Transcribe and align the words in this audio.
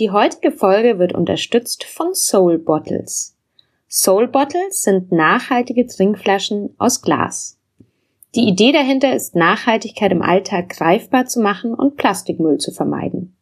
Die 0.00 0.10
heutige 0.10 0.50
Folge 0.50 0.98
wird 0.98 1.14
unterstützt 1.14 1.84
von 1.84 2.14
Soul 2.14 2.56
Bottles. 2.56 3.36
Soul 3.86 4.28
Bottles 4.28 4.80
sind 4.80 5.12
nachhaltige 5.12 5.86
Trinkflaschen 5.86 6.70
aus 6.78 7.02
Glas. 7.02 7.58
Die 8.34 8.48
Idee 8.48 8.72
dahinter 8.72 9.14
ist, 9.14 9.36
Nachhaltigkeit 9.36 10.10
im 10.10 10.22
Alltag 10.22 10.70
greifbar 10.70 11.26
zu 11.26 11.42
machen 11.42 11.74
und 11.74 11.98
Plastikmüll 11.98 12.56
zu 12.56 12.72
vermeiden. 12.72 13.36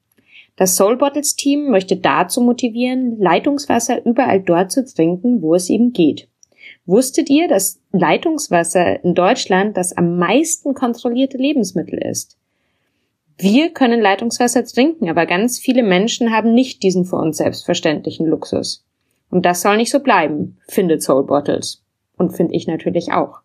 Das 0.56 0.74
Soul 0.74 0.96
Bottles 0.96 1.36
Team 1.36 1.70
möchte 1.70 1.96
dazu 1.96 2.40
motivieren, 2.40 3.20
Leitungswasser 3.20 4.04
überall 4.04 4.40
dort 4.40 4.72
zu 4.72 4.84
trinken, 4.84 5.40
wo 5.40 5.54
es 5.54 5.70
eben 5.70 5.92
geht. 5.92 6.26
Wusstet 6.86 7.30
ihr, 7.30 7.46
dass 7.46 7.80
Leitungswasser 7.92 9.04
in 9.04 9.14
Deutschland 9.14 9.76
das 9.76 9.96
am 9.96 10.18
meisten 10.18 10.74
kontrollierte 10.74 11.36
Lebensmittel 11.38 12.00
ist? 12.00 12.36
Wir 13.40 13.72
können 13.72 14.00
Leitungswasser 14.00 14.64
trinken, 14.64 15.08
aber 15.08 15.24
ganz 15.24 15.60
viele 15.60 15.84
Menschen 15.84 16.32
haben 16.32 16.52
nicht 16.52 16.82
diesen 16.82 17.04
für 17.04 17.14
uns 17.16 17.36
selbstverständlichen 17.36 18.26
Luxus. 18.26 18.84
Und 19.30 19.46
das 19.46 19.62
soll 19.62 19.76
nicht 19.76 19.92
so 19.92 20.00
bleiben, 20.00 20.58
findet 20.66 21.04
Soul 21.04 21.24
Bottles. 21.24 21.84
Und 22.16 22.36
finde 22.36 22.56
ich 22.56 22.66
natürlich 22.66 23.12
auch. 23.12 23.38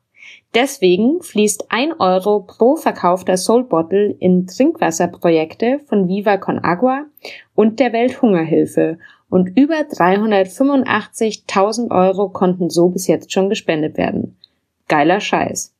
Deswegen 0.55 1.21
fließt 1.21 1.65
ein 1.69 1.93
Euro 1.93 2.39
pro 2.39 2.75
verkaufter 2.75 3.37
Soul 3.37 3.65
Bottle 3.65 4.15
in 4.19 4.47
Trinkwasserprojekte 4.47 5.81
von 5.85 6.07
Viva 6.07 6.37
Con 6.37 6.57
Agua 6.63 7.05
und 7.53 7.79
der 7.79 7.93
Welthungerhilfe 7.93 8.97
und 9.29 9.55
über 9.57 9.81
385.000 9.81 11.91
Euro 11.91 12.29
konnten 12.29 12.69
so 12.69 12.89
bis 12.89 13.07
jetzt 13.07 13.31
schon 13.31 13.49
gespendet 13.49 13.97
werden. 13.97 14.37
Geiler 14.87 15.19
Scheiß. 15.19 15.72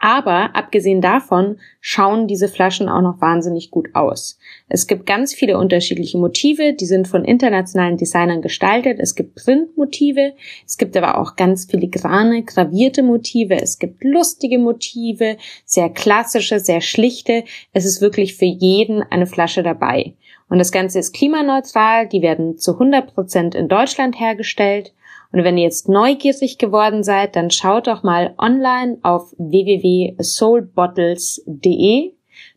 Aber 0.00 0.54
abgesehen 0.54 1.00
davon 1.00 1.58
schauen 1.80 2.28
diese 2.28 2.46
Flaschen 2.48 2.88
auch 2.88 3.02
noch 3.02 3.20
wahnsinnig 3.20 3.72
gut 3.72 3.88
aus. 3.94 4.38
Es 4.68 4.86
gibt 4.86 5.06
ganz 5.06 5.34
viele 5.34 5.58
unterschiedliche 5.58 6.18
Motive, 6.18 6.72
die 6.72 6.86
sind 6.86 7.08
von 7.08 7.24
internationalen 7.24 7.96
Designern 7.96 8.40
gestaltet. 8.40 8.98
Es 9.00 9.16
gibt 9.16 9.34
Printmotive, 9.34 10.34
es 10.64 10.78
gibt 10.78 10.96
aber 10.96 11.18
auch 11.18 11.34
ganz 11.34 11.64
filigrane, 11.64 12.44
gravierte 12.44 13.02
Motive, 13.02 13.60
es 13.60 13.80
gibt 13.80 14.04
lustige 14.04 14.58
Motive, 14.58 15.36
sehr 15.64 15.90
klassische, 15.90 16.60
sehr 16.60 16.80
schlichte. 16.80 17.42
Es 17.72 17.84
ist 17.84 18.00
wirklich 18.00 18.36
für 18.36 18.44
jeden 18.44 19.02
eine 19.02 19.26
Flasche 19.26 19.64
dabei. 19.64 20.14
Und 20.48 20.58
das 20.58 20.70
Ganze 20.70 21.00
ist 21.00 21.12
klimaneutral, 21.12 22.08
die 22.08 22.22
werden 22.22 22.56
zu 22.56 22.74
100 22.74 23.14
Prozent 23.14 23.54
in 23.56 23.68
Deutschland 23.68 24.18
hergestellt 24.18 24.92
und 25.32 25.42
wenn 25.44 25.56
ihr 25.58 25.64
jetzt 25.64 25.88
neugierig 25.88 26.58
geworden 26.58 27.02
seid, 27.02 27.34
dann 27.36 27.50
schaut 27.50 27.86
doch 27.86 28.02
mal 28.02 28.34
online 28.38 28.96
auf 29.02 29.34
www.soulbottles.de. 29.38 32.12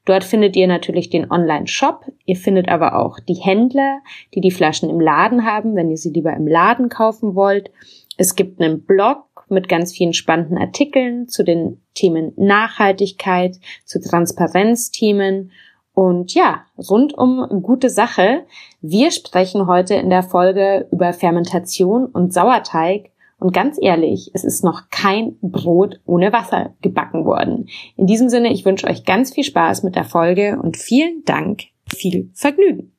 Dort 0.06 0.24
findet 0.24 0.56
ihr 0.56 0.68
natürlich 0.68 1.10
den 1.10 1.30
Online-Shop. 1.30 2.06
Ihr 2.26 2.38
findet 2.38 2.70
aber 2.70 2.98
auch 2.98 3.20
die 3.20 3.36
Händler, 3.36 4.00
die 4.34 4.40
die 4.42 4.50
Flaschen 4.52 4.90
im 4.90 5.02
Laden 5.02 5.46
haben, 5.46 5.76
wenn 5.76 5.92
ihr 5.92 5.98
sie 5.98 6.12
lieber 6.12 6.34
im 6.34 6.48
Laden 6.48 6.90
kaufen 6.90 7.36
wollt. 7.36 7.72
Es 8.18 8.36
gibt 8.36 8.60
einen 8.62 8.86
Blog 8.86 9.26
mit 9.50 9.68
ganz 9.68 9.92
vielen 9.92 10.14
spannenden 10.14 10.58
Artikeln 10.58 11.28
zu 11.28 11.44
den 11.44 11.82
Themen 11.94 12.32
Nachhaltigkeit, 12.38 13.58
zu 13.84 14.00
Transparenzthemen 14.00 15.52
und 15.94 16.34
ja, 16.34 16.62
rund 16.78 17.14
um 17.18 17.62
gute 17.62 17.90
Sache. 17.90 18.46
Wir 18.82 19.12
sprechen 19.12 19.68
heute 19.68 19.96
in 19.96 20.10
der 20.10 20.24
Folge 20.24 20.88
über 20.92 21.14
Fermentation 21.14 22.06
und 22.06 22.34
Sauerteig. 22.34 23.12
Und 23.40 23.54
ganz 23.54 23.78
ehrlich, 23.82 24.32
es 24.34 24.44
ist 24.44 24.64
noch 24.64 24.90
kein 24.92 25.36
Brot 25.42 26.00
ohne 26.06 26.32
Wasser 26.32 26.76
gebacken 26.82 27.26
worden. 27.26 27.68
In 27.98 28.06
diesem 28.06 28.30
Sinne, 28.30 28.54
ich 28.54 28.66
wünsche 28.66 28.88
euch 28.88 29.04
ganz 29.04 29.34
viel 29.34 29.44
Spaß 29.44 29.84
mit 29.84 29.96
der 29.96 30.04
Folge 30.04 30.60
und 30.62 30.78
vielen 30.78 31.24
Dank, 31.26 31.64
viel 31.88 32.30
Vergnügen. 32.34 32.94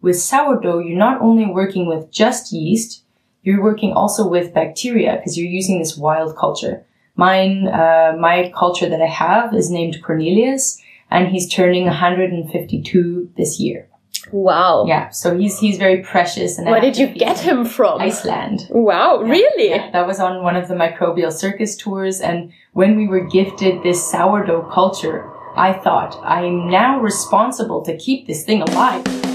With 0.00 0.24
sourdough, 0.24 0.80
you're 0.80 0.96
not 0.96 1.20
only 1.20 1.46
working 1.46 1.88
with 1.88 2.06
just 2.12 2.52
yeast, 2.52 3.04
you're 3.42 3.62
working 3.62 3.92
also 3.92 4.30
with 4.30 4.54
bacteria 4.54 5.16
because 5.16 5.36
you're 5.36 5.50
using 5.50 5.80
this 5.80 5.98
wild 5.98 6.36
culture. 6.36 6.84
Mine, 7.16 7.66
uh, 7.66 8.16
my 8.18 8.52
culture 8.56 8.88
that 8.88 9.00
I 9.00 9.08
have 9.08 9.52
is 9.52 9.70
named 9.70 10.00
Cornelius 10.02 10.80
and 11.10 11.28
he's 11.28 11.48
turning 11.48 11.84
152 11.84 13.32
this 13.36 13.60
year. 13.60 13.88
Wow. 14.32 14.86
Yeah, 14.86 15.10
so 15.10 15.36
he's 15.36 15.58
he's 15.58 15.76
very 15.76 16.02
precious. 16.02 16.58
And 16.58 16.68
where 16.68 16.80
did 16.80 16.96
you 16.96 17.08
get 17.08 17.38
him 17.38 17.64
from? 17.64 18.00
Iceland. 18.00 18.66
Wow, 18.70 19.22
yeah, 19.22 19.30
really? 19.30 19.70
Yeah, 19.70 19.90
that 19.90 20.06
was 20.06 20.18
on 20.18 20.42
one 20.42 20.56
of 20.56 20.68
the 20.68 20.74
microbial 20.74 21.32
circus 21.32 21.76
tours, 21.76 22.20
and 22.20 22.52
when 22.72 22.96
we 22.96 23.06
were 23.06 23.24
gifted 23.24 23.82
this 23.82 24.10
sourdough 24.10 24.70
culture, 24.72 25.30
I 25.56 25.72
thought 25.72 26.18
I'm 26.22 26.70
now 26.70 27.00
responsible 27.00 27.84
to 27.84 27.96
keep 27.96 28.26
this 28.26 28.44
thing 28.44 28.62
alive. 28.62 29.33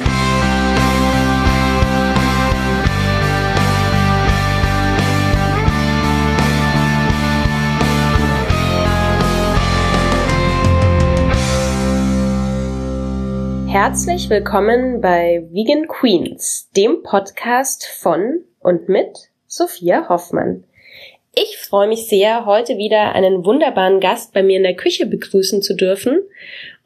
Herzlich 13.69 14.31
willkommen 14.31 14.99
bei 14.99 15.47
Vegan 15.51 15.87
Queens, 15.87 16.71
dem 16.75 17.03
Podcast 17.03 17.85
von 17.85 18.43
und 18.57 18.89
mit 18.89 19.29
Sophia 19.45 20.09
Hoffmann. 20.09 20.63
Ich 21.35 21.59
freue 21.59 21.87
mich 21.87 22.07
sehr, 22.07 22.47
heute 22.47 22.79
wieder 22.79 23.13
einen 23.13 23.45
wunderbaren 23.45 23.99
Gast 23.99 24.33
bei 24.33 24.41
mir 24.41 24.57
in 24.57 24.63
der 24.63 24.75
Küche 24.75 25.05
begrüßen 25.05 25.61
zu 25.61 25.75
dürfen. 25.75 26.19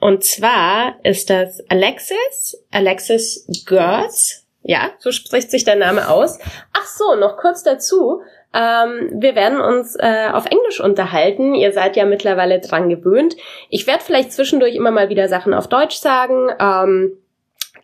Und 0.01 0.25
zwar 0.25 0.97
ist 1.03 1.29
das 1.29 1.63
Alexis, 1.69 2.61
Alexis 2.69 3.47
Gertz. 3.65 4.45
Ja, 4.61 4.91
so 4.99 5.13
spricht 5.13 5.51
sich 5.51 5.63
der 5.63 5.77
Name 5.77 6.09
aus. 6.09 6.37
Ach 6.73 6.85
so, 6.85 7.15
noch 7.15 7.37
kurz 7.37 7.63
dazu. 7.63 8.23
Ähm, 8.53 9.09
wir 9.13 9.35
werden 9.35 9.59
uns 9.59 9.95
äh, 9.95 10.29
auf 10.31 10.45
Englisch 10.45 10.79
unterhalten. 10.79 11.55
Ihr 11.55 11.71
seid 11.73 11.95
ja 11.95 12.05
mittlerweile 12.05 12.59
dran 12.59 12.89
gewöhnt. 12.89 13.35
Ich 13.69 13.87
werde 13.87 14.03
vielleicht 14.03 14.31
zwischendurch 14.31 14.75
immer 14.75 14.91
mal 14.91 15.09
wieder 15.09 15.27
Sachen 15.27 15.53
auf 15.53 15.67
Deutsch 15.67 15.95
sagen. 15.95 16.49
Ähm, 16.59 17.17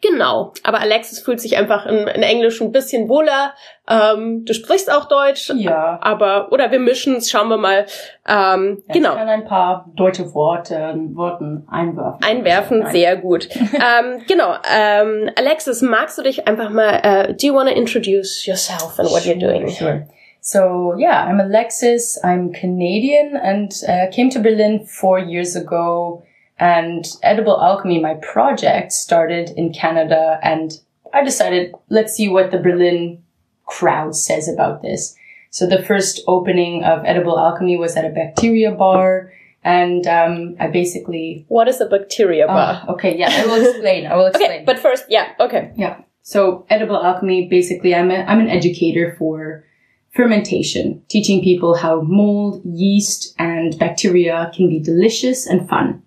Genau, 0.02 0.53
aber 0.63 0.79
Alexis 0.79 1.19
fühlt 1.19 1.41
sich 1.41 1.58
einfach 1.58 1.85
in, 1.85 2.08
in 2.08 2.24
Englisch 2.24 2.62
ein 2.62 2.72
bisschen 2.72 3.09
wohler. 3.09 3.53
Ähm, 3.90 4.46
du 4.46 4.53
sprichst 4.53 4.90
auch 4.90 5.09
Deutsch. 5.09 5.52
Ja. 5.56 6.00
Aber, 6.02 6.53
oder 6.53 6.72
wir 6.72 6.79
mischen 6.79 7.18
es, 7.18 7.29
schauen 7.29 7.50
wir 7.50 7.58
mal. 7.58 7.85
Ähm, 8.25 8.81
ja, 8.88 8.94
genau. 8.94 9.09
Ich 9.09 9.18
kann 9.18 9.28
ein 9.28 9.46
paar 9.46 9.90
deutsche 9.96 10.34
Worte, 10.34 10.96
Worten 11.13 11.68
einwerfen. 11.69 12.24
Einwerfen, 12.24 12.85
sehr 12.88 13.18
gut. 13.18 13.50
ähm, 13.56 14.22
genau, 14.25 14.53
ähm, 14.74 15.29
Alexis, 15.35 15.81
magst 15.81 16.18
du 16.18 16.22
dich 16.22 16.47
einfach 16.47 16.69
mal, 16.69 17.02
uh, 17.03 17.34
do 17.34 17.47
you 17.47 17.53
want 17.53 17.69
to 17.69 17.75
introduce 17.75 18.46
yourself 18.46 19.00
and 19.00 19.12
what 19.12 19.24
sure, 19.24 19.34
you're 19.34 19.40
doing? 19.40 19.68
Sure. 19.68 20.08
So 20.42 20.96
yeah, 20.98 21.24
I'm 21.24 21.40
Alexis. 21.40 22.18
I'm 22.24 22.54
Canadian 22.54 23.36
and 23.36 23.72
uh, 23.88 24.08
came 24.12 24.30
to 24.32 24.40
Berlin 24.40 24.86
four 24.86 25.20
years 25.20 25.56
ago. 25.56 26.24
And 26.58 27.06
Edible 27.24 27.62
Alchemy, 27.62 28.00
my 28.00 28.16
project, 28.16 28.92
started 28.92 29.52
in 29.56 29.72
Canada. 29.72 30.40
And 30.44 30.72
I 31.14 31.24
decided, 31.24 31.74
let's 31.90 32.14
see 32.14 32.28
what 32.28 32.52
the 32.52 32.58
Berlin 32.58 33.24
crowd 33.66 34.16
says 34.16 34.50
about 34.50 34.82
this. 34.82 35.16
So 35.52 35.68
the 35.68 35.82
first 35.82 36.22
opening 36.28 36.84
of 36.84 37.06
Edible 37.06 37.40
Alchemy 37.40 37.78
was 37.78 37.96
at 37.96 38.06
a 38.06 38.10
bacteria 38.10 38.72
bar. 38.72 39.32
And 39.64 40.06
um, 40.08 40.56
I 40.60 40.68
basically. 40.68 41.46
What 41.48 41.68
is 41.68 41.82
a 41.82 41.86
bacteria 41.86 42.48
bar? 42.48 42.84
Uh, 42.88 42.94
okay, 42.94 43.18
yeah, 43.18 43.30
I 43.30 43.46
will 43.46 43.70
explain. 43.70 44.08
I 44.08 44.16
will 44.16 44.26
explain. 44.28 44.52
okay, 44.52 44.64
but 44.66 44.80
first, 44.80 45.06
yeah, 45.10 45.34
okay. 45.40 45.72
Yeah. 45.76 46.02
So 46.22 46.66
Edible 46.70 47.02
Alchemy, 47.02 47.48
basically, 47.50 47.96
I'm, 47.96 48.12
a, 48.12 48.18
I'm 48.24 48.40
an 48.40 48.50
educator 48.50 49.16
for 49.18 49.66
fermentation, 50.19 51.02
teaching 51.07 51.41
people 51.41 51.78
how 51.78 52.02
mold, 52.02 52.62
yeast, 52.66 53.34
and 53.40 53.80
bacteria 53.80 54.52
can 54.53 54.68
be 54.68 54.78
delicious 54.78 55.47
and 55.47 55.69
fun. 55.69 56.03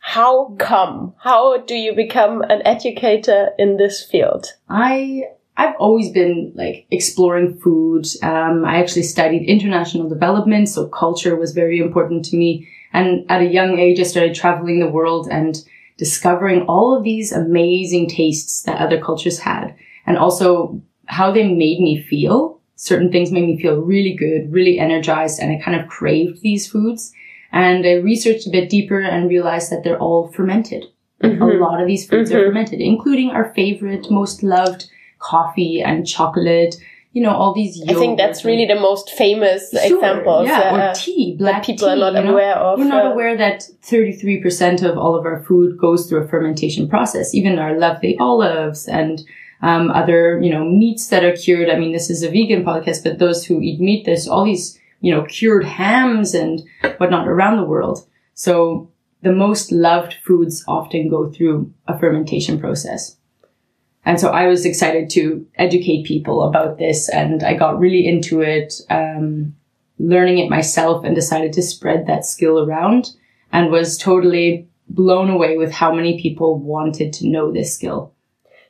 How 0.00 0.54
come? 0.58 1.14
How 1.18 1.56
do 1.62 1.74
you 1.74 1.94
become 1.94 2.42
an 2.42 2.60
educator 2.66 3.52
in 3.58 3.78
this 3.78 4.04
field? 4.04 4.52
I 4.68 5.22
I've 5.56 5.76
always 5.78 6.10
been 6.10 6.52
like 6.54 6.86
exploring 6.90 7.56
food. 7.56 8.04
Um, 8.22 8.66
I 8.66 8.80
actually 8.80 9.04
studied 9.04 9.48
international 9.48 10.10
development, 10.10 10.68
so 10.68 10.86
culture 10.86 11.36
was 11.36 11.52
very 11.52 11.78
important 11.78 12.26
to 12.26 12.36
me. 12.36 12.68
And 12.92 13.24
at 13.30 13.40
a 13.40 13.46
young 13.46 13.78
age, 13.78 13.98
I 13.98 14.02
started 14.02 14.34
traveling 14.34 14.80
the 14.80 14.90
world 14.90 15.26
and 15.30 15.56
discovering 15.96 16.66
all 16.68 16.94
of 16.94 17.02
these 17.02 17.32
amazing 17.32 18.08
tastes 18.08 18.60
that 18.64 18.78
other 18.78 19.00
cultures 19.00 19.38
had, 19.38 19.74
and 20.06 20.18
also 20.18 20.82
how 21.06 21.32
they 21.32 21.48
made 21.48 21.80
me 21.80 22.02
feel. 22.02 22.53
Certain 22.76 23.10
things 23.12 23.30
made 23.30 23.46
me 23.46 23.60
feel 23.60 23.80
really 23.80 24.14
good, 24.14 24.52
really 24.52 24.78
energized, 24.78 25.40
and 25.40 25.50
I 25.52 25.60
kind 25.64 25.80
of 25.80 25.88
craved 25.88 26.42
these 26.42 26.66
foods. 26.66 27.12
And 27.52 27.86
I 27.86 27.94
researched 27.94 28.46
a 28.48 28.50
bit 28.50 28.68
deeper 28.68 29.00
and 29.00 29.28
realized 29.28 29.70
that 29.70 29.84
they're 29.84 29.98
all 29.98 30.28
fermented. 30.28 30.86
Mhm. 31.22 31.40
A 31.40 31.64
lot 31.64 31.80
of 31.80 31.86
these 31.86 32.04
foods 32.06 32.32
are 32.32 32.40
Mhm. 32.40 32.46
fermented, 32.48 32.80
including 32.80 33.30
our 33.30 33.52
favorite, 33.54 34.10
most 34.10 34.42
loved 34.42 34.86
coffee 35.20 35.80
and 35.80 36.06
chocolate. 36.06 36.76
you 37.16 37.22
know, 37.22 37.30
all 37.30 37.54
these. 37.54 37.80
I 37.88 37.94
think 37.94 38.18
that's 38.18 38.44
really 38.44 38.66
the 38.66 38.74
most 38.74 39.08
famous 39.10 39.70
Sure, 39.70 39.98
examples. 39.98 40.48
Yeah, 40.48 40.58
uh, 40.74 40.90
or 40.90 40.94
tea, 40.96 41.36
black 41.38 41.58
that 41.62 41.64
people 41.66 41.86
tea, 41.86 41.92
are 41.94 41.96
not 41.96 42.14
you 42.16 42.24
know? 42.24 42.32
aware 42.32 42.56
of. 42.56 42.76
We're 42.80 42.86
not 42.86 43.06
uh, 43.06 43.12
aware 43.12 43.36
that 43.36 43.62
33% 43.82 44.82
of 44.82 44.98
all 44.98 45.14
of 45.14 45.24
our 45.24 45.40
food 45.44 45.78
goes 45.78 46.06
through 46.08 46.24
a 46.24 46.26
fermentation 46.26 46.88
process, 46.88 47.32
even 47.32 47.56
our 47.60 47.78
lovely 47.78 48.16
olives 48.18 48.88
and 48.88 49.22
um, 49.64 49.90
other, 49.90 50.38
you 50.42 50.50
know, 50.50 50.62
meats 50.62 51.08
that 51.08 51.24
are 51.24 51.34
cured. 51.34 51.70
I 51.70 51.78
mean, 51.78 51.92
this 51.92 52.10
is 52.10 52.22
a 52.22 52.28
vegan 52.28 52.64
podcast, 52.64 53.02
but 53.02 53.18
those 53.18 53.46
who 53.46 53.62
eat 53.62 53.80
meat, 53.80 54.04
there's 54.04 54.28
all 54.28 54.44
these, 54.44 54.78
you 55.00 55.10
know, 55.10 55.24
cured 55.24 55.64
hams 55.64 56.34
and 56.34 56.62
whatnot 56.98 57.26
around 57.26 57.56
the 57.56 57.64
world. 57.64 58.06
So 58.34 58.90
the 59.22 59.32
most 59.32 59.72
loved 59.72 60.16
foods 60.22 60.62
often 60.68 61.08
go 61.08 61.30
through 61.30 61.72
a 61.88 61.98
fermentation 61.98 62.60
process. 62.60 63.16
And 64.04 64.20
so 64.20 64.28
I 64.28 64.48
was 64.48 64.66
excited 64.66 65.08
to 65.10 65.46
educate 65.54 66.04
people 66.04 66.42
about 66.42 66.76
this 66.76 67.08
and 67.08 67.42
I 67.42 67.54
got 67.54 67.78
really 67.78 68.06
into 68.06 68.42
it, 68.42 68.74
um, 68.90 69.56
learning 69.98 70.40
it 70.40 70.50
myself 70.50 71.06
and 71.06 71.14
decided 71.14 71.54
to 71.54 71.62
spread 71.62 72.06
that 72.06 72.26
skill 72.26 72.58
around 72.58 73.12
and 73.50 73.70
was 73.70 73.96
totally 73.96 74.68
blown 74.90 75.30
away 75.30 75.56
with 75.56 75.72
how 75.72 75.94
many 75.94 76.20
people 76.20 76.58
wanted 76.58 77.14
to 77.14 77.28
know 77.28 77.50
this 77.50 77.74
skill. 77.74 78.13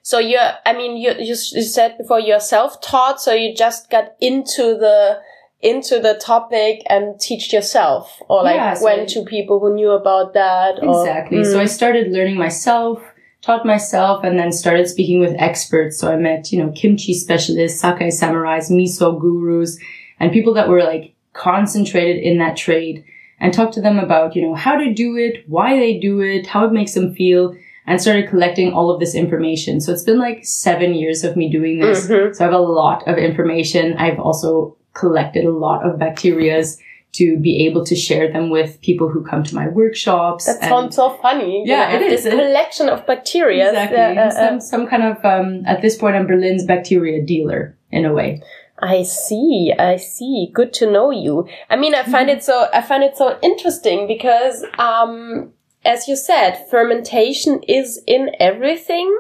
So 0.05 0.19
you're, 0.19 0.51
I 0.67 0.75
mean, 0.75 0.99
you, 0.99 1.13
you, 1.13 1.35
you 1.35 1.63
said 1.63 1.97
before 1.97 2.21
you're 2.21 2.39
self-taught, 2.39 3.23
so 3.23 3.33
you 3.33 3.55
just 3.55 3.89
got 3.89 4.13
into 4.21 4.77
the, 4.77 5.23
into 5.63 5.99
the 5.99 6.21
topic 6.23 6.83
and 6.91 7.19
teach 7.19 7.55
yourself 7.55 8.21
or 8.29 8.43
like 8.43 8.57
Yeah, 8.57 8.75
so- 8.75 8.85
went 8.85 9.09
to 9.09 9.25
people 9.25 9.61
who 9.61 9.75
knew 9.75 9.93
about 9.93 10.35
that 10.35 10.83
or, 10.83 11.01
Exactly. 11.01 11.43
So 11.43 11.59
I 11.59 11.65
mm. 11.65 11.69
started 11.71 12.13
learning 12.13 12.37
myself, 12.37 13.03
taught 13.41 13.65
myself, 13.65 14.23
and 14.25 14.39
then 14.39 14.53
started 14.53 14.87
speaking 14.89 15.21
with 15.21 15.35
experts. 15.39 15.99
So 15.99 16.13
I 16.13 16.17
met, 16.17 16.53
you 16.53 16.59
know, 16.63 16.71
kimchi 16.73 17.15
specialists, 17.15 17.81
sake 17.81 18.13
samurais, 18.13 18.71
miso 18.71 19.19
gurus, 19.19 19.79
and 20.21 20.31
people 20.33 20.53
that 20.53 20.69
were 20.69 20.85
like 20.85 21.15
concentrated 21.33 22.23
in 22.23 22.37
that 22.41 22.59
trade 22.59 23.07
and 23.41 23.55
talked 23.55 23.73
to 23.75 23.81
them 23.81 23.99
about, 23.99 24.37
you 24.37 24.43
know, 24.43 24.55
how 24.55 24.77
to 24.77 24.93
do 24.93 25.17
it, 25.17 25.49
why 25.49 25.79
they 25.79 25.99
do 25.99 26.21
it, 26.21 26.47
how 26.47 26.67
it 26.67 26.73
makes 26.73 26.93
them 26.93 27.15
feel, 27.15 27.57
and 27.87 28.01
started 28.01 28.29
collecting 28.29 28.73
all 28.73 28.91
of 28.91 29.01
this 29.01 29.15
information. 29.15 29.81
So 29.81 29.93
it's 29.93 30.03
been 30.05 30.19
like 30.19 30.45
seven 30.45 30.95
years 30.95 31.25
of 31.25 31.37
me 31.37 31.51
doing 31.51 31.81
this. 31.81 32.07
Mhm. 32.09 32.35
So 32.35 32.45
I 32.45 32.47
have 32.51 32.55
a 32.55 32.59
lot 32.59 33.07
of 33.07 33.19
information. 33.19 33.95
I've 33.99 34.19
also 34.19 34.77
collected 34.95 35.45
a 35.45 35.51
lot 35.53 35.85
of 35.87 35.99
bacterias 35.99 36.79
to 37.13 37.39
be 37.39 37.65
able 37.67 37.85
to 37.85 37.95
share 37.95 38.33
them 38.33 38.51
with 38.51 38.81
people 38.81 39.09
who 39.09 39.23
come 39.23 39.43
to 39.45 39.55
my 39.55 39.69
workshops. 39.69 40.47
That 40.47 40.61
sounds 40.69 40.97
so 40.97 41.11
funny. 41.11 41.63
Yeah, 41.65 41.93
it 41.93 42.01
This 42.01 42.25
is. 42.27 42.33
collection 42.33 42.89
of 42.89 43.07
bacteria. 43.07 43.69
Exactly. 43.69 43.99
Uh, 43.99 44.25
uh, 44.25 44.27
uh, 44.27 44.31
some, 44.31 44.61
some 44.61 44.87
kind 44.89 45.05
of, 45.05 45.25
um, 45.25 45.63
at 45.65 45.81
this 45.81 45.97
point, 45.97 46.17
I'm 46.17 46.27
Berlin's 46.27 46.65
bacteria 46.65 47.23
dealer 47.23 47.77
in 47.93 48.05
a 48.05 48.13
way. 48.13 48.43
I 48.81 49.05
see. 49.05 49.73
I 49.79 49.95
see. 49.97 50.51
Good 50.53 50.73
to 50.75 50.91
know 50.91 51.13
you. 51.13 51.47
I 51.71 51.77
mean, 51.77 51.95
I 51.95 52.03
find 52.03 52.29
it 52.29 52.43
so, 52.43 52.67
I 52.73 52.83
find 52.83 53.05
it 53.05 53.17
so 53.17 53.39
interesting 53.43 54.09
because, 54.09 54.65
um, 54.79 55.53
as 55.85 56.09
you 56.09 56.17
said, 56.17 56.67
fermentation 56.71 57.63
is 57.65 58.03
in 58.07 58.31
everything, 58.41 59.17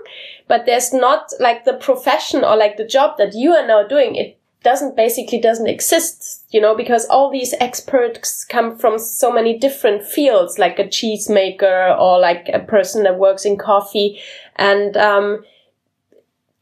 but 0.48 0.66
there's 0.66 0.92
not 0.92 1.32
like 1.40 1.64
the 1.64 1.74
profession 1.74 2.44
or 2.44 2.56
like 2.56 2.76
the 2.76 2.86
job 2.86 3.16
that 3.18 3.34
you 3.34 3.52
are 3.52 3.66
now 3.66 3.86
doing. 3.86 4.16
It 4.16 4.38
doesn't 4.62 4.96
basically 4.96 5.40
doesn't 5.40 5.66
exist, 5.66 6.44
you 6.50 6.60
know, 6.60 6.74
because 6.74 7.06
all 7.06 7.30
these 7.30 7.54
experts 7.60 8.44
come 8.44 8.78
from 8.78 8.98
so 8.98 9.30
many 9.30 9.58
different 9.58 10.02
fields, 10.04 10.58
like 10.58 10.78
a 10.78 10.84
cheesemaker 10.84 11.98
or 11.98 12.18
like 12.18 12.48
a 12.52 12.60
person 12.60 13.02
that 13.04 13.18
works 13.18 13.44
in 13.44 13.58
coffee. 13.58 14.18
And, 14.56 14.96
um, 14.96 15.44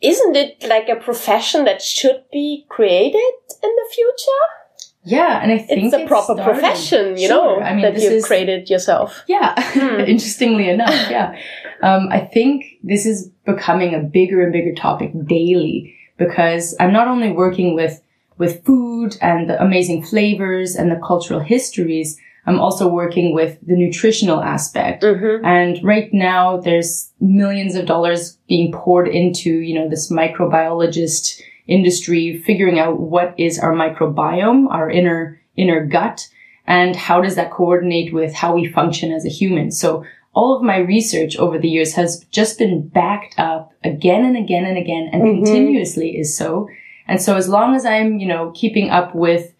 isn't 0.01 0.35
it 0.35 0.65
like 0.65 0.89
a 0.89 0.97
profession 0.97 1.65
that 1.65 1.81
should 1.81 2.25
be 2.33 2.67
created 2.69 3.33
in 3.63 3.71
the 3.71 3.89
future? 3.95 4.62
Yeah. 5.05 5.41
And 5.43 5.51
I 5.51 5.59
think 5.59 5.85
It's 5.85 5.95
a 5.95 6.07
proper 6.07 6.35
started- 6.35 6.45
profession, 6.45 7.17
you 7.17 7.27
Sure. 7.29 7.59
know, 7.61 7.65
I 7.65 7.73
mean, 7.75 7.83
that 7.83 7.95
you've 7.95 8.13
is, 8.13 8.27
created 8.27 8.71
yourself. 8.71 9.23
Yeah. 9.27 9.55
Interestingly 10.07 10.69
enough. 10.69 10.95
Yeah. 11.11 11.37
Um, 11.83 12.09
I 12.13 12.21
think 12.21 12.65
this 12.85 13.07
is 13.07 13.29
becoming 13.45 13.95
a 13.95 13.99
bigger 14.01 14.43
and 14.43 14.53
bigger 14.53 14.73
topic 14.75 15.11
daily 15.27 15.95
because 16.17 16.77
I'm 16.79 16.93
not 16.93 17.09
only 17.09 17.33
working 17.33 17.75
with, 17.75 18.01
with 18.39 18.65
food 18.65 19.17
and 19.21 19.51
the 19.51 19.61
amazing 19.61 20.05
flavors 20.05 20.77
and 20.77 20.91
the 20.93 21.01
cultural 21.05 21.41
histories. 21.41 22.17
I'm 22.47 22.61
also 22.61 22.87
working 22.89 23.35
with 23.35 23.59
the 23.67 23.75
nutritional 23.75 24.41
aspect. 24.43 25.03
Mm-hmm. 25.03 25.45
And 25.45 25.83
right 25.85 26.09
now 26.13 26.59
there's 26.59 27.11
millions 27.21 27.75
of 27.75 27.87
dollars 27.87 28.39
being 28.49 28.71
poured 28.73 29.09
into, 29.09 29.51
you 29.51 29.75
know, 29.75 29.89
this 29.89 30.11
microbiologist 30.11 31.41
industry, 31.67 32.39
figuring 32.39 32.79
out 32.79 32.99
what 33.01 33.35
is 33.39 33.59
our 33.59 33.73
microbiome, 33.73 34.71
our 34.71 34.91
inner, 34.91 35.41
inner 35.57 35.85
gut, 35.87 36.29
and 36.67 36.95
how 36.97 37.21
does 37.21 37.37
that 37.37 37.51
coordinate 37.51 38.13
with 38.13 38.35
how 38.35 38.55
we 38.55 38.67
function 38.71 39.13
as 39.13 39.25
a 39.25 39.31
human. 39.31 39.71
So 39.71 40.05
all 40.35 40.57
of 40.57 40.63
my 40.63 40.79
research 40.79 41.37
over 41.37 41.59
the 41.59 41.69
years 41.69 41.95
has 41.95 42.25
just 42.31 42.59
been 42.59 42.89
backed 42.89 43.39
up 43.39 43.73
again 43.85 44.25
and 44.25 44.37
again 44.37 44.65
and 44.65 44.79
again 44.79 45.11
and 45.13 45.23
Mhm. 45.23 45.45
continuously 45.45 46.17
is 46.19 46.37
so. 46.37 46.69
And 47.07 47.21
so 47.21 47.37
as 47.37 47.49
long 47.49 47.75
as 47.75 47.85
I'm, 47.85 48.19
you 48.19 48.27
know, 48.27 48.51
keeping 48.55 48.89
up 48.91 49.15
with 49.15 49.53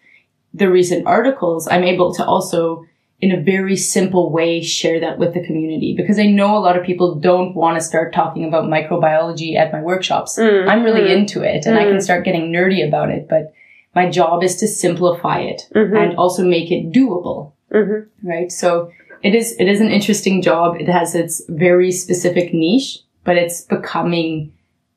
the 0.53 0.69
recent 0.69 1.05
articles, 1.05 1.67
I'm 1.67 1.83
able 1.83 2.13
to 2.15 2.25
also, 2.25 2.85
in 3.23 3.31
a 3.31 3.39
very 3.41 3.77
simple 3.77 4.33
way, 4.33 4.61
share 4.61 4.99
that 4.99 5.17
with 5.17 5.33
the 5.33 5.41
community 5.45 5.93
because 5.95 6.19
I 6.19 6.25
know 6.25 6.57
a 6.57 6.59
lot 6.59 6.77
of 6.77 6.83
people 6.83 7.15
don't 7.15 7.55
want 7.55 7.77
to 7.77 7.81
start 7.81 8.13
talking 8.13 8.43
about 8.43 8.65
microbiology 8.65 9.55
at 9.55 9.71
my 9.71 9.81
workshops. 9.81 10.37
Mm, 10.37 10.67
I'm 10.67 10.83
really 10.83 11.07
mm. 11.07 11.15
into 11.15 11.41
it 11.41 11.65
and 11.65 11.79
I 11.79 11.85
can 11.85 12.01
start 12.01 12.25
getting 12.25 12.51
nerdy 12.51 12.85
about 12.85 13.11
it, 13.11 13.29
but 13.29 13.53
my 13.95 14.09
job 14.09 14.43
is 14.43 14.57
to 14.57 14.67
simplify 14.67 15.39
it 15.39 15.69
Mhm. 15.73 15.97
and 15.97 16.17
also 16.17 16.43
make 16.43 16.69
it 16.69 16.91
doable, 16.91 17.53
Mhm. 17.71 18.07
right? 18.23 18.51
So 18.51 18.89
it 19.21 19.33
is, 19.33 19.55
it 19.57 19.69
is 19.69 19.79
an 19.79 19.89
interesting 19.89 20.41
job. 20.41 20.75
It 20.81 20.89
has 20.89 21.15
its 21.15 21.41
very 21.47 21.93
specific 21.93 22.53
niche, 22.53 22.99
but 23.23 23.37
it's 23.37 23.61
becoming 23.61 24.51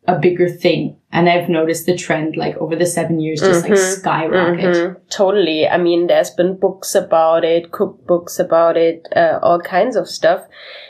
a 0.08 0.18
bigger 0.18 0.48
thing. 0.48 0.96
And 1.12 1.28
I've 1.28 1.48
noticed 1.48 1.86
the 1.86 1.96
trend 1.96 2.36
like 2.36 2.56
over 2.58 2.76
the 2.76 2.84
seven 2.84 3.20
years 3.20 3.40
just 3.40 3.62
like 3.64 3.72
Mhm. 3.72 3.98
skyrocket. 3.98 4.74
Mhm. 4.76 4.96
Totally. 5.10 5.66
I 5.66 5.78
mean, 5.78 6.06
there's 6.08 6.30
been 6.30 6.56
books 6.56 6.94
about 6.94 7.44
it, 7.44 7.70
cookbooks 7.70 8.38
about 8.38 8.76
it, 8.76 9.08
uh, 9.16 9.38
all 9.42 9.58
kinds 9.60 9.96
of 9.96 10.08
stuff. 10.08 10.42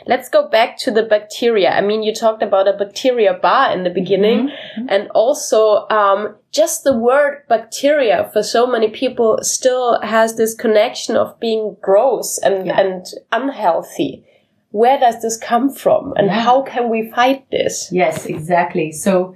Let's 0.05 0.27
go 0.29 0.47
back 0.49 0.77
to 0.79 0.91
the 0.91 1.03
bacteria. 1.03 1.69
I 1.71 1.81
mean, 1.81 2.03
you 2.03 2.13
talked 2.13 2.43
about 2.43 2.67
a 2.67 2.73
bacteria 2.73 3.33
bar 3.33 3.71
in 3.71 3.83
the 3.83 3.89
beginning, 3.89 4.51
and 4.89 5.07
also 5.15 5.87
um, 5.89 6.35
just 6.51 6.83
the 6.83 6.93
word 6.97 7.43
bacteria 7.47 8.29
for 8.33 8.43
so 8.43 8.67
many 8.67 8.89
people 8.89 9.39
still 9.41 9.99
has 10.01 10.35
this 10.35 10.53
connection 10.55 11.15
of 11.15 11.39
being 11.39 11.77
gross 11.81 12.37
and 12.37 12.67
Yeah. 12.67 12.79
and 12.81 13.05
unhealthy. 13.31 14.25
Where 14.71 14.99
does 14.99 15.21
this 15.21 15.37
come 15.37 15.69
from, 15.69 16.13
and 16.17 16.27
Yeah. 16.27 16.39
how 16.41 16.61
can 16.61 16.89
we 16.89 17.09
fight 17.09 17.49
this? 17.51 17.89
Yes, 17.91 18.25
exactly. 18.25 18.91
So 18.91 19.35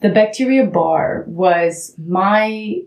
the 0.00 0.08
bacteria 0.10 0.64
bar 0.66 1.24
was 1.26 1.94
my 1.98 2.82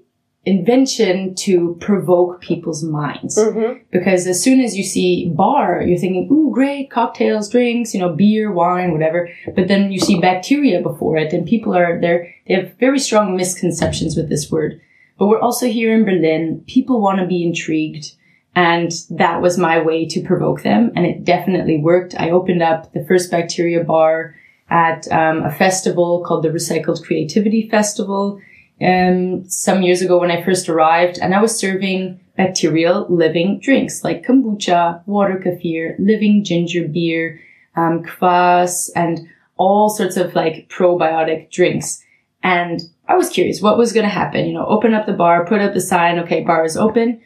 invention 0.45 1.35
to 1.35 1.75
provoke 1.79 2.41
people's 2.41 2.83
minds. 2.83 3.37
Mm-hmm. 3.37 3.79
Because 3.91 4.25
as 4.25 4.41
soon 4.41 4.61
as 4.61 4.77
you 4.77 4.83
see 4.83 5.29
bar, 5.29 5.81
you're 5.85 5.97
thinking, 5.97 6.29
ooh, 6.31 6.51
great, 6.51 6.89
cocktails, 6.89 7.49
drinks, 7.49 7.93
you 7.93 7.99
know, 7.99 8.09
beer, 8.09 8.51
wine, 8.51 8.91
whatever. 8.91 9.29
But 9.55 9.67
then 9.67 9.91
you 9.91 9.99
see 9.99 10.19
bacteria 10.19 10.81
before 10.81 11.17
it 11.17 11.33
and 11.33 11.45
people 11.45 11.75
are 11.75 11.99
there, 11.99 12.33
they 12.47 12.53
have 12.55 12.73
very 12.79 12.99
strong 12.99 13.35
misconceptions 13.35 14.15
with 14.15 14.29
this 14.29 14.49
word. 14.49 14.81
But 15.17 15.27
we're 15.27 15.41
also 15.41 15.67
here 15.67 15.93
in 15.93 16.05
Berlin. 16.05 16.63
People 16.67 17.01
want 17.01 17.19
to 17.19 17.27
be 17.27 17.43
intrigued. 17.43 18.13
And 18.59 18.91
that 19.11 19.41
was 19.41 19.57
my 19.57 19.79
way 19.79 20.05
to 20.07 20.21
provoke 20.21 20.63
them. 20.63 20.91
And 20.93 21.05
it 21.05 21.23
definitely 21.23 21.77
worked. 21.77 22.13
I 22.19 22.31
opened 22.31 22.61
up 22.61 22.91
the 22.91 23.05
first 23.05 23.31
bacteria 23.31 23.85
bar 23.85 24.35
at 24.69 25.09
um, 25.13 25.43
a 25.43 25.49
festival 25.49 26.25
called 26.25 26.43
the 26.43 26.49
Recycled 26.49 27.01
Creativity 27.05 27.69
Festival 27.69 28.41
um, 28.81 29.49
some 29.49 29.81
years 29.81 30.01
ago 30.01 30.19
when 30.19 30.29
I 30.29 30.43
first 30.43 30.67
arrived, 30.67 31.19
and 31.19 31.33
I 31.33 31.41
was 31.41 31.57
serving 31.57 32.19
bacterial 32.35 33.07
living 33.09 33.61
drinks 33.61 34.03
like 34.03 34.25
kombucha, 34.25 35.07
water 35.07 35.41
kefir, 35.41 35.95
living 35.97 36.43
ginger 36.43 36.85
beer, 36.85 37.39
um, 37.77 38.03
kvass, 38.03 38.89
and 38.93 39.25
all 39.55 39.89
sorts 39.89 40.17
of 40.17 40.35
like 40.35 40.67
probiotic 40.67 41.49
drinks. 41.49 42.03
And 42.43 42.81
I 43.07 43.15
was 43.15 43.29
curious 43.29 43.61
what 43.61 43.77
was 43.77 43.93
going 43.93 44.05
to 44.05 44.09
happen. 44.21 44.47
You 44.47 44.53
know, 44.55 44.65
open 44.65 44.93
up 44.93 45.05
the 45.05 45.13
bar, 45.13 45.45
put 45.45 45.61
up 45.61 45.73
the 45.73 45.79
sign, 45.79 46.19
okay, 46.19 46.43
bar 46.43 46.65
is 46.65 46.75
open. 46.75 47.21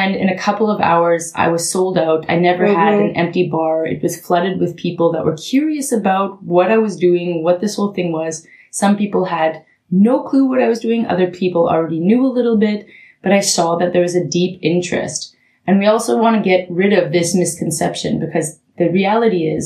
And 0.00 0.16
in 0.16 0.28
a 0.28 0.36
couple 0.46 0.68
of 0.70 0.80
hours, 0.80 1.32
I 1.36 1.46
was 1.54 1.70
sold 1.70 1.96
out. 2.06 2.26
I 2.28 2.36
never 2.48 2.66
had 2.66 2.94
Mhm. 2.94 3.04
an 3.10 3.16
empty 3.22 3.44
bar. 3.48 3.86
It 3.86 4.02
was 4.02 4.20
flooded 4.24 4.58
with 4.58 4.76
people 4.86 5.12
that 5.12 5.24
were 5.24 5.36
curious 5.52 5.92
about 5.92 6.42
what 6.42 6.68
I 6.74 6.78
was 6.78 6.96
doing, 7.06 7.44
what 7.44 7.60
this 7.60 7.76
whole 7.76 7.92
thing 7.94 8.10
was. 8.20 8.34
Some 8.72 8.96
people 8.96 9.24
had 9.26 9.52
no 9.90 10.14
clue 10.28 10.46
what 10.48 10.60
I 10.64 10.68
was 10.68 10.80
doing. 10.80 11.06
Other 11.06 11.28
people 11.28 11.68
already 11.68 12.00
knew 12.00 12.26
a 12.26 12.36
little 12.38 12.56
bit, 12.56 12.86
but 13.22 13.32
I 13.32 13.38
saw 13.40 13.76
that 13.76 13.92
there 13.92 14.02
was 14.08 14.16
a 14.16 14.24
deep 14.40 14.58
interest. 14.62 15.20
And 15.66 15.78
we 15.78 15.86
also 15.86 16.12
want 16.20 16.34
to 16.36 16.48
get 16.50 16.66
rid 16.82 16.92
of 16.92 17.12
this 17.12 17.32
misconception 17.42 18.18
because 18.18 18.48
the 18.78 18.88
reality 19.00 19.42
is 19.56 19.64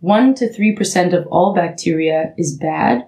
one 0.00 0.32
to 0.38 0.48
3% 0.48 1.12
of 1.12 1.26
all 1.34 1.54
bacteria 1.54 2.32
is 2.38 2.56
bad. 2.56 3.04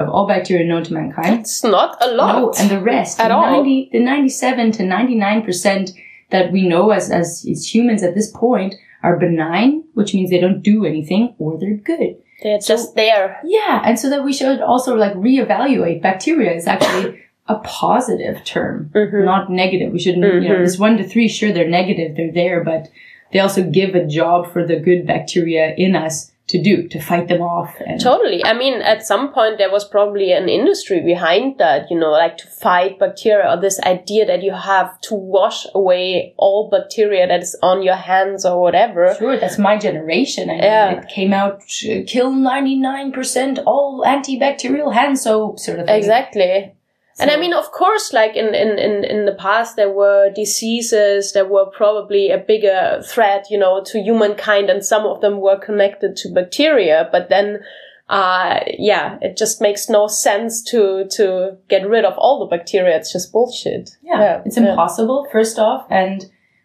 of 0.00 0.08
all 0.14 0.28
bacteria 0.28 0.64
known 0.64 0.84
to 0.84 0.94
mankind. 0.94 1.40
It's 1.40 1.64
not 1.64 1.90
a 2.00 2.12
lot. 2.14 2.32
No, 2.40 2.52
and 2.60 2.70
the 2.70 2.80
rest, 2.80 3.18
At 3.18 3.28
the, 3.30 3.34
all. 3.34 3.50
90, 3.50 3.88
the 3.90 3.98
97 3.98 4.70
to 4.76 4.82
99% 4.84 5.90
that 6.30 6.52
we 6.52 6.66
know 6.68 6.90
as, 6.90 7.10
as, 7.10 7.46
as 7.50 7.74
humans 7.74 8.02
at 8.02 8.14
this 8.14 8.30
point 8.30 8.74
are 9.02 9.16
benign, 9.18 9.84
which 9.94 10.14
means 10.14 10.30
they 10.30 10.40
don't 10.40 10.62
do 10.62 10.84
anything, 10.84 11.34
or 11.38 11.58
they're 11.58 11.74
good. 11.76 12.16
They're 12.42 12.58
just 12.58 12.94
there. 12.94 13.40
Yeah, 13.44 13.82
and 13.84 13.98
so 13.98 14.10
that 14.10 14.24
we 14.24 14.32
should 14.32 14.60
also 14.60 14.94
like 14.94 15.14
reevaluate 15.14 16.02
bacteria 16.02 16.52
is 16.52 16.66
actually 16.66 17.20
a 17.48 17.56
positive 17.60 18.44
term, 18.44 18.90
Mhm. 18.94 19.24
not 19.24 19.50
negative. 19.50 19.92
We 19.92 19.98
shouldn't, 19.98 20.24
you 20.42 20.48
know, 20.48 20.56
Mhm. 20.56 20.64
this 20.64 20.78
one 20.78 20.98
to 20.98 21.04
three, 21.04 21.28
sure, 21.28 21.50
they're 21.50 21.68
negative, 21.68 22.16
they're 22.16 22.30
there, 22.32 22.62
but 22.62 22.88
they 23.32 23.38
also 23.40 23.62
give 23.62 23.94
a 23.94 24.06
job 24.06 24.52
for 24.52 24.66
the 24.66 24.76
good 24.76 25.06
bacteria 25.06 25.74
in 25.76 25.96
us 25.96 26.30
to 26.48 26.62
do, 26.62 26.88
to 26.88 26.98
fight 27.00 27.28
them 27.28 27.42
off. 27.42 27.74
And 27.86 28.00
Totally. 28.00 28.44
I 28.44 28.54
mean, 28.54 28.80
at 28.80 29.06
some 29.06 29.32
point 29.32 29.58
there 29.58 29.70
was 29.70 29.84
probably 29.84 30.32
an 30.32 30.48
industry 30.48 31.00
behind 31.00 31.58
that, 31.58 31.90
you 31.90 31.98
know, 31.98 32.10
like 32.10 32.38
to 32.38 32.46
fight 32.46 32.98
bacteria 32.98 33.50
or 33.50 33.60
this 33.60 33.78
idea 33.80 34.26
that 34.26 34.42
you 34.42 34.52
have 34.52 34.98
to 35.02 35.14
wash 35.14 35.66
away 35.74 36.34
all 36.38 36.68
bacteria 36.70 37.26
that 37.26 37.42
is 37.42 37.56
on 37.62 37.82
your 37.82 37.96
hands 37.96 38.44
or 38.46 38.60
whatever. 38.60 39.14
Sure, 39.18 39.36
that's 39.38 39.58
my 39.58 39.76
generation. 39.76 40.48
I 40.50 40.52
mean, 40.54 40.62
Yeah. 40.62 41.00
it 41.00 41.08
came 41.08 41.32
out 41.32 41.62
kill 42.06 42.32
ninety 42.32 42.76
nine 42.76 43.12
percent 43.12 43.58
all 43.66 44.02
antibacterial 44.06 44.92
hand 44.94 45.18
soap 45.18 45.58
sort 45.58 45.78
of 45.80 45.86
thing. 45.86 45.96
Exactly. 45.96 46.72
And 47.20 47.30
I 47.30 47.36
mean, 47.36 47.52
of 47.52 47.72
course, 47.72 48.12
like 48.12 48.36
in, 48.36 48.54
in, 48.54 48.78
in, 48.78 49.04
in 49.04 49.24
the 49.24 49.34
past, 49.34 49.76
there 49.76 49.90
were 49.90 50.30
diseases 50.30 51.32
that 51.32 51.50
were 51.50 51.66
probably 51.66 52.30
a 52.30 52.38
bigger 52.38 53.02
threat, 53.04 53.46
you 53.50 53.58
know, 53.58 53.82
to 53.84 54.00
humankind, 54.00 54.70
and 54.70 54.84
some 54.84 55.04
of 55.04 55.20
them 55.20 55.40
were 55.40 55.58
connected 55.58 56.16
to 56.16 56.28
bacteria. 56.32 57.08
But 57.10 57.28
then, 57.28 57.60
uh, 58.08 58.60
yeah, 58.78 59.18
it 59.20 59.36
just 59.36 59.60
makes 59.60 59.88
no 59.88 60.06
sense 60.06 60.62
to, 60.70 61.06
to 61.12 61.56
get 61.68 61.88
rid 61.88 62.04
of 62.04 62.16
all 62.18 62.38
the 62.40 62.56
bacteria. 62.56 62.96
It's 62.96 63.12
just 63.12 63.32
bullshit. 63.32 63.96
Yeah, 64.02 64.42
it's 64.44 64.56
yeah. 64.56 64.70
impossible. 64.70 65.26
First 65.32 65.58
off, 65.58 65.86
and 65.90 66.24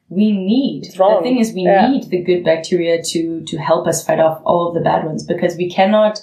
we 0.10 0.32
need 0.32 0.86
the 0.86 1.20
thing 1.24 1.40
is 1.40 1.54
we 1.54 1.64
Yeah. 1.64 1.90
need 1.90 2.10
the 2.10 2.22
good 2.22 2.44
bacteria 2.44 3.02
to 3.02 3.42
to 3.46 3.58
help 3.58 3.88
us 3.88 4.06
fight 4.06 4.20
off 4.20 4.42
all 4.46 4.68
of 4.68 4.76
the 4.76 4.82
bad 4.82 5.06
ones 5.06 5.26
because 5.26 5.56
we 5.56 5.70
cannot 5.70 6.22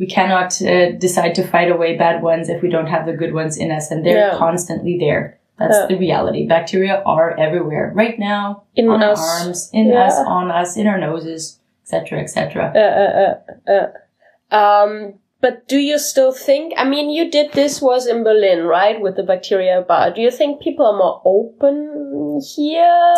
we 0.00 0.06
cannot 0.06 0.50
uh, 0.62 0.92
decide 1.06 1.34
to 1.34 1.46
fight 1.46 1.70
away 1.70 1.96
bad 1.96 2.22
ones 2.22 2.48
if 2.48 2.62
we 2.62 2.70
don't 2.70 2.86
have 2.94 3.04
the 3.06 3.12
good 3.12 3.34
ones 3.34 3.58
in 3.58 3.70
us, 3.70 3.90
and 3.90 4.04
they're 4.04 4.32
constantly 4.36 4.96
there. 4.98 5.38
That's 5.58 5.76
Yeah. 5.76 5.86
the 5.92 5.98
reality. 5.98 6.46
Bacteria 6.48 7.02
are 7.04 7.38
everywhere 7.38 7.92
right 7.94 8.18
now, 8.18 8.62
In 8.74 8.88
on 8.88 9.02
us. 9.02 9.20
our 9.20 9.44
arms, 9.44 9.70
in 9.74 9.88
Yeah. 9.88 10.06
us, 10.06 10.16
on 10.26 10.50
us, 10.50 10.76
in 10.78 10.86
our 10.86 10.98
noses, 10.98 11.60
etc., 11.84 12.18
etc. 12.20 12.72
Uh, 12.74 12.92
uh, 13.04 13.12
uh, 13.24 13.76
uh. 13.76 13.88
Um, 14.60 15.14
but 15.42 15.68
do 15.68 15.78
you 15.78 15.98
still 15.98 16.32
think? 16.32 16.72
I 16.78 16.84
mean, 16.88 17.10
you 17.10 17.30
did 17.30 17.52
this 17.52 17.82
was 17.82 18.06
in 18.06 18.24
Berlin, 18.24 18.64
right, 18.64 18.98
with 19.04 19.16
the 19.16 19.22
bacteria 19.22 19.82
bar. 19.86 20.10
Do 20.10 20.22
you 20.22 20.30
think 20.30 20.62
people 20.62 20.86
are 20.86 20.96
more 20.96 21.20
open 21.26 22.40
here? 22.56 23.14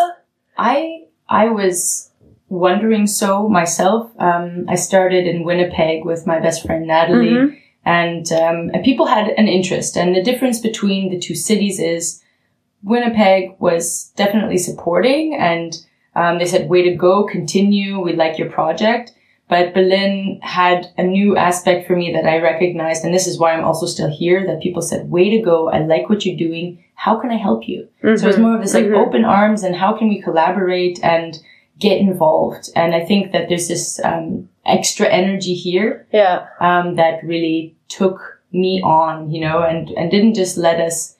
I 0.57 1.05
I 1.29 1.45
was 1.49 2.11
wondering 2.49 3.07
so 3.07 3.47
myself. 3.47 4.11
Um, 4.19 4.65
I 4.67 4.75
started 4.75 5.25
in 5.27 5.43
Winnipeg 5.43 6.05
with 6.05 6.27
my 6.27 6.39
best 6.39 6.65
friend 6.65 6.85
Natalie, 6.87 7.29
Mhm. 7.31 7.57
and 7.85 8.31
um, 8.31 8.71
and 8.73 8.83
people 8.83 9.05
had 9.07 9.29
an 9.29 9.47
interest. 9.47 9.97
And 9.97 10.15
the 10.15 10.23
difference 10.23 10.59
between 10.59 11.09
the 11.09 11.19
two 11.19 11.35
cities 11.35 11.79
is 11.79 12.21
Winnipeg 12.83 13.55
was 13.59 14.11
definitely 14.15 14.57
supporting, 14.57 15.35
and 15.35 15.77
um, 16.15 16.37
they 16.37 16.45
said, 16.45 16.69
"Way 16.69 16.83
to 16.83 16.95
go, 16.95 17.23
continue. 17.23 17.99
We 17.99 18.13
like 18.13 18.37
your 18.37 18.49
project." 18.49 19.13
But 19.49 19.73
Berlin 19.73 20.39
had 20.41 20.87
a 20.97 21.03
new 21.03 21.35
aspect 21.37 21.85
for 21.85 21.95
me 21.95 22.13
that 22.13 22.25
I 22.25 22.39
recognized, 22.39 23.03
and 23.03 23.13
this 23.13 23.27
is 23.27 23.37
why 23.39 23.53
I'm 23.53 23.63
also 23.65 23.85
still 23.85 24.09
here. 24.09 24.45
That 24.45 24.61
people 24.61 24.81
said, 24.81 25.09
"Way 25.09 25.29
to 25.31 25.39
go! 25.41 25.69
I 25.69 25.79
like 25.79 26.09
what 26.09 26.25
you're 26.25 26.37
doing. 26.37 26.79
How 26.95 27.15
can 27.19 27.29
I 27.31 27.37
help 27.37 27.67
you?" 27.67 27.87
So 28.01 28.27
it's 28.27 28.37
more 28.37 28.55
of 28.55 28.61
this 28.61 28.73
like 28.73 28.85
Mhm. 28.85 28.97
open 28.97 29.25
arms 29.25 29.63
and 29.63 29.75
how 29.75 29.93
can 29.93 30.07
we 30.09 30.21
collaborate 30.21 30.99
and 31.03 31.39
get 31.87 31.97
involved. 32.09 32.63
And 32.75 32.89
I 32.99 33.01
think 33.09 33.31
that 33.33 33.45
there's 33.49 33.67
this 33.67 33.99
um, 34.11 34.49
extra 34.65 35.07
energy 35.21 35.55
here 35.67 35.89
Yeah. 36.21 36.37
um, 36.69 36.95
that 36.95 37.23
really 37.33 37.75
took 37.97 38.17
me 38.51 38.81
on, 38.99 39.13
you 39.33 39.41
know, 39.45 39.57
and 39.69 39.89
and 39.97 40.11
didn't 40.15 40.35
just 40.43 40.57
let 40.57 40.79
us 40.87 41.17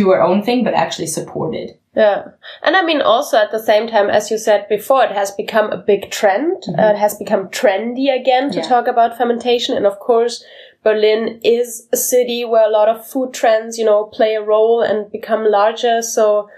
do 0.00 0.10
our 0.12 0.22
own 0.28 0.42
thing, 0.42 0.64
but 0.64 0.74
actually 0.74 1.08
supported. 1.18 1.68
Yeah. 1.96 2.18
And 2.64 2.74
I 2.76 2.82
mean, 2.88 3.02
also 3.02 3.36
at 3.36 3.50
the 3.52 3.62
same 3.70 3.86
time, 3.88 4.08
as 4.18 4.30
you 4.30 4.38
said 4.38 4.66
before, 4.68 5.04
it 5.04 5.12
has 5.20 5.30
become 5.42 5.68
a 5.72 5.84
big 5.92 6.02
trend. 6.18 6.56
Uh, 6.78 6.92
it 6.94 6.98
has 7.04 7.14
become 7.22 7.48
trendy 7.58 8.08
again 8.20 8.50
to 8.52 8.58
Yeah. 8.60 8.68
talk 8.72 8.86
about 8.88 9.16
fermentation. 9.18 9.76
And 9.76 9.86
of 9.86 9.98
course, 10.08 10.44
Berlin 10.84 11.38
is 11.58 11.88
a 11.92 11.96
city 11.96 12.40
where 12.50 12.66
a 12.66 12.70
lot 12.78 12.88
of 12.88 13.06
food 13.12 13.30
trends, 13.40 13.78
you 13.78 13.84
know, 13.84 14.04
play 14.18 14.32
a 14.36 14.42
role 14.54 14.80
and 14.88 15.12
become 15.18 15.44
larger. 15.58 15.96
So 16.02 16.48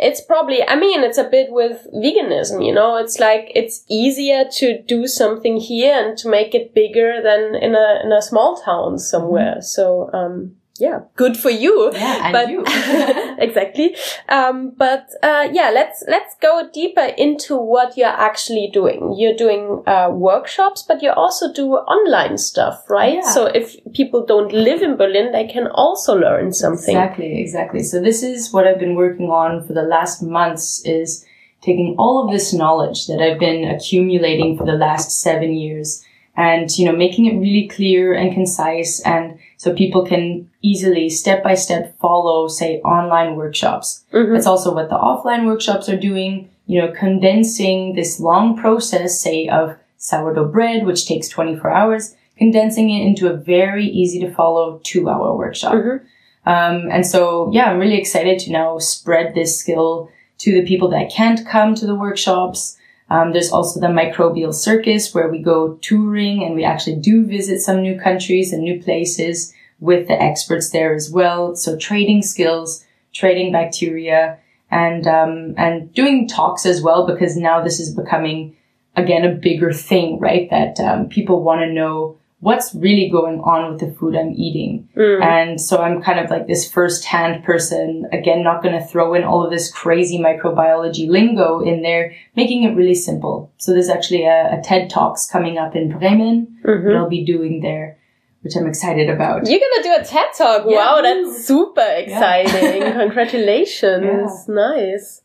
it's 0.00 0.20
probably, 0.20 0.66
I 0.66 0.76
mean, 0.76 1.04
it's 1.04 1.18
a 1.18 1.28
bit 1.28 1.48
with 1.50 1.86
veganism, 1.94 2.64
you 2.64 2.72
know, 2.72 2.96
it's 2.96 3.18
like, 3.18 3.52
it's 3.54 3.84
easier 3.88 4.44
to 4.52 4.82
do 4.82 5.06
something 5.06 5.58
here 5.58 5.94
and 5.94 6.16
to 6.18 6.28
make 6.28 6.54
it 6.54 6.74
bigger 6.74 7.20
than 7.22 7.54
in 7.54 7.74
a, 7.74 8.00
in 8.02 8.10
a 8.10 8.22
small 8.22 8.56
town 8.56 8.98
somewhere. 8.98 9.60
So, 9.60 10.10
um, 10.12 10.56
yeah, 10.80 11.00
good 11.14 11.36
for 11.36 11.50
you 11.50 11.92
Yeah, 11.92 12.24
and 12.24 12.32
but 12.32 12.48
you. 12.48 12.64
exactly. 13.38 13.94
Um, 14.28 14.72
but 14.76 15.08
uh, 15.22 15.48
yeah, 15.52 15.70
let's 15.70 16.02
let's 16.08 16.34
go 16.40 16.68
deeper 16.72 17.08
into 17.18 17.56
what 17.56 17.96
you're 17.96 18.08
actually 18.08 18.70
doing. 18.72 19.14
You're 19.16 19.36
doing 19.36 19.82
uh, 19.86 20.08
workshops, 20.10 20.82
but 20.82 21.02
you 21.02 21.10
also 21.10 21.52
do 21.52 21.74
online 21.74 22.38
stuff, 22.38 22.88
right? 22.88 23.20
Yeah. 23.22 23.30
So 23.30 23.46
if 23.46 23.76
people 23.92 24.24
don't 24.24 24.52
live 24.52 24.82
in 24.82 24.96
Berlin, 24.96 25.32
they 25.32 25.46
can 25.46 25.66
also 25.66 26.14
learn 26.14 26.52
something. 26.52 26.96
Exactly, 26.96 27.40
exactly. 27.40 27.82
So 27.82 28.00
this 28.00 28.22
is 28.22 28.52
what 28.52 28.66
I've 28.66 28.80
been 28.80 28.96
working 28.96 29.28
on 29.28 29.66
for 29.66 29.74
the 29.74 29.82
last 29.82 30.22
months 30.22 30.82
is 30.84 31.24
taking 31.60 31.94
all 31.98 32.24
of 32.24 32.32
this 32.32 32.54
knowledge 32.54 33.06
that 33.06 33.20
I've 33.20 33.38
been 33.38 33.64
accumulating 33.64 34.56
for 34.56 34.64
the 34.64 34.72
last 34.72 35.20
seven 35.20 35.52
years 35.52 36.02
and, 36.36 36.70
you 36.78 36.86
know, 36.86 36.96
making 36.96 37.26
it 37.26 37.38
really 37.38 37.68
clear 37.68 38.14
and 38.14 38.32
concise 38.32 39.00
and 39.00 39.38
so 39.60 39.74
people 39.74 40.06
can 40.06 40.48
easily 40.62 41.10
step 41.10 41.42
by 41.44 41.52
step 41.52 41.94
follow, 42.00 42.48
say, 42.48 42.80
online 42.80 43.36
workshops. 43.36 44.02
Mhm. 44.10 44.32
That's 44.32 44.46
also 44.46 44.74
what 44.74 44.88
the 44.88 44.96
offline 44.96 45.44
workshops 45.44 45.86
are 45.90 45.98
doing, 45.98 46.48
you 46.66 46.80
know, 46.80 46.90
condensing 46.98 47.94
this 47.94 48.18
long 48.18 48.56
process, 48.56 49.20
say, 49.20 49.48
of 49.48 49.76
sourdough 49.98 50.48
bread, 50.48 50.86
which 50.86 51.06
takes 51.06 51.28
24 51.28 51.70
hours, 51.70 52.16
condensing 52.38 52.88
it 52.88 53.04
into 53.06 53.28
a 53.28 53.36
very 53.36 53.84
easy 53.84 54.18
to 54.20 54.32
follow 54.32 54.80
two 54.82 55.10
hour 55.10 55.36
workshop. 55.36 55.74
Mhm. 55.74 56.00
Um, 56.46 56.88
and 56.90 57.04
so, 57.04 57.50
yeah, 57.52 57.70
I'm 57.70 57.78
really 57.78 57.98
excited 57.98 58.38
to 58.38 58.52
now 58.52 58.78
spread 58.78 59.34
this 59.34 59.58
skill 59.58 60.08
to 60.38 60.52
the 60.52 60.66
people 60.66 60.88
that 60.88 61.10
can't 61.10 61.46
come 61.46 61.74
to 61.74 61.86
the 61.86 61.94
workshops. 61.94 62.78
Um, 63.10 63.32
there's 63.32 63.50
also 63.50 63.80
the 63.80 63.88
microbial 63.88 64.54
circus 64.54 65.12
where 65.12 65.28
we 65.28 65.40
go 65.40 65.74
touring 65.82 66.44
and 66.44 66.54
we 66.54 66.64
actually 66.64 66.96
do 66.96 67.26
visit 67.26 67.60
some 67.60 67.82
new 67.82 67.98
countries 67.98 68.52
and 68.52 68.62
new 68.62 68.80
places 68.80 69.52
with 69.80 70.06
the 70.06 70.20
experts 70.20 70.70
there 70.70 70.94
as 70.94 71.10
well. 71.10 71.56
So 71.56 71.76
trading 71.76 72.22
skills, 72.22 72.84
trading 73.12 73.50
bacteria 73.50 74.38
and, 74.70 75.06
um, 75.08 75.54
and 75.56 75.92
doing 75.92 76.28
talks 76.28 76.64
as 76.64 76.80
well 76.80 77.06
because 77.06 77.36
now 77.36 77.62
this 77.62 77.80
is 77.80 77.92
becoming 77.94 78.56
again 78.94 79.24
a 79.24 79.34
bigger 79.34 79.72
thing, 79.72 80.20
right? 80.20 80.48
That, 80.50 80.78
um, 80.78 81.08
people 81.08 81.42
want 81.42 81.62
to 81.62 81.72
know 81.72 82.19
what's 82.40 82.74
really 82.74 83.08
going 83.10 83.38
on 83.40 83.70
with 83.70 83.80
the 83.80 83.92
food 83.98 84.16
I'm 84.16 84.32
eating. 84.34 84.88
Mm. 84.96 85.22
And 85.22 85.60
so 85.60 85.82
I'm 85.82 86.02
kind 86.02 86.18
of 86.18 86.30
like 86.30 86.46
this 86.46 86.70
first 86.70 87.04
hand 87.04 87.44
person, 87.44 88.06
again, 88.12 88.42
not 88.42 88.62
going 88.62 88.78
to 88.78 88.84
throw 88.86 89.12
in 89.14 89.24
all 89.24 89.44
of 89.44 89.50
this 89.50 89.70
crazy 89.70 90.18
microbiology 90.18 91.06
lingo 91.08 91.60
in 91.60 91.82
there, 91.82 92.14
making 92.36 92.62
it 92.64 92.74
really 92.74 92.94
simple. 92.94 93.52
So 93.58 93.72
there's 93.72 93.90
actually 93.90 94.24
a, 94.24 94.58
a 94.58 94.62
TED 94.62 94.88
Talks 94.88 95.26
coming 95.26 95.58
up 95.58 95.76
in 95.76 95.90
Bremen 95.98 96.58
Mhm. 96.64 96.84
that 96.86 96.96
I'll 96.96 97.08
be 97.10 97.24
doing 97.26 97.60
there, 97.60 97.98
which 98.40 98.56
I'm 98.56 98.66
excited 98.66 99.10
about. 99.10 99.46
You're 99.46 99.60
gonna 99.60 99.82
do 99.82 100.02
a 100.02 100.04
TED 100.04 100.26
talk. 100.36 100.64
Yeah. 100.66 100.76
Wow, 100.76 101.02
that's 101.02 101.44
super 101.46 101.80
exciting. 101.98 102.82
Congratulations. 103.00 104.48
Nice. 104.48 105.22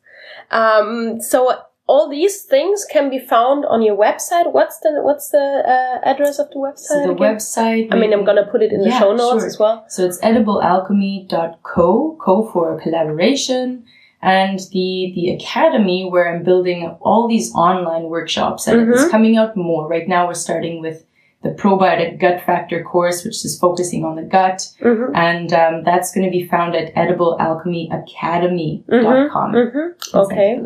Um, 0.52 1.22
so 1.22 1.58
all 1.88 2.10
these 2.10 2.42
things 2.42 2.84
can 2.92 3.10
be 3.10 3.20
found 3.20 3.64
on 3.66 3.82
your 3.84 3.96
website. 3.96 4.52
What's 4.52 4.80
the 4.80 5.00
what's 5.04 5.30
the 5.30 5.62
uh, 5.66 6.00
address 6.04 6.40
of 6.40 6.50
the 6.50 6.56
website? 6.58 6.80
So 6.80 6.96
the 7.04 7.12
again? 7.12 7.36
website. 7.36 7.88
I 7.92 7.96
mean, 8.00 8.12
I'm 8.14 8.26
gonna 8.26 8.48
put 8.52 8.62
it 8.64 8.72
in 8.72 8.82
the 8.82 8.90
Yeah, 8.90 9.00
show 9.00 9.14
notes 9.16 9.42
sure. 9.42 9.46
as 9.48 9.60
well. 9.60 9.86
So 9.88 10.04
it's 10.06 10.20
ediblealchemy.co, 10.22 12.18
co 12.20 12.44
for 12.52 12.80
collaboration, 12.82 13.84
and 14.22 14.60
the 14.72 15.12
the 15.16 15.30
academy 15.38 16.10
where 16.10 16.34
I'm 16.34 16.44
building 16.44 16.88
all 17.02 17.28
these 17.28 17.54
online 17.54 18.04
workshops, 18.04 18.68
and 18.68 18.90
it's 18.92 19.04
Mhm. 19.06 19.12
coming 19.12 19.38
out 19.38 19.56
more. 19.56 19.88
Right 19.88 20.08
now, 20.08 20.26
we're 20.28 20.34
starting 20.34 20.82
with 20.82 21.06
the 21.44 21.52
probiotic 21.52 22.18
gut 22.20 22.42
factor 22.42 22.82
course, 22.84 23.24
which 23.24 23.46
is 23.46 23.60
focusing 23.60 24.04
on 24.04 24.16
the 24.16 24.24
gut, 24.24 24.68
Mm-hmm. 24.82 25.16
and 25.16 25.54
um, 25.54 25.84
that's 25.84 26.12
going 26.12 26.26
to 26.26 26.32
be 26.32 26.48
found 26.48 26.74
at 26.76 26.92
ediblealchemyacademy.com. 26.96 29.54
Mm-hmm. 29.54 29.88
Send 30.02 30.26
Okay. 30.26 30.60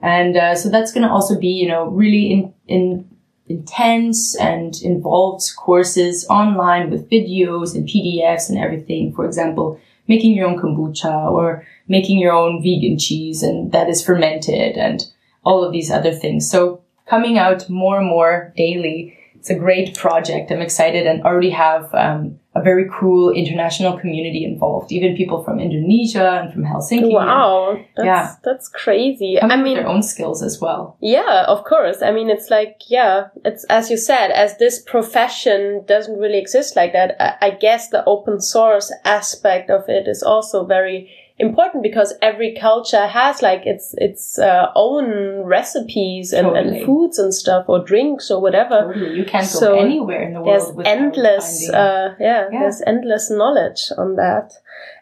And 0.00 0.36
uh, 0.36 0.54
so 0.54 0.68
that's 0.68 0.92
going 0.92 1.06
to 1.06 1.12
also 1.12 1.38
be, 1.38 1.48
you 1.48 1.68
know, 1.68 1.86
really 1.86 2.30
in 2.30 2.54
in 2.68 3.08
intense 3.48 4.36
and 4.36 4.74
involved 4.82 5.44
courses 5.56 6.26
online 6.28 6.90
with 6.90 7.08
videos 7.08 7.74
and 7.74 7.88
PDFs 7.88 8.48
and 8.48 8.58
everything. 8.58 9.12
For 9.14 9.24
example, 9.24 9.80
making 10.08 10.34
your 10.34 10.48
own 10.48 10.58
kombucha 10.58 11.30
or 11.30 11.66
making 11.88 12.18
your 12.18 12.32
own 12.32 12.62
vegan 12.62 12.98
cheese 12.98 13.42
and 13.42 13.72
that 13.72 13.88
is 13.88 14.04
fermented 14.04 14.76
and 14.76 15.04
all 15.44 15.62
of 15.64 15.72
these 15.72 15.90
other 15.90 16.12
things. 16.12 16.50
So 16.50 16.82
coming 17.06 17.38
out 17.38 17.68
more 17.70 17.98
and 17.98 18.08
more 18.08 18.52
daily. 18.56 19.15
It's 19.46 19.50
a 19.52 19.60
great 19.60 19.94
project. 19.94 20.50
I'm 20.50 20.60
excited 20.60 21.06
and 21.06 21.22
already 21.22 21.50
have 21.50 21.94
um, 21.94 22.40
a 22.56 22.60
very 22.60 22.90
cool 22.90 23.30
international 23.30 23.96
community 23.96 24.44
involved. 24.44 24.90
Even 24.90 25.16
people 25.16 25.44
from 25.44 25.60
Indonesia 25.60 26.40
and 26.42 26.52
from 26.52 26.64
Helsinki. 26.64 27.12
Wow, 27.12 27.78
that's, 27.94 28.04
yeah, 28.04 28.34
that's 28.42 28.66
crazy. 28.66 29.40
I 29.40 29.56
mean, 29.56 29.76
their 29.76 29.86
own 29.86 30.02
skills 30.02 30.42
as 30.42 30.60
well. 30.60 30.96
Yeah, 31.00 31.44
of 31.46 31.62
course. 31.62 32.02
I 32.02 32.10
mean, 32.10 32.28
it's 32.28 32.50
like 32.50 32.82
yeah, 32.88 33.28
it's 33.44 33.62
as 33.66 33.88
you 33.88 33.96
said, 33.96 34.32
as 34.32 34.58
this 34.58 34.82
profession 34.82 35.84
doesn't 35.86 36.18
really 36.18 36.38
exist 36.38 36.74
like 36.74 36.92
that. 36.92 37.14
I, 37.20 37.46
I 37.46 37.50
guess 37.50 37.90
the 37.90 38.04
open 38.04 38.40
source 38.40 38.92
aspect 39.04 39.70
of 39.70 39.88
it 39.88 40.08
is 40.08 40.24
also 40.24 40.66
very 40.66 41.08
important 41.38 41.82
because 41.82 42.14
every 42.22 42.56
culture 42.58 43.06
has 43.06 43.42
like 43.42 43.66
its 43.66 43.94
its 43.98 44.38
uh, 44.38 44.66
own 44.74 45.44
recipes 45.44 46.32
and, 46.32 46.46
totally. 46.46 46.78
and, 46.78 46.86
foods 46.86 47.18
and 47.18 47.34
stuff 47.34 47.66
or 47.68 47.84
drinks 47.84 48.30
or 48.30 48.40
whatever. 48.40 48.92
Totally. 48.92 49.18
You 49.18 49.24
can't 49.24 49.46
so 49.46 49.74
go 49.74 49.80
anywhere 49.80 50.22
in 50.22 50.32
the 50.34 50.40
world. 50.40 50.76
There's 50.76 50.86
endless, 50.86 51.68
uh, 51.68 52.14
yeah, 52.18 52.48
yeah, 52.50 52.60
there's 52.60 52.82
endless 52.86 53.30
knowledge 53.30 53.92
on 53.98 54.16
that. 54.16 54.54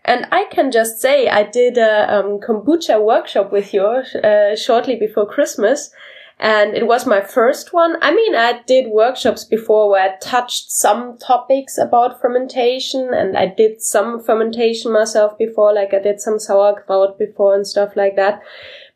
And 0.04 0.26
I 0.32 0.44
can 0.50 0.70
just 0.70 1.00
say 1.00 1.28
I 1.28 1.44
did 1.44 1.78
a 1.78 2.12
um, 2.12 2.40
kombucha 2.40 3.02
workshop 3.02 3.52
with 3.52 3.72
you 3.72 3.84
uh, 3.84 4.56
shortly 4.56 4.96
before 4.96 5.26
Christmas 5.26 5.90
and 6.38 6.74
it 6.74 6.86
was 6.86 7.06
my 7.06 7.20
first 7.20 7.72
one. 7.72 7.96
I 8.02 8.12
mean, 8.12 8.34
I 8.34 8.60
did 8.66 8.90
workshops 8.90 9.44
before 9.44 9.88
where 9.88 10.10
I 10.10 10.16
touched 10.20 10.70
some 10.70 11.16
topics 11.18 11.78
about 11.78 12.20
fermentation 12.20 13.14
and 13.14 13.36
I 13.36 13.46
did 13.46 13.80
some 13.80 14.22
fermentation 14.22 14.92
myself 14.92 15.38
before, 15.38 15.72
like 15.72 15.94
I 15.94 16.00
did 16.00 16.20
some 16.20 16.38
sauerkraut 16.38 17.18
before 17.18 17.54
and 17.54 17.66
stuff 17.66 17.94
like 17.94 18.16
that. 18.16 18.42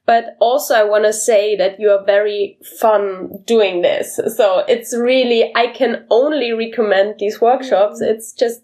But 0.04 0.36
also 0.40 0.74
I 0.74 0.84
want 0.84 1.04
to 1.04 1.12
say 1.12 1.54
that 1.56 1.78
you 1.78 1.90
are 1.90 2.04
very 2.04 2.58
fun 2.80 3.42
doing 3.44 3.82
this. 3.82 4.18
So 4.36 4.64
it's 4.66 4.96
really, 4.96 5.52
I 5.54 5.68
can 5.68 6.06
only 6.10 6.52
recommend 6.52 7.16
these 7.18 7.40
workshops. 7.40 8.02
Mm. 8.02 8.08
It's 8.08 8.32
just, 8.32 8.62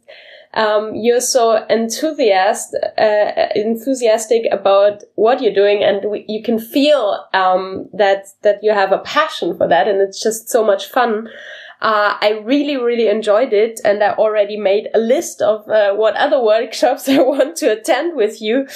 um, 0.54 0.94
you're 0.94 1.20
so 1.20 1.66
enthusiast, 1.68 2.76
uh, 2.96 3.48
enthusiastic 3.54 4.46
about 4.52 5.02
what 5.16 5.42
you're 5.42 5.54
doing, 5.54 5.82
and 5.82 6.10
we, 6.10 6.24
you 6.28 6.42
can 6.42 6.58
feel 6.58 7.26
um, 7.34 7.88
that 7.92 8.26
that 8.42 8.60
you 8.62 8.72
have 8.72 8.92
a 8.92 8.98
passion 8.98 9.56
for 9.56 9.68
that, 9.68 9.88
and 9.88 10.00
it's 10.00 10.22
just 10.22 10.48
so 10.48 10.64
much 10.64 10.86
fun. 10.86 11.28
Uh, 11.84 12.16
I 12.18 12.40
really, 12.42 12.78
really 12.78 13.08
enjoyed 13.08 13.52
it, 13.52 13.78
and 13.84 14.02
I 14.02 14.14
already 14.14 14.56
made 14.56 14.88
a 14.94 14.98
list 14.98 15.42
of 15.42 15.68
uh, 15.68 15.92
what 15.92 16.16
other 16.16 16.42
workshops 16.42 17.06
I 17.10 17.18
want 17.20 17.56
to 17.56 17.72
attend 17.72 18.16
with 18.16 18.40
you. 18.40 18.66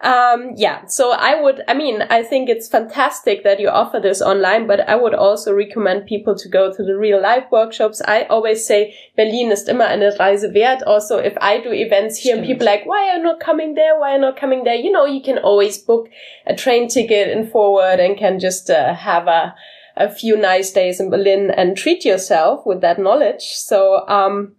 Um, 0.00 0.52
yeah, 0.54 0.86
so 0.86 1.10
I 1.10 1.42
would, 1.42 1.62
I 1.66 1.74
mean, 1.74 2.02
I 2.02 2.22
think 2.22 2.48
it's 2.48 2.68
fantastic 2.68 3.42
that 3.42 3.58
you 3.58 3.68
offer 3.68 3.98
this 3.98 4.22
online, 4.22 4.68
but 4.68 4.88
I 4.88 4.94
would 4.94 5.12
also 5.12 5.52
recommend 5.52 6.06
people 6.06 6.36
to 6.36 6.48
go 6.48 6.72
to 6.72 6.84
the 6.84 6.96
real 6.96 7.20
life 7.20 7.46
workshops. 7.50 8.00
I 8.06 8.26
always 8.30 8.64
say 8.64 8.94
Berlin 9.16 9.50
ist 9.50 9.68
immer 9.68 9.86
eine 9.86 10.16
Reise 10.20 10.54
wert. 10.54 10.84
Also, 10.86 11.18
if 11.18 11.36
I 11.40 11.58
do 11.58 11.72
events 11.72 12.16
here 12.16 12.36
and 12.36 12.46
people 12.46 12.64
like, 12.64 12.86
why 12.86 13.08
are 13.08 13.16
you 13.16 13.24
not 13.24 13.40
coming 13.40 13.74
there? 13.74 13.98
Why 13.98 14.12
are 14.12 14.14
you 14.14 14.20
not 14.20 14.36
coming 14.36 14.62
there? 14.62 14.76
You 14.76 14.92
know, 14.92 15.04
you 15.04 15.20
can 15.20 15.38
always 15.38 15.78
book 15.78 16.08
a 16.46 16.54
train 16.54 16.86
ticket 16.86 17.28
and 17.36 17.50
forward 17.50 17.98
and 17.98 18.16
can 18.16 18.38
just 18.38 18.70
uh, 18.70 18.94
have 18.94 19.26
a 19.26 19.52
a 19.96 20.10
few 20.10 20.36
nice 20.36 20.70
days 20.70 21.00
in 21.00 21.10
Berlin 21.10 21.50
and 21.50 21.76
treat 21.76 22.04
yourself 22.04 22.64
with 22.66 22.80
that 22.80 22.98
knowledge. 22.98 23.42
So, 23.42 24.06
um, 24.08 24.56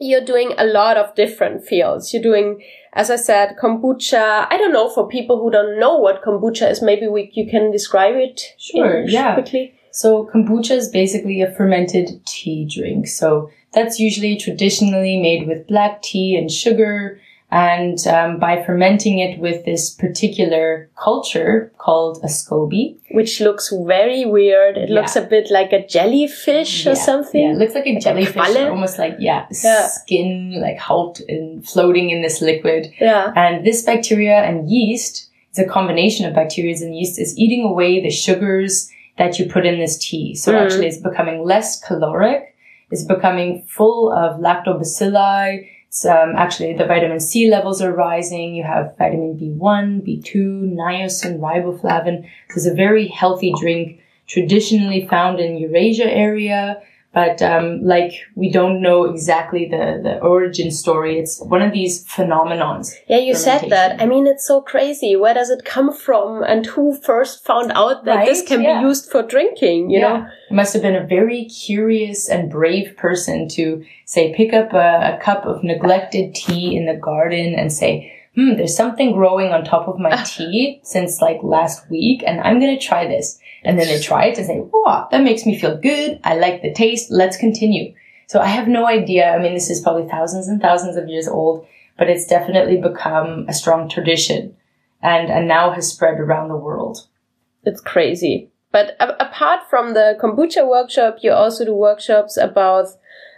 you're 0.00 0.24
doing 0.24 0.52
a 0.56 0.64
lot 0.64 0.96
of 0.96 1.14
different 1.14 1.64
fields. 1.64 2.12
You're 2.12 2.22
doing, 2.22 2.62
as 2.92 3.10
I 3.10 3.16
said, 3.16 3.56
kombucha. 3.60 4.46
I 4.48 4.56
don't 4.56 4.72
know 4.72 4.88
for 4.90 5.08
people 5.08 5.40
who 5.40 5.50
don't 5.50 5.78
know 5.80 5.96
what 5.96 6.22
kombucha 6.22 6.70
is. 6.70 6.80
Maybe 6.80 7.08
we, 7.08 7.30
you 7.34 7.50
can 7.50 7.72
describe 7.72 8.14
it. 8.14 8.40
Sure. 8.58 9.02
yeah. 9.08 9.34
Quickly. 9.34 9.74
So 9.90 10.30
kombucha 10.32 10.76
is 10.76 10.88
basically 10.88 11.42
a 11.42 11.50
fermented 11.50 12.24
tea 12.26 12.64
drink. 12.72 13.08
So 13.08 13.50
that's 13.72 13.98
usually 13.98 14.36
traditionally 14.36 15.20
made 15.20 15.48
with 15.48 15.66
black 15.66 16.02
tea 16.02 16.36
and 16.36 16.50
sugar 16.50 17.20
and 17.50 18.06
um, 18.06 18.38
by 18.38 18.62
fermenting 18.62 19.20
it 19.20 19.38
with 19.38 19.64
this 19.64 19.88
particular 19.88 20.90
culture 21.02 21.72
called 21.78 22.18
a 22.22 22.26
SCOBY. 22.26 22.98
Which 23.12 23.40
looks 23.40 23.72
very 23.86 24.26
weird. 24.26 24.76
It 24.76 24.90
yeah. 24.90 24.94
looks 24.94 25.16
a 25.16 25.22
bit 25.22 25.50
like 25.50 25.72
a 25.72 25.86
jellyfish 25.86 26.84
yeah. 26.84 26.92
or 26.92 26.94
something. 26.94 27.40
Yeah, 27.40 27.52
it 27.52 27.56
looks 27.56 27.74
like 27.74 27.86
a 27.86 27.98
jellyfish, 27.98 28.56
almost 28.56 28.98
like, 28.98 29.16
yeah, 29.18 29.46
yeah, 29.64 29.88
skin, 29.88 30.60
like 30.60 30.78
halt 30.78 31.20
and 31.26 31.66
floating 31.66 32.10
in 32.10 32.20
this 32.20 32.42
liquid. 32.42 32.92
Yeah. 33.00 33.32
And 33.34 33.64
this 33.64 33.82
bacteria 33.82 34.36
and 34.42 34.70
yeast, 34.70 35.30
it's 35.48 35.58
a 35.58 35.66
combination 35.66 36.26
of 36.26 36.34
bacteria 36.34 36.76
and 36.76 36.94
yeast, 36.94 37.18
is 37.18 37.36
eating 37.38 37.64
away 37.64 38.02
the 38.02 38.10
sugars 38.10 38.90
that 39.16 39.38
you 39.38 39.46
put 39.46 39.64
in 39.64 39.78
this 39.78 39.96
tea. 39.96 40.34
So 40.34 40.52
mm. 40.52 40.60
actually 40.60 40.86
it's 40.86 40.98
becoming 40.98 41.44
less 41.44 41.80
caloric. 41.80 42.54
It's 42.90 43.04
becoming 43.04 43.66
full 43.68 44.12
of 44.12 44.38
lactobacilli 44.38 45.66
um, 46.04 46.34
actually 46.36 46.74
the 46.74 46.86
vitamin 46.86 47.20
C 47.20 47.50
levels 47.50 47.80
are 47.80 47.92
rising. 47.92 48.54
You 48.54 48.64
have 48.64 48.96
vitamin 48.98 49.38
B1, 49.38 50.06
B2, 50.06 50.74
niacin, 50.74 51.38
riboflavin. 51.38 52.24
So 52.50 52.56
it's 52.56 52.66
a 52.66 52.74
very 52.74 53.08
healthy 53.08 53.52
drink 53.58 54.00
traditionally 54.26 55.06
found 55.08 55.40
in 55.40 55.56
Eurasia 55.56 56.06
area. 56.06 56.82
But 57.14 57.40
um, 57.40 57.82
like 57.82 58.12
we 58.34 58.52
don't 58.52 58.82
know 58.82 59.04
exactly 59.04 59.66
the, 59.66 60.00
the 60.02 60.18
origin 60.20 60.70
story. 60.70 61.18
It's 61.18 61.40
one 61.40 61.62
of 61.62 61.72
these 61.72 62.04
phenomenons. 62.06 62.92
Yeah, 63.08 63.18
you 63.18 63.34
said 63.34 63.70
that. 63.70 64.00
I 64.00 64.06
mean, 64.06 64.26
it's 64.26 64.46
so 64.46 64.60
crazy. 64.60 65.16
Where 65.16 65.32
does 65.32 65.48
it 65.48 65.64
come 65.64 65.92
from? 65.92 66.42
And 66.42 66.66
who 66.66 66.94
first 67.00 67.44
found 67.46 67.72
out 67.72 68.04
that 68.04 68.14
right? 68.14 68.26
this 68.26 68.42
can 68.42 68.62
yeah. 68.62 68.80
be 68.80 68.86
used 68.86 69.10
for 69.10 69.22
drinking? 69.22 69.90
You 69.90 70.00
yeah. 70.00 70.08
know, 70.08 70.26
it 70.50 70.54
must 70.54 70.74
have 70.74 70.82
been 70.82 70.96
a 70.96 71.06
very 71.06 71.46
curious 71.46 72.28
and 72.28 72.50
brave 72.50 72.94
person 72.96 73.48
to 73.50 73.84
say 74.04 74.34
pick 74.34 74.52
up 74.52 74.74
a, 74.74 75.16
a 75.16 75.18
cup 75.22 75.46
of 75.46 75.64
neglected 75.64 76.34
tea 76.34 76.76
in 76.76 76.84
the 76.84 76.94
garden 76.94 77.54
and 77.54 77.72
say, 77.72 78.12
hmm, 78.34 78.56
there's 78.56 78.76
something 78.76 79.12
growing 79.12 79.52
on 79.52 79.64
top 79.64 79.88
of 79.88 79.98
my 79.98 80.14
tea 80.26 80.80
since 80.84 81.22
like 81.22 81.38
last 81.42 81.88
week, 81.90 82.22
and 82.26 82.40
I'm 82.40 82.60
gonna 82.60 82.78
try 82.78 83.06
this. 83.06 83.38
And 83.64 83.78
then 83.78 83.86
they 83.88 84.00
try 84.00 84.26
it 84.26 84.38
and 84.38 84.46
say, 84.46 84.60
wow, 84.60 85.08
that 85.10 85.22
makes 85.22 85.44
me 85.44 85.58
feel 85.58 85.76
good. 85.76 86.20
I 86.24 86.36
like 86.36 86.62
the 86.62 86.72
taste. 86.72 87.10
Let's 87.10 87.36
continue. 87.36 87.94
So 88.28 88.40
I 88.40 88.46
have 88.46 88.68
no 88.68 88.86
idea. 88.86 89.30
I 89.30 89.38
mean, 89.38 89.54
this 89.54 89.70
is 89.70 89.80
probably 89.80 90.08
thousands 90.08 90.48
and 90.48 90.60
thousands 90.60 90.96
of 90.96 91.08
years 91.08 91.26
old, 91.26 91.66
but 91.96 92.08
it's 92.08 92.26
definitely 92.26 92.76
become 92.76 93.46
a 93.48 93.54
strong 93.54 93.88
tradition 93.88 94.54
and, 95.02 95.30
and 95.30 95.48
now 95.48 95.70
has 95.72 95.90
spread 95.90 96.20
around 96.20 96.48
the 96.48 96.56
world. 96.56 97.06
It's 97.64 97.80
crazy. 97.80 98.50
But 98.70 98.96
apart 99.00 99.60
from 99.70 99.94
the 99.94 100.16
kombucha 100.20 100.68
workshop, 100.68 101.18
you 101.22 101.32
also 101.32 101.64
do 101.64 101.74
workshops 101.74 102.36
about 102.36 102.88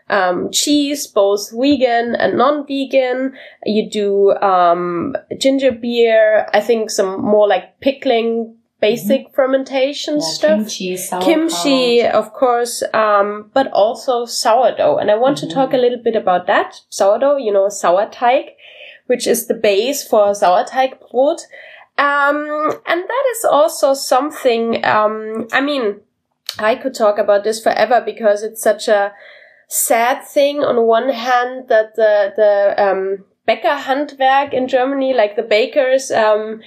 um, 0.09 0.51
cheese, 0.51 1.07
both 1.07 1.51
vegan 1.53 2.17
and 2.17 2.37
non-vegan. 2.37 3.35
You 3.65 3.89
do 3.89 4.33
um, 4.33 5.15
ginger 5.39 5.71
beer. 5.71 6.49
I 6.53 6.61
think 6.61 6.91
some 6.91 7.23
more 7.23 7.47
like 7.47 7.79
pickling 7.81 8.57
basic 8.81 9.27
mm-hmm. 9.27 9.35
fermentation 9.35 10.15
yeah, 10.15 10.27
stuff. 10.27 10.59
Kimchi, 10.59 10.97
kimchi, 11.23 12.03
of 12.03 12.33
course, 12.33 12.83
um, 12.95 13.51
but 13.53 13.71
also 13.73 14.25
sourdough. 14.25 14.99
And 14.99 15.11
I 15.11 15.17
want 15.17 15.39
mm-hmm. 15.39 15.49
to 15.49 15.55
talk 15.55 15.73
a 15.73 15.77
little 15.77 16.03
bit 16.03 16.17
about 16.17 16.47
that. 16.47 16.81
Sourdough, 16.89 17.37
you 17.37 17.53
know, 17.53 17.67
Sauerteig, 17.67 18.51
which 19.07 19.27
is 19.27 19.47
the 19.47 19.55
base 19.55 20.07
for 20.07 20.33
Sauerteigbrot. 20.33 21.41
Um, 21.99 22.73
and 22.87 23.03
that 23.03 23.25
is 23.37 23.45
also 23.45 23.93
something, 23.95 24.85
um, 24.85 25.49
I 25.53 25.61
mean, 25.61 26.01
I 26.59 26.75
could 26.75 26.95
talk 26.95 27.19
about 27.19 27.45
this 27.45 27.63
forever 27.63 28.03
because 28.05 28.43
it's 28.43 28.63
such 28.63 28.89
a 28.89 29.13
sad 29.69 30.25
thing 30.25 30.61
on 30.65 30.87
one 30.87 31.11
hand 31.11 31.69
that 31.69 31.95
the, 31.97 32.33
the, 32.37 32.83
um, 32.83 33.25
Bäckerhandwerk 33.47 34.53
in 34.53 34.69
Germany, 34.69 35.13
like 35.13 35.37
the 35.37 35.43
bakers, 35.43 36.11
um, 36.11 36.61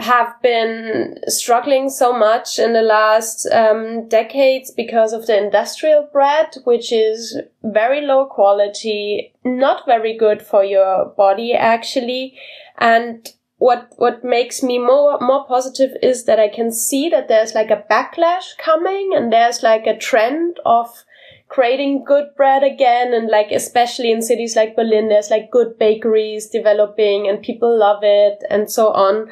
have 0.00 0.40
been 0.42 1.18
struggling 1.28 1.90
so 1.90 2.16
much 2.16 2.58
in 2.58 2.72
the 2.72 2.82
last 2.82 3.46
um, 3.52 4.08
decades 4.08 4.70
because 4.70 5.12
of 5.12 5.26
the 5.26 5.36
industrial 5.36 6.08
bread, 6.12 6.56
which 6.64 6.92
is 6.92 7.38
very 7.62 8.00
low 8.00 8.26
quality, 8.26 9.34
not 9.44 9.84
very 9.86 10.16
good 10.16 10.42
for 10.42 10.64
your 10.64 11.06
body 11.16 11.52
actually. 11.54 12.38
And 12.78 13.28
what 13.58 13.92
what 13.98 14.24
makes 14.24 14.62
me 14.62 14.78
more 14.78 15.18
more 15.20 15.46
positive 15.46 15.90
is 16.02 16.24
that 16.24 16.40
I 16.40 16.48
can 16.48 16.72
see 16.72 17.10
that 17.10 17.28
there's 17.28 17.54
like 17.54 17.70
a 17.70 17.84
backlash 17.90 18.56
coming 18.56 19.10
and 19.14 19.30
there's 19.30 19.62
like 19.62 19.86
a 19.86 19.98
trend 19.98 20.58
of 20.64 21.04
creating 21.48 22.04
good 22.04 22.28
bread 22.36 22.62
again 22.62 23.12
and 23.12 23.28
like 23.28 23.50
especially 23.50 24.12
in 24.12 24.22
cities 24.22 24.56
like 24.56 24.76
Berlin 24.76 25.08
there's 25.08 25.30
like 25.30 25.50
good 25.50 25.78
bakeries 25.78 26.48
developing 26.48 27.28
and 27.28 27.42
people 27.42 27.78
love 27.78 28.00
it 28.02 28.42
and 28.48 28.70
so 28.70 28.92
on 28.92 29.28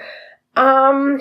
um, 0.56 1.20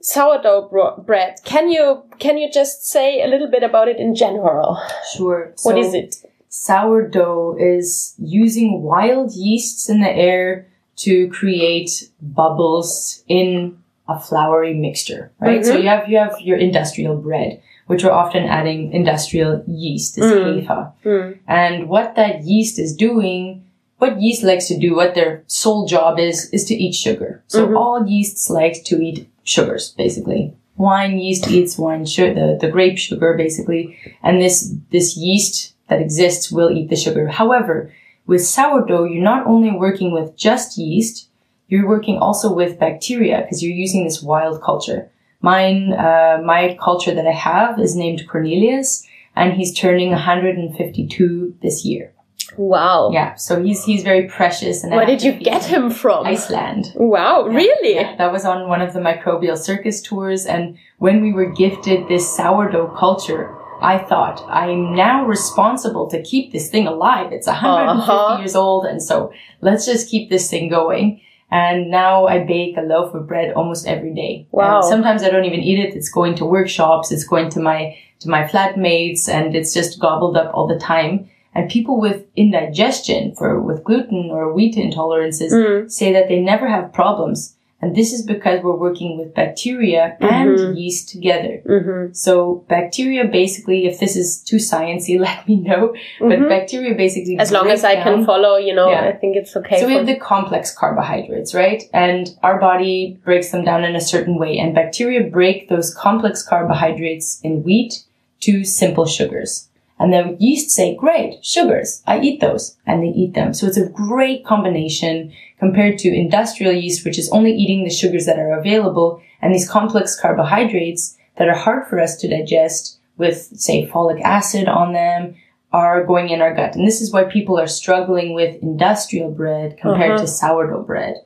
sourdough 0.00 0.68
bro- 0.68 0.96
bread. 0.98 1.36
Can 1.44 1.70
you 1.70 2.02
can 2.18 2.38
you 2.38 2.50
just 2.50 2.86
say 2.86 3.22
a 3.22 3.26
little 3.26 3.50
bit 3.50 3.62
about 3.62 3.88
it 3.88 3.98
in 3.98 4.14
general? 4.14 4.80
Sure. 5.14 5.52
What 5.62 5.74
so 5.74 5.78
is 5.78 5.94
it? 5.94 6.16
Sourdough 6.48 7.56
is 7.58 8.14
using 8.18 8.82
wild 8.82 9.32
yeasts 9.32 9.88
in 9.88 10.00
the 10.00 10.10
air 10.10 10.66
to 10.96 11.28
create 11.28 12.08
bubbles 12.22 13.22
in 13.28 13.78
a 14.08 14.18
floury 14.18 14.72
mixture, 14.72 15.32
right? 15.40 15.60
Mm-hmm. 15.60 15.68
So 15.68 15.76
you 15.76 15.88
have 15.88 16.08
you 16.08 16.18
have 16.18 16.40
your 16.40 16.56
industrial 16.56 17.16
bread, 17.16 17.60
which 17.86 18.04
we're 18.04 18.12
often 18.12 18.44
adding 18.44 18.92
industrial 18.92 19.64
yeast, 19.66 20.16
this 20.16 20.24
mm. 20.24 20.66
Hefe. 20.66 20.92
Mm. 21.04 21.38
And 21.46 21.88
what 21.88 22.14
that 22.16 22.44
yeast 22.44 22.78
is 22.78 22.94
doing 22.94 23.65
what 23.98 24.20
yeast 24.20 24.42
likes 24.42 24.68
to 24.68 24.78
do, 24.78 24.94
what 24.94 25.14
their 25.14 25.42
sole 25.46 25.86
job 25.86 26.18
is, 26.18 26.50
is 26.50 26.64
to 26.66 26.74
eat 26.74 26.94
sugar. 26.94 27.42
So 27.46 27.66
mm-hmm. 27.66 27.76
all 27.76 28.06
yeasts 28.06 28.50
like 28.50 28.84
to 28.84 29.00
eat 29.02 29.28
sugars, 29.44 29.92
basically. 29.92 30.54
Wine 30.76 31.18
yeast 31.18 31.48
eats 31.48 31.78
wine 31.78 32.04
sugar, 32.04 32.34
the, 32.34 32.58
the 32.60 32.70
grape 32.70 32.98
sugar, 32.98 33.34
basically. 33.34 33.98
And 34.22 34.40
this, 34.40 34.74
this 34.90 35.16
yeast 35.16 35.74
that 35.88 36.02
exists 36.02 36.52
will 36.52 36.70
eat 36.70 36.90
the 36.90 36.96
sugar. 36.96 37.28
However, 37.28 37.92
with 38.26 38.44
sourdough, 38.44 39.04
you're 39.04 39.22
not 39.22 39.46
only 39.46 39.70
working 39.70 40.12
with 40.12 40.36
just 40.36 40.76
yeast, 40.76 41.28
you're 41.68 41.88
working 41.88 42.18
also 42.18 42.52
with 42.52 42.78
bacteria 42.78 43.40
because 43.42 43.62
you're 43.62 43.72
using 43.72 44.04
this 44.04 44.22
wild 44.22 44.62
culture. 44.62 45.10
Mine, 45.40 45.92
uh, 45.92 46.42
my 46.44 46.76
culture 46.82 47.14
that 47.14 47.26
I 47.26 47.32
have 47.32 47.80
is 47.80 47.96
named 47.96 48.28
Cornelius 48.28 49.06
and 49.34 49.52
he's 49.52 49.74
turning 49.74 50.10
152 50.10 51.56
this 51.62 51.84
year. 51.84 52.12
Wow. 52.56 53.10
Yeah. 53.12 53.34
So 53.34 53.62
he's 53.62 53.84
he's 53.84 54.02
very 54.02 54.28
precious. 54.28 54.84
And 54.84 54.92
where 54.92 55.06
did 55.06 55.22
you 55.22 55.32
get 55.32 55.64
him 55.64 55.90
from? 55.90 56.26
Iceland. 56.26 56.92
Wow. 56.94 57.46
Yeah, 57.48 57.56
really? 57.56 57.94
Yeah, 57.94 58.16
that 58.16 58.32
was 58.32 58.44
on 58.44 58.68
one 58.68 58.80
of 58.80 58.92
the 58.92 59.00
microbial 59.00 59.58
circus 59.58 60.00
tours. 60.00 60.46
And 60.46 60.78
when 60.98 61.22
we 61.22 61.32
were 61.32 61.50
gifted 61.50 62.08
this 62.08 62.36
sourdough 62.36 62.94
culture, 62.96 63.56
I 63.80 63.98
thought 63.98 64.44
I'm 64.48 64.94
now 64.94 65.26
responsible 65.26 66.08
to 66.08 66.22
keep 66.22 66.52
this 66.52 66.70
thing 66.70 66.86
alive. 66.86 67.32
It's 67.32 67.46
150 67.46 68.10
uh-huh. 68.10 68.38
years 68.38 68.56
old, 68.56 68.86
and 68.86 69.02
so 69.02 69.32
let's 69.60 69.84
just 69.84 70.08
keep 70.08 70.30
this 70.30 70.48
thing 70.48 70.68
going. 70.68 71.20
And 71.50 71.90
now 71.90 72.26
I 72.26 72.42
bake 72.42 72.76
a 72.76 72.80
loaf 72.80 73.14
of 73.14 73.28
bread 73.28 73.52
almost 73.52 73.86
every 73.86 74.12
day. 74.12 74.48
Wow. 74.50 74.78
And 74.78 74.84
sometimes 74.84 75.22
I 75.22 75.30
don't 75.30 75.44
even 75.44 75.60
eat 75.60 75.78
it. 75.78 75.94
It's 75.94 76.08
going 76.08 76.34
to 76.36 76.44
workshops. 76.44 77.12
It's 77.12 77.24
going 77.24 77.50
to 77.50 77.60
my 77.60 77.96
to 78.20 78.28
my 78.28 78.44
flatmates, 78.44 79.28
and 79.28 79.54
it's 79.54 79.74
just 79.74 80.00
gobbled 80.00 80.36
up 80.36 80.52
all 80.54 80.66
the 80.66 80.78
time. 80.78 81.28
And 81.56 81.70
people 81.70 81.98
with 81.98 82.26
indigestion 82.36 83.34
for 83.34 83.60
with 83.60 83.82
gluten 83.82 84.30
or 84.30 84.52
wheat 84.52 84.76
intolerances 84.76 85.52
mm. 85.52 85.90
say 85.90 86.12
that 86.12 86.28
they 86.28 86.38
never 86.38 86.68
have 86.68 86.92
problems. 86.92 87.56
And 87.80 87.94
this 87.94 88.12
is 88.12 88.22
because 88.22 88.62
we're 88.62 88.76
working 88.76 89.18
with 89.18 89.34
bacteria 89.34 90.16
mm-hmm. 90.20 90.34
and 90.34 90.78
yeast 90.78 91.08
together. 91.08 91.62
Mm-hmm. 91.64 92.12
So 92.12 92.64
bacteria 92.68 93.26
basically, 93.26 93.86
if 93.86 94.00
this 94.00 94.16
is 94.16 94.42
too 94.42 94.56
sciencey, 94.56 95.18
let 95.28 95.46
me 95.48 95.56
know. 95.56 95.94
Mm-hmm. 96.20 96.28
But 96.28 96.48
bacteria 96.48 96.94
basically, 96.94 97.38
as 97.38 97.52
long 97.52 97.68
as 97.68 97.84
I 97.84 97.94
can 98.02 98.24
follow, 98.24 98.56
you 98.56 98.74
know, 98.74 98.90
yeah. 98.90 99.06
I 99.06 99.12
think 99.12 99.36
it's 99.36 99.54
okay. 99.56 99.80
So 99.80 99.86
we 99.86 99.94
have 99.94 100.06
the 100.06 100.16
complex 100.16 100.74
carbohydrates, 100.74 101.54
right? 101.54 101.82
And 101.94 102.36
our 102.42 102.58
body 102.58 103.18
breaks 103.24 103.50
them 103.50 103.64
down 103.64 103.84
in 103.84 103.94
a 103.94 104.00
certain 104.00 104.38
way. 104.38 104.58
And 104.58 104.74
bacteria 104.74 105.30
break 105.30 105.68
those 105.68 105.94
complex 105.94 106.42
carbohydrates 106.42 107.40
in 107.42 107.62
wheat 107.62 108.04
to 108.40 108.64
simple 108.64 109.06
sugars. 109.06 109.68
And 109.98 110.12
the 110.12 110.36
yeast 110.38 110.70
say, 110.70 110.94
great, 110.94 111.44
sugars, 111.44 112.02
I 112.06 112.20
eat 112.20 112.40
those. 112.40 112.76
And 112.86 113.02
they 113.02 113.08
eat 113.08 113.34
them. 113.34 113.54
So 113.54 113.66
it's 113.66 113.78
a 113.78 113.88
great 113.88 114.44
combination 114.44 115.32
compared 115.58 115.98
to 116.00 116.14
industrial 116.14 116.72
yeast, 116.72 117.04
which 117.04 117.18
is 117.18 117.30
only 117.30 117.52
eating 117.52 117.84
the 117.84 117.90
sugars 117.90 118.26
that 118.26 118.38
are 118.38 118.58
available 118.58 119.22
and 119.40 119.54
these 119.54 119.68
complex 119.68 120.18
carbohydrates 120.18 121.16
that 121.36 121.48
are 121.48 121.56
hard 121.56 121.86
for 121.86 122.00
us 122.00 122.16
to 122.16 122.28
digest 122.28 122.98
with, 123.16 123.36
say, 123.36 123.86
folic 123.86 124.20
acid 124.22 124.68
on 124.68 124.92
them 124.92 125.36
are 125.72 126.04
going 126.04 126.30
in 126.30 126.40
our 126.40 126.54
gut. 126.54 126.74
And 126.74 126.86
this 126.86 127.00
is 127.00 127.12
why 127.12 127.24
people 127.24 127.58
are 127.58 127.66
struggling 127.66 128.34
with 128.34 128.62
industrial 128.62 129.30
bread 129.30 129.76
compared 129.78 130.12
uh-huh. 130.12 130.22
to 130.22 130.28
sourdough 130.28 130.82
bread. 130.82 131.16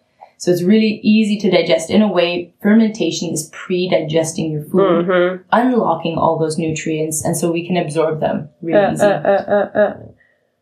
So 0.40 0.50
it's 0.50 0.62
really 0.62 1.00
easy 1.02 1.36
to 1.40 1.50
digest. 1.50 1.90
In 1.90 2.00
a 2.00 2.10
way, 2.10 2.54
fermentation 2.62 3.28
is 3.28 3.50
pre-digesting 3.52 4.50
your 4.50 4.64
food, 4.64 5.06
mm-hmm. 5.06 5.42
unlocking 5.52 6.16
all 6.16 6.38
those 6.38 6.56
nutrients, 6.56 7.22
and 7.22 7.36
so 7.36 7.52
we 7.52 7.66
can 7.66 7.76
absorb 7.76 8.20
them 8.20 8.48
really 8.62 8.78
uh, 8.78 8.92
easy. 8.92 9.04
Uh, 9.04 9.20
uh, 9.20 9.68
uh, 9.74 9.78
uh. 9.78 9.96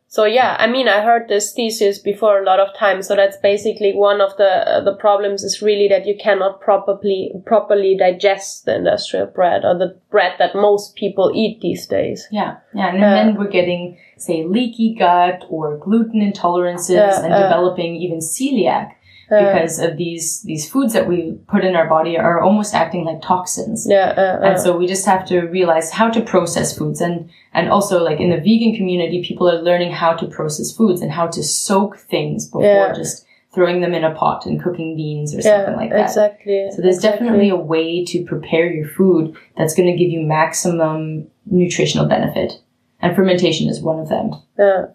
so 0.09 0.25
yeah, 0.25 0.57
I 0.59 0.67
mean, 0.67 0.89
I 0.89 1.03
heard 1.03 1.29
this 1.29 1.53
thesis 1.53 2.01
before 2.01 2.43
a 2.43 2.45
lot 2.45 2.59
of 2.59 2.77
times. 2.77 3.07
So 3.07 3.15
that's 3.15 3.37
basically 3.37 3.93
one 3.95 4.21
of 4.21 4.37
the 4.37 4.51
uh, 4.69 4.81
the 4.83 4.97
problems 4.97 5.45
is 5.45 5.63
really 5.63 5.87
that 5.87 6.09
you 6.09 6.17
cannot 6.21 6.61
properly 6.61 7.31
properly 7.47 7.97
digest 7.97 8.65
the 8.65 8.75
industrial 8.75 9.27
bread 9.27 9.65
or 9.65 9.79
the 9.79 9.97
bread 10.11 10.33
that 10.41 10.57
most 10.57 10.97
people 10.97 11.31
eat 11.33 11.61
these 11.61 11.87
days. 11.87 12.27
Yeah, 12.33 12.57
yeah, 12.75 12.89
and 12.89 13.01
then 13.01 13.37
we're 13.37 13.47
getting 13.47 13.97
say 14.17 14.45
leaky 14.45 14.97
gut 14.99 15.45
or 15.49 15.79
gluten 15.79 16.21
intolerances 16.21 17.23
and 17.23 17.33
developing 17.33 17.95
even 17.95 18.19
celiac 18.19 18.95
because 19.29 19.79
of 19.79 19.97
these 19.97 20.43
these 20.43 20.69
foods 20.69 20.93
that 20.95 21.07
we 21.07 21.39
put 21.49 21.65
in 21.65 21.77
our 21.77 21.89
body 21.89 22.17
are 22.17 22.41
almost 22.41 22.75
acting 22.75 23.05
like 23.05 23.21
toxins. 23.21 23.87
Yeah, 23.89 24.15
uh, 24.17 24.21
uh. 24.21 24.51
and 24.51 24.61
so 24.61 24.77
we 24.77 24.87
just 24.87 25.05
have 25.07 25.27
to 25.27 25.43
realize 25.43 25.91
how 25.91 26.09
to 26.11 26.21
process 26.23 26.77
foods, 26.77 27.01
and 27.01 27.29
and 27.53 27.69
also 27.69 28.03
like 28.03 28.21
in 28.21 28.31
the 28.31 28.39
vegan 28.39 28.75
community, 28.75 29.23
people 29.23 29.51
are 29.51 29.61
learning 29.61 29.93
how 29.93 30.15
to 30.15 30.27
process 30.27 30.73
foods 30.73 31.03
and 31.03 31.13
how 31.13 31.27
to 31.27 31.43
soak 31.43 31.99
things 31.99 32.47
before 32.47 32.63
yeah. 32.63 32.93
just 32.95 33.27
throwing 33.55 33.81
them 33.81 33.95
in 33.95 34.05
a 34.05 34.15
pot 34.15 34.47
and 34.47 34.63
cooking 34.63 34.97
beans 34.97 35.35
or 35.35 35.43
something 35.43 35.77
like 35.77 35.91
that. 35.91 36.09
Exactly. 36.09 36.69
So 36.71 36.83
there's 36.83 36.97
exactly. 36.97 37.27
definitely 37.27 37.49
a 37.49 37.57
way 37.57 38.05
to 38.05 38.25
prepare 38.25 38.71
your 38.71 38.89
food 38.89 39.37
that's 39.57 39.75
going 39.75 39.91
to 39.91 39.97
give 39.97 40.11
you 40.11 40.21
maximum 40.21 41.27
nutritional 41.47 42.07
benefit. 42.07 42.61
And 43.01 43.17
fermentation 43.17 43.69
is 43.69 43.81
one 43.81 43.99
of 43.99 44.09
them. 44.09 44.33
Yeah 44.59 44.87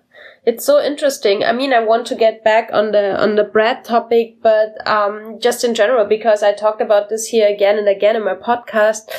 it's 0.45 0.65
so 0.65 0.84
interesting. 0.84 1.43
I 1.43 1.53
mean, 1.53 1.71
I 1.73 1.79
want 1.79 2.06
to 2.08 2.15
get 2.15 2.43
back 2.43 2.69
on 2.73 2.91
the 2.91 3.21
on 3.21 3.36
the 3.36 3.43
bread 3.43 3.86
topic, 3.86 4.41
but 4.41 4.75
um, 4.88 5.39
just 5.39 5.63
in 5.63 5.73
general 5.73 6.06
because 6.06 6.43
I 6.43 6.53
talked 6.53 6.82
about 6.82 7.10
this 7.10 7.27
here 7.27 7.47
again 7.47 7.77
and 7.77 7.88
again 7.88 8.15
in 8.15 8.25
my 8.25 8.36
podcast. 8.36 9.10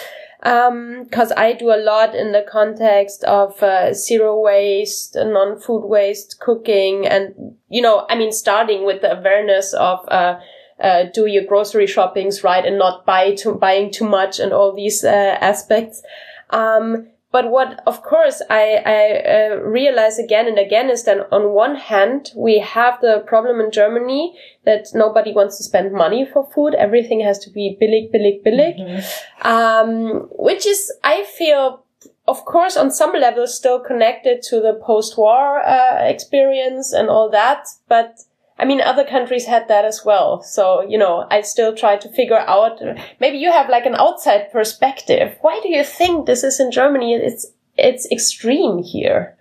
Because 0.42 1.30
um, 1.30 1.38
I 1.38 1.54
do 1.54 1.70
a 1.70 1.80
lot 1.80 2.14
in 2.14 2.32
the 2.32 2.44
context 2.46 3.24
of 3.24 3.62
uh, 3.62 3.94
zero 3.94 4.38
waste, 4.38 5.16
non-food 5.16 5.88
waste 5.88 6.38
cooking, 6.38 7.06
and 7.06 7.56
you 7.70 7.80
know, 7.80 8.04
I 8.10 8.14
mean, 8.14 8.30
starting 8.30 8.84
with 8.84 9.00
the 9.00 9.18
awareness 9.18 9.72
of 9.72 10.00
uh, 10.08 10.38
uh, 10.78 11.04
do 11.14 11.24
your 11.24 11.44
grocery 11.44 11.87
shoppings 11.87 12.44
right 12.44 12.66
and 12.66 12.78
not 12.78 13.06
buy 13.06 13.34
too, 13.34 13.54
buying 13.54 13.90
too 13.90 14.06
much 14.06 14.38
and 14.38 14.52
all 14.52 14.74
these 14.74 15.02
uh, 15.02 15.38
aspects. 15.40 16.02
Um, 16.50 17.08
but 17.35 17.51
what, 17.51 17.83
of 17.85 18.05
course, 18.05 18.40
I, 18.49 18.64
I 18.87 19.01
uh, 19.35 19.57
realize 19.57 20.20
again 20.20 20.47
and 20.47 20.57
again 20.57 20.88
is 20.88 21.03
that 21.03 21.27
on 21.33 21.51
one 21.51 21.75
hand, 21.75 22.31
we 22.37 22.61
have 22.61 23.01
the 23.01 23.25
problem 23.27 23.59
in 23.59 23.73
Germany 23.73 24.38
that 24.64 24.87
nobody 24.94 25.33
wants 25.33 25.57
to 25.57 25.64
spend 25.64 25.92
money 25.92 26.25
for 26.25 26.49
food. 26.55 26.77
Everything 26.77 27.18
has 27.23 27.40
to 27.40 27.51
be 27.51 27.77
billig, 27.81 28.12
billig, 28.12 28.44
billig. 28.44 28.77
Mm-hmm. 28.77 29.49
Um, 29.49 30.29
which 30.31 30.64
is, 30.64 30.92
I 31.03 31.25
feel, 31.25 31.83
of 32.29 32.44
course, 32.44 32.77
on 32.77 32.92
some 32.92 33.14
level 33.14 33.49
still 33.49 33.81
connected 33.81 34.40
to 34.51 34.61
the 34.61 34.81
post-war 34.81 35.59
uh, 35.59 36.05
experience 36.05 36.92
and 36.92 37.09
all 37.09 37.29
that. 37.31 37.66
But 37.88 38.20
I 38.59 38.64
mean, 38.64 38.81
other 38.81 39.05
countries 39.05 39.47
had 39.47 39.67
that 39.69 39.85
as 39.85 40.05
well. 40.05 40.43
So, 40.43 40.87
you 40.88 40.97
know, 40.97 41.27
I 41.31 41.40
still 41.40 41.75
try 41.75 41.97
to 41.97 42.09
figure 42.09 42.38
out, 42.38 42.81
maybe 43.19 43.38
you 43.38 43.51
have 43.51 43.69
like 43.69 43.85
an 43.85 43.97
outside 43.97 44.53
perspective. 44.53 45.37
Why 45.40 45.61
do 45.61 45.69
you 45.69 45.83
think 45.83 46.27
this 46.27 46.45
is 46.45 46.61
in 46.61 46.71
Germany? 46.71 47.14
It's, 47.14 47.47
it's 47.77 48.07
extreme 48.12 48.79
here 48.83 49.37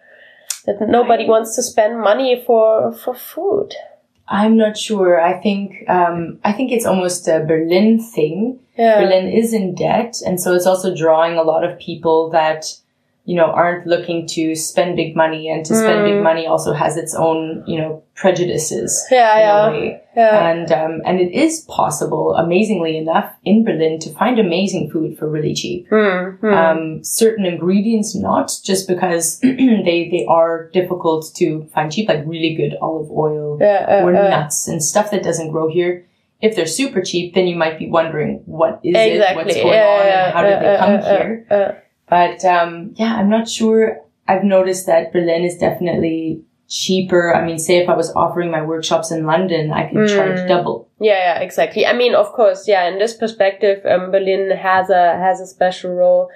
that 0.65 0.82
nobody 0.82 1.26
wants 1.28 1.56
to 1.56 1.63
spend 1.63 1.99
money 1.99 2.41
for, 2.43 2.91
for 2.91 3.13
food. 3.13 3.76
I'm 4.28 4.58
not 4.58 4.78
sure. 4.78 5.21
I 5.21 5.39
think, 5.39 5.88
um, 5.88 6.39
I 6.43 6.54
think 6.54 6.71
it's 6.71 6.86
almost 6.86 7.28
a 7.28 7.45
Berlin 7.45 8.02
thing. 8.02 8.60
Yeah. 8.78 9.02
Berlin 9.02 9.28
is 9.28 9.54
in 9.54 9.76
debt. 9.76 10.15
And 10.26 10.41
so 10.41 10.56
it's 10.56 10.65
also 10.65 10.95
drawing 10.95 11.38
a 11.38 11.43
lot 11.43 11.63
of 11.63 11.78
people 11.78 12.32
that, 12.32 12.65
you 13.25 13.38
know, 13.38 13.45
aren't 13.45 13.88
looking 13.88 14.27
to 14.27 14.53
spend 14.53 14.97
big 14.97 15.15
money 15.15 15.49
and 15.49 15.65
to 15.65 15.73
spend 15.73 16.03
big 16.03 16.15
mm. 16.15 16.23
money 16.23 16.45
also 16.45 16.73
has 16.73 16.97
its 16.97 17.15
own, 17.15 17.63
you 17.65 17.79
know, 17.79 18.03
prejudices. 18.15 19.01
Yeah, 19.09 19.71
yeah. 19.71 19.97
yeah. 20.13 20.49
And, 20.49 20.71
um, 20.73 21.01
and 21.05 21.21
it 21.21 21.31
is 21.31 21.62
possible, 21.69 22.36
amazingly 22.36 22.97
enough, 22.97 23.33
in 23.45 23.63
Berlin 23.63 23.97
to 23.99 24.12
find 24.12 24.39
amazing 24.39 24.91
food 24.91 25.17
for 25.17 25.29
really 25.29 25.53
cheap. 25.53 25.89
Mm, 25.89 26.39
mm. 26.39 26.53
Um, 26.53 27.03
certain 27.03 27.45
ingredients 27.45 28.13
not, 28.13 28.51
just 28.62 28.89
because 28.89 29.39
they, 29.41 30.09
they 30.12 30.25
are 30.27 30.69
difficult 30.73 31.31
to 31.36 31.63
find 31.73 31.93
cheap, 31.93 32.09
like 32.09 32.25
really 32.25 32.55
good 32.55 32.75
olive 32.81 33.09
oil 33.09 33.57
yeah, 33.62 33.86
uh, 34.01 34.05
or 34.05 34.13
uh, 34.13 34.29
nuts 34.29 34.67
and 34.67 34.83
stuff 34.83 35.12
that 35.12 35.23
doesn't 35.23 35.51
grow 35.51 35.69
here. 35.69 36.05
If 36.41 36.57
they're 36.57 36.65
super 36.65 37.01
cheap, 37.01 37.36
then 37.36 37.47
you 37.47 37.55
might 37.55 37.79
be 37.79 37.89
wondering, 37.89 38.43
what 38.45 38.81
is 38.83 38.93
exactly. 38.93 39.23
it? 39.23 39.36
What's 39.38 39.55
going 39.55 39.67
yeah, 39.69 39.88
on? 39.95 40.07
And 40.07 40.33
how 40.33 40.41
did 40.43 40.62
they 40.62 40.75
uh, 40.75 40.77
come 40.77 40.95
uh, 40.95 41.17
here? 41.17 41.82
But 42.13 42.45
um, 42.45 42.93
yeah, 42.93 43.15
I'm 43.15 43.28
not 43.28 43.49
sure. 43.49 43.99
I've 44.28 44.43
noticed 44.43 44.86
that 44.86 45.12
Berlin 45.12 45.43
is 45.43 45.58
definitely 45.58 46.43
cheaper. 46.69 47.36
I 47.36 47.43
mean, 47.43 47.58
say 47.58 47.78
if 47.78 47.89
I 47.89 47.95
was 47.95 48.13
offering 48.15 48.52
my 48.52 48.62
workshops 48.62 49.10
in 49.10 49.26
London, 49.26 49.71
I 49.71 49.88
could 49.88 49.97
mm. 49.97 50.15
charge 50.15 50.47
double. 50.47 50.88
Yeah, 50.99 51.17
yeah, 51.17 51.39
exactly. 51.39 51.88
I 51.88 51.93
mean, 51.93 52.13
of 52.13 52.32
course, 52.34 52.67
yeah. 52.67 52.88
In 52.88 52.99
this 52.99 53.15
perspective, 53.15 53.84
um, 53.88 54.12
Berlin 54.12 54.56
has 54.56 54.91
a 54.91 55.17
has 55.17 55.41
a 55.41 55.47
special 55.47 55.89
role, 55.89 56.30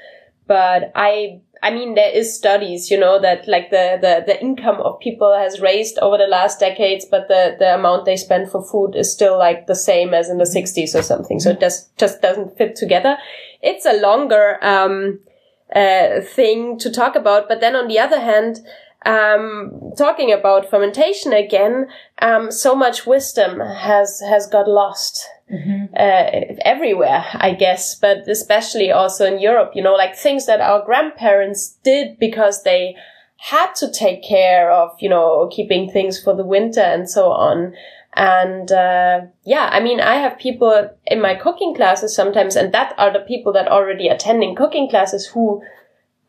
but 0.47 0.91
I 0.95 1.41
I 1.61 1.69
mean, 1.69 1.93
there 1.93 2.09
is 2.11 2.35
studies, 2.35 2.89
you 2.89 2.99
know, 2.99 3.21
that 3.21 3.47
like 3.47 3.69
the, 3.69 3.99
the, 4.01 4.23
the 4.25 4.41
income 4.41 4.81
of 4.81 4.99
people 4.99 5.35
has 5.37 5.59
raised 5.59 5.99
over 5.99 6.17
the 6.17 6.25
last 6.25 6.59
decades, 6.59 7.05
but 7.05 7.27
the, 7.27 7.55
the 7.59 7.75
amount 7.75 8.05
they 8.05 8.17
spend 8.17 8.49
for 8.49 8.63
food 8.63 8.95
is 8.95 9.13
still 9.13 9.37
like 9.37 9.67
the 9.67 9.75
same 9.75 10.15
as 10.15 10.27
in 10.29 10.39
the 10.39 10.43
60s 10.43 10.97
or 10.97 11.03
something. 11.03 11.39
So 11.39 11.51
it 11.51 11.59
just, 11.59 11.95
just 11.97 12.21
doesn't 12.21 12.57
fit 12.57 12.75
together. 12.75 13.17
It's 13.61 13.85
a 13.85 13.99
longer, 13.99 14.57
um, 14.63 15.19
uh, 15.75 16.21
thing 16.21 16.77
to 16.79 16.91
talk 16.91 17.15
about. 17.15 17.47
But 17.47 17.59
then 17.59 17.75
on 17.75 17.87
the 17.87 17.99
other 17.99 18.19
hand, 18.19 18.65
um, 19.05 19.93
talking 19.97 20.31
about 20.31 20.69
fermentation 20.69 21.33
again, 21.33 21.87
um, 22.21 22.51
so 22.51 22.75
much 22.75 23.05
wisdom 23.05 23.59
has 23.59 24.21
has 24.21 24.47
got 24.47 24.67
lost 24.67 25.27
mm-hmm. 25.51 25.93
uh, 25.95 26.55
everywhere, 26.65 27.25
I 27.33 27.53
guess, 27.53 27.95
but 27.95 28.27
especially 28.27 28.91
also 28.91 29.25
in 29.25 29.39
Europe. 29.39 29.71
You 29.75 29.83
know, 29.83 29.93
like 29.93 30.15
things 30.15 30.45
that 30.47 30.61
our 30.61 30.83
grandparents 30.83 31.77
did 31.83 32.19
because 32.19 32.63
they 32.63 32.95
had 33.37 33.73
to 33.75 33.91
take 33.91 34.23
care 34.23 34.71
of, 34.71 34.91
you 34.99 35.09
know, 35.09 35.47
keeping 35.51 35.89
things 35.89 36.21
for 36.21 36.35
the 36.35 36.45
winter 36.45 36.81
and 36.81 37.09
so 37.09 37.31
on. 37.31 37.73
And 38.17 38.71
uh, 38.71 39.27
yeah, 39.43 39.69
I 39.71 39.79
mean, 39.79 39.99
I 39.99 40.15
have 40.15 40.39
people 40.39 40.89
in 41.05 41.21
my 41.21 41.35
cooking 41.35 41.75
classes 41.75 42.15
sometimes, 42.15 42.55
and 42.55 42.73
that 42.73 42.95
are 42.97 43.13
the 43.13 43.19
people 43.19 43.53
that 43.53 43.67
already 43.67 44.07
attending 44.07 44.55
cooking 44.55 44.89
classes 44.89 45.27
who 45.27 45.61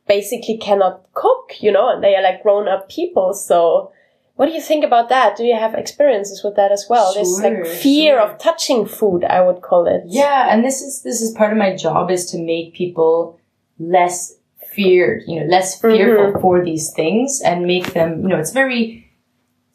basically 0.06 0.58
cannot 0.58 1.06
cook, 1.14 1.54
you 1.60 1.72
know, 1.72 1.88
and 1.88 2.04
they 2.04 2.14
are 2.14 2.22
like 2.22 2.42
grown 2.42 2.68
up 2.68 2.90
people. 2.90 3.32
So 3.32 3.90
what 4.34 4.46
do 4.46 4.52
you 4.52 4.60
think 4.60 4.84
about 4.84 5.08
that? 5.08 5.38
Do 5.38 5.44
you 5.44 5.56
have 5.56 5.74
experiences 5.74 6.44
with 6.44 6.56
that 6.56 6.72
as 6.72 6.86
well? 6.90 7.14
Sure, 7.14 7.22
this 7.22 7.40
like 7.40 7.66
fear 7.66 8.18
sure. 8.18 8.20
of 8.20 8.38
touching 8.38 8.84
food, 8.84 9.24
I 9.24 9.40
would 9.40 9.62
call 9.62 9.86
it. 9.86 10.02
Yeah, 10.06 10.52
and 10.52 10.62
this 10.62 10.82
is 10.82 11.00
this 11.00 11.22
is 11.22 11.32
part 11.32 11.52
of 11.52 11.58
my 11.58 11.74
job 11.74 12.10
is 12.10 12.30
to 12.32 12.38
make 12.38 12.74
people 12.74 13.40
less 13.78 14.34
feared, 14.58 15.22
you 15.26 15.40
know, 15.40 15.46
less 15.46 15.80
fearful 15.80 16.32
mm-hmm. 16.32 16.40
for 16.42 16.62
these 16.62 16.92
things 16.92 17.40
and 17.42 17.64
make 17.64 17.94
them, 17.94 18.20
you 18.22 18.28
know, 18.28 18.38
it's 18.38 18.52
very 18.52 19.07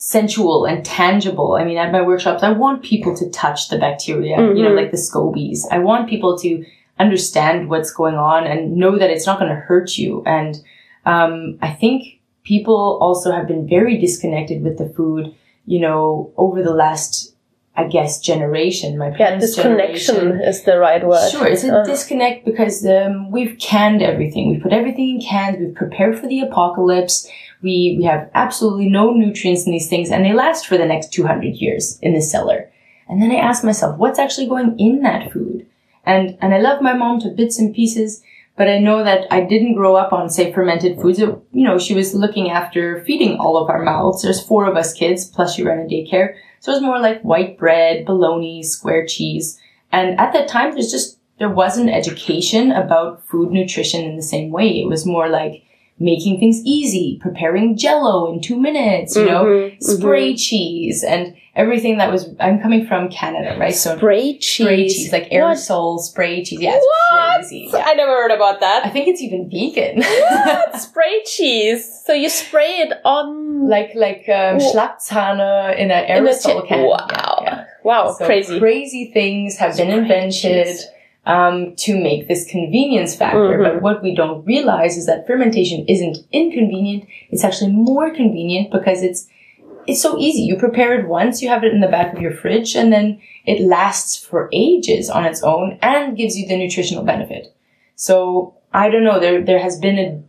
sensual 0.03 0.65
and 0.65 0.83
tangible. 0.83 1.53
I 1.53 1.63
mean, 1.63 1.77
at 1.77 1.93
my 1.93 2.01
workshops, 2.01 2.43
I 2.43 2.51
want 2.51 2.83
people 2.83 3.15
to 3.15 3.29
touch 3.29 3.69
the 3.69 3.77
bacteria, 3.77 4.35
mm-hmm. 4.35 4.57
you 4.57 4.63
know, 4.63 4.69
mm-hmm. 4.69 4.77
like 4.77 4.91
the 4.91 4.97
scobies. 4.97 5.59
I 5.71 5.79
want 5.79 6.09
people 6.09 6.37
to 6.39 6.65
understand 6.99 7.69
what's 7.69 7.93
going 7.93 8.15
on 8.15 8.45
and 8.45 8.75
know 8.75 8.99
that 8.99 9.09
it's 9.09 9.25
not 9.25 9.39
going 9.39 9.49
to 9.49 9.55
hurt 9.55 9.97
you. 9.97 10.21
And 10.25 10.61
um, 11.05 11.57
I 11.61 11.71
think 11.71 12.19
people 12.43 12.99
also 13.01 13.31
have 13.31 13.47
been 13.47 13.65
very 13.65 13.97
disconnected 13.97 14.61
with 14.61 14.77
the 14.77 14.89
food, 14.89 15.33
you 15.65 15.79
know, 15.79 16.33
over 16.35 16.61
the 16.61 16.73
last, 16.73 17.32
I 17.75 17.87
guess, 17.87 18.19
generation. 18.19 18.97
My 18.97 19.09
parents' 19.09 19.57
yeah, 19.57 19.63
disconnection 19.63 20.41
is 20.41 20.63
the 20.63 20.77
right 20.77 21.05
word. 21.05 21.31
Sure, 21.31 21.47
it's 21.47 21.63
a 21.63 21.75
uh. 21.75 21.85
disconnect 21.85 22.45
because 22.45 22.85
um, 22.85 23.31
we've 23.31 23.57
canned 23.59 24.01
everything. 24.01 24.51
We've 24.51 24.61
put 24.61 24.73
everything 24.73 25.15
in 25.15 25.21
cans. 25.21 25.57
We've 25.59 25.73
prepared 25.73 26.19
for 26.19 26.27
the 26.27 26.41
apocalypse. 26.41 27.27
We 27.61 27.95
we 27.97 28.03
have 28.05 28.29
absolutely 28.35 28.89
no 28.89 29.11
nutrients 29.11 29.65
in 29.65 29.71
these 29.71 29.89
things, 29.89 30.11
and 30.11 30.23
they 30.23 30.33
last 30.33 30.67
for 30.67 30.77
the 30.77 30.85
next 30.85 31.11
two 31.11 31.25
hundred 31.25 31.55
years 31.55 31.97
in 32.01 32.13
the 32.13 32.21
cellar. 32.21 32.69
And 33.09 33.21
then 33.21 33.31
I 33.31 33.35
ask 33.35 33.63
myself, 33.63 33.97
what's 33.97 34.19
actually 34.19 34.47
going 34.47 34.79
in 34.79 35.01
that 35.01 35.31
food? 35.31 35.67
And, 36.05 36.37
and 36.41 36.53
I 36.53 36.59
love 36.59 36.81
my 36.81 36.93
mom 36.93 37.19
to 37.21 37.29
bits 37.29 37.59
and 37.59 37.73
pieces, 37.73 38.23
but 38.57 38.67
I 38.67 38.79
know 38.79 39.03
that 39.03 39.27
I 39.31 39.41
didn't 39.41 39.75
grow 39.75 39.95
up 39.95 40.13
on, 40.13 40.29
say, 40.29 40.51
fermented 40.53 41.01
foods. 41.01 41.19
It, 41.19 41.29
you 41.51 41.63
know, 41.63 41.77
she 41.77 41.93
was 41.93 42.13
looking 42.13 42.49
after 42.49 43.03
feeding 43.05 43.37
all 43.37 43.57
of 43.57 43.69
our 43.69 43.83
mouths. 43.83 44.21
There's 44.21 44.45
four 44.45 44.65
of 44.65 44.77
us 44.77 44.93
kids, 44.93 45.25
plus 45.25 45.55
she 45.55 45.63
ran 45.63 45.79
a 45.79 45.83
daycare. 45.83 46.35
So 46.63 46.71
it 46.71 46.75
was 46.75 46.81
more 46.81 46.99
like 46.99 47.21
white 47.23 47.57
bread, 47.57 48.05
bologna, 48.05 48.63
square 48.63 49.05
cheese. 49.05 49.59
And 49.91 50.17
at 50.17 50.31
that 50.31 50.47
time, 50.47 50.71
there's 50.71 50.91
just, 50.91 51.17
there 51.37 51.49
wasn't 51.49 51.89
education 51.89 52.71
about 52.71 53.27
food 53.27 53.51
nutrition 53.51 54.05
in 54.05 54.15
the 54.15 54.21
same 54.21 54.49
way. 54.49 54.79
It 54.79 54.87
was 54.87 55.05
more 55.05 55.27
like, 55.27 55.63
making 55.99 56.39
things 56.39 56.61
easy, 56.65 57.19
preparing 57.21 57.77
jello 57.77 58.31
in 58.33 58.41
two 58.41 58.59
minutes, 58.59 59.15
you 59.15 59.25
know, 59.25 59.45
mm-hmm, 59.45 59.79
spray 59.79 60.29
mm-hmm. 60.29 60.37
cheese 60.37 61.03
and 61.03 61.35
everything 61.55 61.97
that 61.97 62.11
was, 62.11 62.29
I'm 62.39 62.61
coming 62.61 62.87
from 62.87 63.09
Canada, 63.09 63.57
right? 63.59 63.73
So 63.73 63.97
spray 63.97 64.37
cheese. 64.37 64.65
Spray 64.65 64.87
cheese, 64.87 65.11
like 65.11 65.29
aerosol 65.29 65.95
what? 65.95 66.03
spray 66.03 66.43
cheese. 66.43 66.61
Yeah, 66.61 66.79
what? 66.79 67.39
crazy. 67.39 67.69
Yeah. 67.71 67.83
I 67.85 67.93
never 67.93 68.11
heard 68.11 68.31
about 68.31 68.59
that. 68.61 68.85
I 68.85 68.89
think 68.89 69.07
it's 69.07 69.21
even 69.21 69.49
vegan. 69.49 70.01
What? 70.01 70.75
spray 70.81 71.23
cheese. 71.25 72.01
So 72.05 72.13
you 72.13 72.29
spray 72.29 72.79
it 72.79 72.93
on 73.05 73.67
like, 73.69 73.91
like, 73.95 74.25
um, 74.29 74.57
Schlagsahne 74.59 75.77
in 75.77 75.91
an 75.91 76.07
aerosol 76.07 76.61
in 76.61 76.67
can. 76.67 76.87
Wow. 76.87 77.07
Yeah, 77.09 77.35
yeah. 77.43 77.65
Wow. 77.83 78.13
So 78.13 78.25
crazy. 78.25 78.59
Crazy 78.59 79.11
things 79.13 79.57
have 79.57 79.75
spray 79.75 79.85
been 79.87 79.99
invented. 79.99 80.67
Cheese 80.67 80.87
um, 81.25 81.75
to 81.77 82.01
make 82.01 82.27
this 82.27 82.45
convenience 82.49 83.15
factor. 83.15 83.39
Mm-hmm. 83.39 83.63
But 83.63 83.81
what 83.81 84.03
we 84.03 84.13
don't 84.13 84.45
realize 84.45 84.97
is 84.97 85.05
that 85.05 85.25
fermentation 85.25 85.85
isn't 85.87 86.17
inconvenient. 86.31 87.07
It's 87.29 87.43
actually 87.43 87.71
more 87.71 88.13
convenient 88.13 88.71
because 88.71 89.03
it's 89.03 89.27
it's 89.87 90.01
so 90.01 90.17
easy. 90.17 90.41
You 90.41 90.57
prepare 90.57 90.99
it 90.99 91.07
once, 91.07 91.41
you 91.41 91.49
have 91.49 91.63
it 91.63 91.73
in 91.73 91.81
the 91.81 91.87
back 91.87 92.13
of 92.13 92.21
your 92.21 92.33
fridge, 92.33 92.75
and 92.75 92.91
then 92.91 93.21
it 93.45 93.61
lasts 93.61 94.23
for 94.23 94.49
ages 94.51 95.09
on 95.09 95.25
its 95.25 95.43
own 95.43 95.77
and 95.81 96.17
gives 96.17 96.37
you 96.37 96.47
the 96.47 96.57
nutritional 96.57 97.03
benefit. 97.03 97.55
So 97.95 98.55
I 98.73 98.89
don't 98.89 99.03
know. 99.03 99.19
There 99.19 99.43
there 99.43 99.59
has 99.59 99.79
been 99.79 99.99
a 99.99 100.23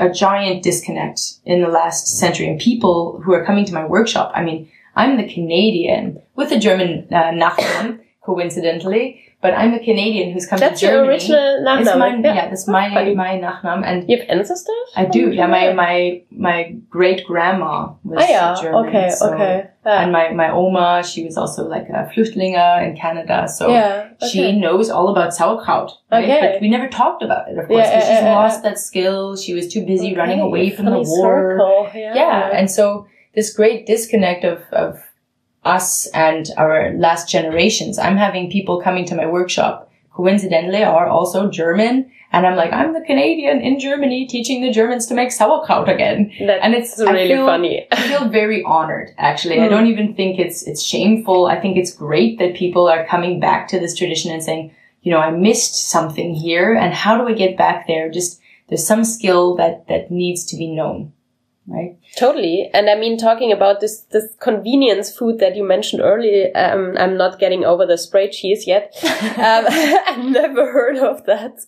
a 0.00 0.10
giant 0.10 0.62
disconnect 0.62 1.20
in 1.44 1.62
the 1.62 1.68
last 1.68 2.18
century, 2.18 2.48
and 2.48 2.60
people 2.60 3.20
who 3.24 3.32
are 3.32 3.44
coming 3.44 3.64
to 3.64 3.74
my 3.74 3.84
workshop. 3.84 4.32
I 4.34 4.42
mean, 4.42 4.70
I'm 4.96 5.16
the 5.16 5.32
Canadian 5.32 6.20
with 6.34 6.50
a 6.50 6.58
German 6.58 7.06
uh, 7.12 7.30
Nachnamen, 7.30 8.00
coincidentally 8.22 9.27
but 9.40 9.54
I'm 9.54 9.72
a 9.72 9.78
Canadian 9.78 10.32
who's 10.32 10.46
come 10.46 10.58
that's 10.58 10.80
to 10.80 10.86
Germany. 10.86 11.12
That's 11.12 11.28
your 11.28 11.38
original 11.38 11.64
Nachname. 11.64 12.24
yeah. 12.24 12.34
yeah, 12.34 12.48
that's 12.48 12.66
my 12.66 12.92
Funny. 12.92 13.14
my 13.14 13.38
Nachname. 13.38 13.84
And 13.86 14.08
you 14.10 14.18
have 14.18 14.26
ancestors? 14.28 14.88
I 14.96 15.04
do. 15.04 15.30
Yeah, 15.30 15.46
my 15.46 15.72
my 15.72 16.22
my 16.30 16.74
great 16.90 17.24
grandma 17.24 17.92
was 18.02 18.18
ah, 18.20 18.28
yeah. 18.28 18.56
German. 18.60 18.88
Okay, 18.88 19.10
so, 19.10 19.32
okay. 19.32 19.70
Yeah. 19.86 20.02
And 20.02 20.12
my 20.12 20.32
my 20.32 20.50
Oma, 20.50 21.04
she 21.04 21.24
was 21.24 21.36
also 21.36 21.68
like 21.68 21.88
a 21.88 22.10
Flüchtlinge 22.12 22.84
in 22.84 22.96
Canada, 22.96 23.46
so 23.48 23.68
yeah, 23.68 24.08
okay. 24.20 24.28
she 24.28 24.58
knows 24.58 24.90
all 24.90 25.08
about 25.08 25.32
sauerkraut. 25.32 25.92
Right? 26.10 26.24
Okay. 26.24 26.40
But 26.40 26.60
we 26.60 26.68
never 26.68 26.88
talked 26.88 27.22
about 27.22 27.48
it, 27.48 27.58
of 27.58 27.68
course, 27.68 27.86
because 27.86 28.08
yeah, 28.08 28.16
she's 28.16 28.24
lost 28.24 28.62
that 28.64 28.78
skill. 28.78 29.36
She 29.36 29.54
was 29.54 29.68
too 29.68 29.86
busy 29.86 30.08
okay. 30.08 30.16
running 30.16 30.40
away 30.40 30.70
from 30.70 30.86
Funny 30.86 31.04
the 31.04 31.10
war. 31.10 31.52
Circle. 31.52 31.90
Yeah. 31.94 32.14
yeah, 32.14 32.50
and 32.52 32.68
so 32.68 33.06
this 33.36 33.54
great 33.54 33.86
disconnect 33.86 34.44
of 34.44 34.62
of 34.72 35.00
us 35.68 36.06
and 36.08 36.50
our 36.56 36.92
last 36.94 37.28
generations. 37.28 37.98
I'm 37.98 38.16
having 38.16 38.50
people 38.50 38.80
coming 38.80 39.04
to 39.06 39.14
my 39.14 39.26
workshop 39.26 39.90
coincidentally 40.12 40.82
are 40.82 41.06
also 41.06 41.48
German. 41.48 42.10
And 42.32 42.46
I'm 42.46 42.56
like, 42.56 42.72
I'm 42.72 42.92
the 42.92 43.00
Canadian 43.00 43.60
in 43.60 43.78
Germany 43.78 44.26
teaching 44.26 44.60
the 44.60 44.72
Germans 44.72 45.06
to 45.06 45.14
make 45.14 45.30
sauerkraut 45.32 45.88
again. 45.88 46.32
That 46.40 46.62
and 46.62 46.74
it's 46.74 46.98
really 46.98 47.28
feel, 47.28 47.46
funny. 47.46 47.86
I 47.92 48.08
feel 48.08 48.28
very 48.28 48.62
honored, 48.64 49.10
actually. 49.16 49.56
Mm. 49.56 49.60
I 49.60 49.64
hmm. 49.64 49.70
don't 49.70 49.86
even 49.86 50.14
think 50.14 50.38
it's, 50.38 50.62
it's 50.64 50.82
shameful. 50.82 51.46
I 51.46 51.60
think 51.60 51.76
it's 51.76 51.94
great 51.94 52.38
that 52.40 52.56
people 52.56 52.88
are 52.88 53.06
coming 53.06 53.38
back 53.40 53.68
to 53.68 53.78
this 53.78 53.94
tradition 53.94 54.32
and 54.32 54.42
saying, 54.42 54.74
you 55.02 55.12
know, 55.12 55.20
I 55.20 55.30
missed 55.30 55.76
something 55.88 56.34
here 56.34 56.74
and 56.74 56.92
how 56.92 57.16
do 57.16 57.28
I 57.28 57.32
get 57.32 57.56
back 57.56 57.86
there? 57.86 58.10
Just, 58.10 58.40
there's 58.68 58.86
some 58.86 59.04
skill 59.04 59.54
that, 59.56 59.86
that 59.88 60.10
needs 60.10 60.44
to 60.46 60.56
be 60.56 60.66
known 60.66 61.12
right? 61.68 61.98
Totally. 62.16 62.70
And 62.72 62.88
I 62.88 62.94
mean, 62.94 63.18
talking 63.18 63.52
about 63.52 63.80
this, 63.80 64.00
this 64.10 64.34
convenience 64.40 65.14
food 65.14 65.38
that 65.38 65.54
you 65.54 65.62
mentioned 65.62 66.02
earlier, 66.02 66.50
um, 66.54 66.94
I'm 66.98 67.16
not 67.16 67.38
getting 67.38 67.64
over 67.64 67.84
the 67.84 67.98
spray 67.98 68.30
cheese 68.30 68.66
yet. 68.66 68.94
um, 69.02 69.08
I've 69.68 70.24
never 70.24 70.72
heard 70.72 70.96
of 70.96 71.26
that. 71.26 71.58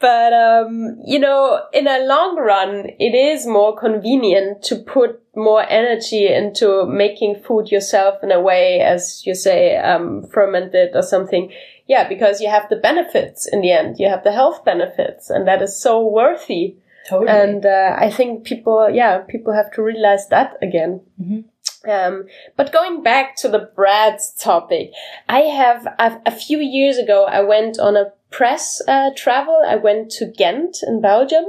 But, 0.00 0.32
um, 0.32 0.98
you 1.04 1.18
know, 1.18 1.62
in 1.72 1.86
a 1.86 2.04
long 2.04 2.36
run, 2.36 2.90
it 2.98 3.14
is 3.14 3.46
more 3.46 3.76
convenient 3.76 4.62
to 4.64 4.76
put 4.76 5.22
more 5.34 5.64
energy 5.68 6.26
into 6.26 6.84
making 6.86 7.36
food 7.36 7.70
yourself 7.70 8.22
in 8.22 8.32
a 8.32 8.40
way, 8.40 8.80
as 8.80 9.22
you 9.24 9.34
say, 9.34 9.76
um, 9.76 10.26
fermented 10.32 10.90
or 10.94 11.02
something. 11.02 11.50
Yeah, 11.86 12.06
because 12.06 12.40
you 12.40 12.50
have 12.50 12.68
the 12.68 12.76
benefits 12.76 13.48
in 13.50 13.62
the 13.62 13.72
end. 13.72 13.98
You 13.98 14.08
have 14.08 14.24
the 14.24 14.32
health 14.32 14.64
benefits 14.64 15.30
and 15.30 15.48
that 15.48 15.62
is 15.62 15.80
so 15.80 16.06
worthy 16.06 16.76
Totally. 17.08 17.30
And 17.30 17.64
uh, 17.64 17.96
I 17.98 18.10
think 18.10 18.44
people, 18.44 18.90
yeah, 18.90 19.18
people 19.18 19.54
have 19.54 19.70
to 19.72 19.82
realize 19.82 20.28
that 20.28 20.58
again. 20.60 21.00
Mm-hmm. 21.20 21.90
Um, 21.90 22.26
but 22.56 22.72
going 22.72 23.02
back 23.02 23.36
to 23.36 23.48
the 23.48 23.70
breads 23.74 24.34
topic, 24.34 24.92
I 25.28 25.40
have 25.40 25.86
a, 25.86 26.20
a 26.26 26.30
few 26.30 26.58
years 26.58 26.98
ago 26.98 27.24
I 27.24 27.40
went 27.40 27.78
on 27.78 27.96
a 27.96 28.12
press 28.30 28.82
uh, 28.86 29.10
travel. 29.16 29.62
I 29.66 29.76
went 29.76 30.10
to 30.12 30.26
Ghent 30.26 30.78
in 30.86 31.00
Belgium, 31.00 31.44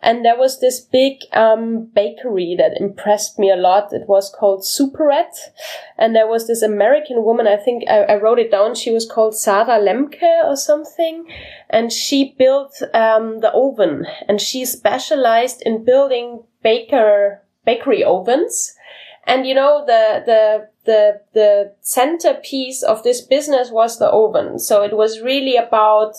and 0.00 0.24
there 0.24 0.38
was 0.38 0.60
this 0.60 0.80
big 0.80 1.22
um, 1.32 1.86
bakery 1.92 2.54
that 2.56 2.80
impressed 2.80 3.38
me 3.38 3.50
a 3.50 3.56
lot. 3.56 3.92
It 3.92 4.08
was 4.08 4.30
called 4.30 4.62
Superette. 4.62 5.36
And 5.96 6.14
there 6.14 6.28
was 6.28 6.46
this 6.46 6.62
American 6.62 7.24
woman, 7.24 7.48
I 7.48 7.56
think 7.56 7.84
I, 7.88 8.02
I 8.04 8.16
wrote 8.16 8.38
it 8.38 8.50
down. 8.50 8.74
She 8.76 8.92
was 8.92 9.10
called 9.10 9.36
Sarah 9.36 9.80
Lemke 9.80 10.44
or 10.44 10.56
something. 10.56 11.26
And 11.68 11.92
she 11.92 12.34
built 12.38 12.80
um, 12.94 13.40
the 13.40 13.50
oven. 13.52 14.06
And 14.28 14.40
she 14.40 14.64
specialized 14.64 15.62
in 15.62 15.84
building 15.84 16.44
baker 16.62 17.42
bakery 17.64 18.02
ovens 18.04 18.74
And 19.26 19.46
you 19.46 19.54
know, 19.54 19.84
the, 19.86 20.22
the, 20.24 20.68
the, 20.86 21.20
the 21.34 21.74
centerpiece 21.82 22.82
of 22.82 23.02
this 23.02 23.20
business 23.20 23.70
was 23.70 23.98
the 23.98 24.08
oven. 24.08 24.58
So 24.58 24.82
it 24.82 24.96
was 24.96 25.20
really 25.20 25.56
about, 25.56 26.14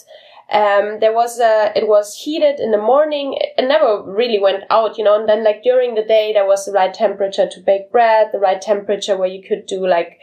um, 0.51 0.99
there 0.99 1.13
was 1.13 1.39
a, 1.39 1.71
it 1.75 1.87
was 1.87 2.15
heated 2.15 2.59
in 2.59 2.71
the 2.71 2.77
morning. 2.77 3.37
It 3.37 3.67
never 3.67 4.01
really 4.03 4.39
went 4.39 4.63
out, 4.71 4.97
you 4.97 5.03
know, 5.03 5.19
and 5.19 5.29
then 5.29 5.43
like 5.43 5.61
during 5.61 5.93
the 5.93 6.03
day, 6.03 6.33
there 6.33 6.47
was 6.47 6.65
the 6.65 6.71
right 6.71 6.93
temperature 6.93 7.47
to 7.47 7.59
bake 7.61 7.91
bread, 7.91 8.29
the 8.31 8.39
right 8.39 8.59
temperature 8.59 9.15
where 9.15 9.29
you 9.29 9.43
could 9.47 9.67
do 9.67 9.85
like, 9.85 10.19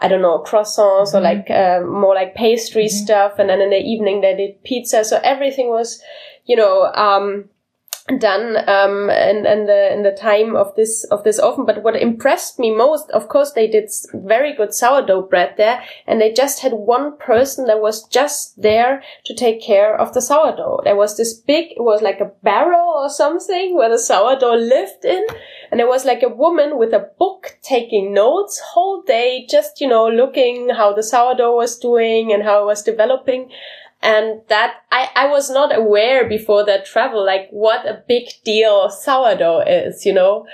I 0.00 0.08
don't 0.08 0.22
know, 0.22 0.42
croissants 0.44 1.12
mm-hmm. 1.12 1.16
or 1.16 1.20
like, 1.20 1.50
uh, 1.50 1.80
more 1.86 2.14
like 2.14 2.34
pastry 2.34 2.86
mm-hmm. 2.86 3.04
stuff. 3.04 3.38
And 3.38 3.50
then 3.50 3.60
in 3.60 3.70
the 3.70 3.76
evening, 3.76 4.20
they 4.20 4.34
did 4.34 4.64
pizza. 4.64 5.04
So 5.04 5.20
everything 5.22 5.68
was, 5.68 6.02
you 6.44 6.56
know, 6.56 6.92
um, 6.94 7.48
done 8.18 8.56
um 8.68 9.10
in, 9.10 9.44
in 9.44 9.66
the 9.66 9.92
in 9.92 10.02
the 10.02 10.12
time 10.12 10.56
of 10.56 10.74
this 10.76 11.04
of 11.04 11.24
this 11.24 11.38
oven. 11.38 11.66
But 11.66 11.82
what 11.82 11.96
impressed 11.96 12.58
me 12.58 12.74
most 12.74 13.10
of 13.10 13.28
course 13.28 13.52
they 13.52 13.66
did 13.66 13.90
very 14.14 14.54
good 14.54 14.74
sourdough 14.74 15.22
bread 15.22 15.54
there 15.56 15.82
and 16.06 16.20
they 16.20 16.32
just 16.32 16.60
had 16.60 16.72
one 16.72 17.16
person 17.18 17.66
that 17.66 17.80
was 17.80 18.06
just 18.08 18.60
there 18.60 19.02
to 19.26 19.34
take 19.34 19.60
care 19.60 19.94
of 19.94 20.14
the 20.14 20.22
sourdough. 20.22 20.80
There 20.84 20.96
was 20.96 21.16
this 21.16 21.34
big 21.34 21.72
it 21.72 21.82
was 21.82 22.02
like 22.02 22.20
a 22.20 22.32
barrel 22.42 22.94
or 22.96 23.10
something 23.10 23.76
where 23.76 23.90
the 23.90 23.98
sourdough 23.98 24.54
lived 24.54 25.04
in 25.04 25.26
and 25.70 25.78
there 25.78 25.88
was 25.88 26.04
like 26.04 26.22
a 26.22 26.28
woman 26.28 26.78
with 26.78 26.92
a 26.94 27.10
book 27.18 27.58
taking 27.62 28.14
notes 28.14 28.60
whole 28.60 29.02
day 29.02 29.46
just 29.48 29.80
you 29.80 29.88
know 29.88 30.08
looking 30.08 30.70
how 30.70 30.92
the 30.92 31.02
sourdough 31.02 31.56
was 31.56 31.78
doing 31.78 32.32
and 32.32 32.42
how 32.42 32.62
it 32.62 32.66
was 32.66 32.82
developing 32.82 33.50
and 34.00 34.40
that 34.48 34.82
I, 34.92 35.10
I 35.14 35.26
was 35.28 35.50
not 35.50 35.76
aware 35.76 36.28
before 36.28 36.64
that 36.66 36.86
travel 36.86 37.24
like 37.24 37.48
what 37.50 37.86
a 37.86 38.02
big 38.06 38.28
deal 38.44 38.90
sourdough 38.90 39.64
is 39.66 40.06
you 40.06 40.12
know 40.12 40.46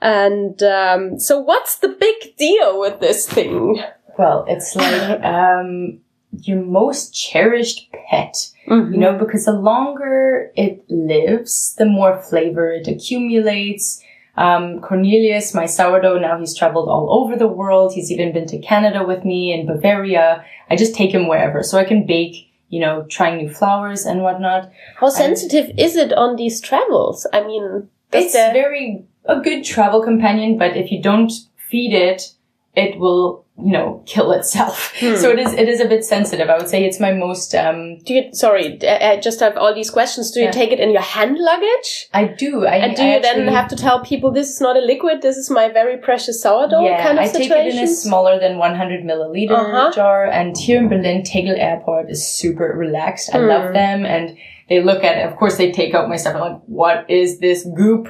and 0.00 0.60
um, 0.62 1.18
so 1.18 1.40
what's 1.40 1.76
the 1.76 1.88
big 1.88 2.36
deal 2.36 2.80
with 2.80 3.00
this 3.00 3.28
thing 3.28 3.82
well 4.18 4.44
it's 4.48 4.74
like 4.74 5.20
um, 5.24 6.00
your 6.42 6.62
most 6.62 7.14
cherished 7.14 7.88
pet 7.92 8.34
mm-hmm. 8.66 8.92
you 8.92 8.98
know 8.98 9.18
because 9.18 9.44
the 9.44 9.52
longer 9.52 10.50
it 10.56 10.84
lives 10.88 11.74
the 11.78 11.86
more 11.86 12.20
flavor 12.22 12.72
it 12.72 12.88
accumulates 12.88 14.02
um, 14.38 14.80
Cornelius, 14.82 15.54
my 15.54 15.64
sourdough, 15.64 16.18
now 16.18 16.38
he's 16.38 16.54
traveled 16.54 16.90
all 16.90 17.08
over 17.10 17.36
the 17.36 17.48
world. 17.48 17.94
He's 17.94 18.12
even 18.12 18.34
been 18.34 18.46
to 18.48 18.58
Canada 18.58 19.02
with 19.02 19.24
me 19.24 19.50
in 19.50 19.66
Bavaria. 19.66 20.44
I 20.68 20.76
just 20.76 20.94
take 20.94 21.10
him 21.12 21.26
wherever 21.26 21.62
so 21.62 21.78
I 21.78 21.84
can 21.84 22.04
bake 22.04 22.45
you 22.68 22.80
know, 22.80 23.04
trying 23.08 23.38
new 23.38 23.50
flowers 23.52 24.04
and 24.04 24.22
whatnot. 24.22 24.70
How 24.96 25.08
sensitive 25.08 25.70
and 25.70 25.78
is 25.78 25.96
it 25.96 26.12
on 26.12 26.36
these 26.36 26.60
travels? 26.60 27.26
I 27.32 27.42
mean, 27.42 27.88
it's 28.12 28.34
very 28.34 29.04
a 29.24 29.40
good 29.40 29.64
travel 29.64 30.02
companion, 30.02 30.58
but 30.58 30.76
if 30.76 30.90
you 30.90 31.02
don't 31.02 31.32
feed 31.56 31.92
it, 31.92 32.32
it 32.76 32.98
will 32.98 33.46
you 33.58 33.72
know 33.72 34.02
kill 34.06 34.32
itself. 34.32 34.84
Hmm. 34.96 35.14
so 35.16 35.30
it 35.30 35.38
is 35.38 35.52
it 35.52 35.68
is 35.68 35.80
a 35.80 35.86
bit 35.86 36.04
sensitive. 36.04 36.48
I 36.48 36.56
would 36.56 36.68
say 36.68 36.84
it's 36.84 36.98
my 36.98 37.12
most 37.12 37.54
um 37.54 37.98
do 37.98 38.14
you 38.14 38.22
sorry 38.32 38.78
i 38.86 39.18
just 39.20 39.40
have 39.40 39.56
all 39.56 39.74
these 39.74 39.90
questions. 39.90 40.30
Do 40.30 40.40
you 40.40 40.46
yeah. 40.46 40.52
take 40.52 40.72
it 40.72 40.80
in 40.80 40.90
your 40.90 41.02
hand 41.02 41.36
luggage? 41.38 42.08
I 42.14 42.24
do. 42.24 42.64
I, 42.64 42.76
and 42.76 42.96
do 42.96 43.02
I 43.02 43.06
you 43.06 43.16
actually, 43.16 43.44
then 43.44 43.54
have 43.54 43.68
to 43.68 43.76
tell 43.76 44.02
people 44.02 44.30
this 44.30 44.48
is 44.48 44.60
not 44.60 44.76
a 44.76 44.80
liquid. 44.80 45.20
This 45.20 45.36
is 45.36 45.50
my 45.50 45.68
very 45.68 45.98
precious 45.98 46.42
sourdough 46.42 46.84
yeah, 46.84 47.02
kind 47.02 47.18
of 47.18 47.24
i 47.24 47.28
take 47.28 47.50
it 47.50 47.74
in 47.74 47.84
a 47.84 47.86
smaller 47.86 48.38
than 48.38 48.58
100 48.58 49.04
milliliter 49.04 49.50
uh-huh. 49.50 49.92
jar. 49.92 50.24
And 50.26 50.56
here 50.56 50.78
in 50.78 50.88
berlin 50.88 51.22
tegel 51.22 51.56
airport 51.56 52.10
is 52.10 52.26
super 52.26 52.72
relaxed. 52.76 53.34
I 53.34 53.38
hmm. 53.38 53.48
love 53.48 53.72
them 53.74 54.06
and 54.06 54.36
they 54.68 54.82
look 54.82 55.04
at 55.04 55.18
it. 55.18 55.26
Of 55.30 55.36
course 55.36 55.58
they 55.58 55.72
take 55.72 55.94
out 55.94 56.08
my 56.08 56.16
stuff. 56.16 56.34
And 56.34 56.40
like 56.40 56.62
what 56.66 57.10
is 57.10 57.38
this 57.38 57.66
goop 57.76 58.08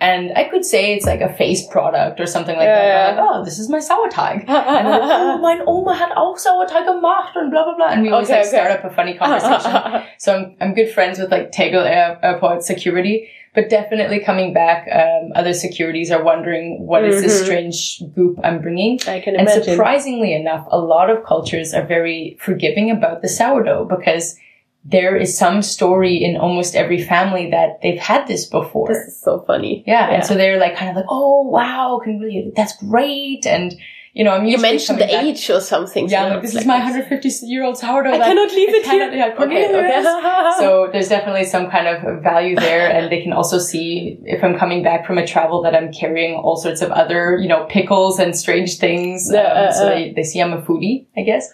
and 0.00 0.32
I 0.36 0.44
could 0.44 0.64
say 0.64 0.94
it's 0.94 1.06
like 1.06 1.20
a 1.20 1.32
face 1.34 1.66
product 1.66 2.20
or 2.20 2.26
something 2.26 2.56
like 2.56 2.66
yeah, 2.66 2.82
that. 2.82 3.16
Yeah. 3.16 3.20
Like, 3.20 3.30
oh, 3.34 3.44
this 3.44 3.58
is 3.58 3.68
my 3.68 3.78
Sauerteig. 3.78 4.44
and 4.48 4.88
like, 4.88 5.02
oh, 5.02 5.38
mein 5.38 5.62
Oma 5.66 5.94
hat 5.94 6.12
auch 6.16 6.38
Sauerteig 6.38 6.86
gemacht 6.86 7.34
and 7.34 7.50
blah, 7.50 7.64
blah, 7.64 7.74
blah. 7.74 7.88
And 7.88 8.02
we 8.02 8.10
always 8.10 8.28
okay, 8.28 8.38
like 8.38 8.46
okay. 8.46 8.56
start 8.56 8.70
up 8.70 8.84
a 8.84 8.94
funny 8.94 9.14
conversation. 9.14 10.04
so 10.18 10.36
I'm, 10.36 10.56
I'm 10.60 10.74
good 10.74 10.90
friends 10.90 11.18
with 11.18 11.32
like 11.32 11.50
Tegel 11.50 11.82
Air, 11.82 12.18
Airport 12.22 12.62
security. 12.62 13.28
But 13.54 13.70
definitely 13.70 14.20
coming 14.20 14.54
back, 14.54 14.86
um, 14.92 15.32
other 15.34 15.52
securities 15.52 16.12
are 16.12 16.22
wondering 16.22 16.86
what 16.86 17.02
mm-hmm. 17.02 17.14
is 17.14 17.22
this 17.22 17.36
mm-hmm. 17.36 17.44
strange 17.44 18.02
goop 18.14 18.38
I'm 18.44 18.62
bringing. 18.62 19.00
I 19.08 19.18
can 19.18 19.34
imagine. 19.34 19.56
And 19.56 19.64
surprisingly 19.64 20.32
enough, 20.32 20.64
a 20.70 20.78
lot 20.78 21.10
of 21.10 21.24
cultures 21.24 21.74
are 21.74 21.84
very 21.84 22.36
forgiving 22.38 22.92
about 22.92 23.20
the 23.20 23.28
sourdough 23.28 23.86
because 23.86 24.36
there 24.84 25.16
is 25.16 25.36
some 25.36 25.62
story 25.62 26.16
in 26.16 26.36
almost 26.36 26.74
every 26.74 27.02
family 27.02 27.50
that 27.50 27.80
they've 27.82 27.98
had 27.98 28.26
this 28.26 28.46
before. 28.46 28.88
This 28.88 29.08
is 29.08 29.20
so 29.20 29.44
funny. 29.46 29.84
Yeah. 29.86 30.08
yeah. 30.08 30.14
And 30.16 30.24
so 30.24 30.34
they're 30.34 30.58
like 30.58 30.76
kind 30.76 30.90
of 30.90 30.96
like, 30.96 31.06
oh 31.08 31.42
wow, 31.42 32.00
can 32.02 32.18
really, 32.18 32.52
that's 32.54 32.76
great. 32.76 33.46
And 33.46 33.74
you 34.14 34.24
know, 34.24 34.32
I'm 34.32 34.46
You 34.46 34.58
mentioned 34.58 34.98
the 34.98 35.06
back. 35.06 35.22
age 35.22 35.48
or 35.48 35.60
something. 35.60 36.08
Yeah, 36.08 36.24
like, 36.24 36.42
this 36.42 36.54
like 36.54 36.62
is 36.62 36.66
my 36.66 36.78
150 36.78 37.46
year 37.46 37.62
old 37.62 37.78
sourdough. 37.78 38.14
I 38.14 38.18
cannot 38.18 38.50
leave 38.50 38.70
it 38.70 38.84
here. 38.84 39.12
yeah, 39.12 39.34
okay, 39.38 39.68
okay. 39.68 40.02
so 40.58 40.88
there's 40.92 41.08
definitely 41.08 41.44
some 41.44 41.70
kind 41.70 41.86
of 41.86 42.20
value 42.22 42.56
there. 42.56 42.90
And 42.90 43.12
they 43.12 43.22
can 43.22 43.32
also 43.32 43.58
see 43.58 44.18
if 44.24 44.42
I'm 44.42 44.58
coming 44.58 44.82
back 44.82 45.06
from 45.06 45.18
a 45.18 45.26
travel 45.26 45.62
that 45.62 45.76
I'm 45.76 45.92
carrying 45.92 46.34
all 46.34 46.56
sorts 46.56 46.82
of 46.82 46.90
other, 46.90 47.38
you 47.38 47.46
know, 47.46 47.66
pickles 47.66 48.18
and 48.18 48.36
strange 48.36 48.78
things. 48.78 49.30
Yeah, 49.32 49.42
um, 49.42 49.68
uh, 49.68 49.72
so 49.72 49.86
uh. 49.86 49.90
They, 49.90 50.12
they 50.14 50.22
see 50.24 50.40
I'm 50.40 50.52
a 50.52 50.62
foodie, 50.62 51.06
I 51.16 51.22
guess. 51.22 51.48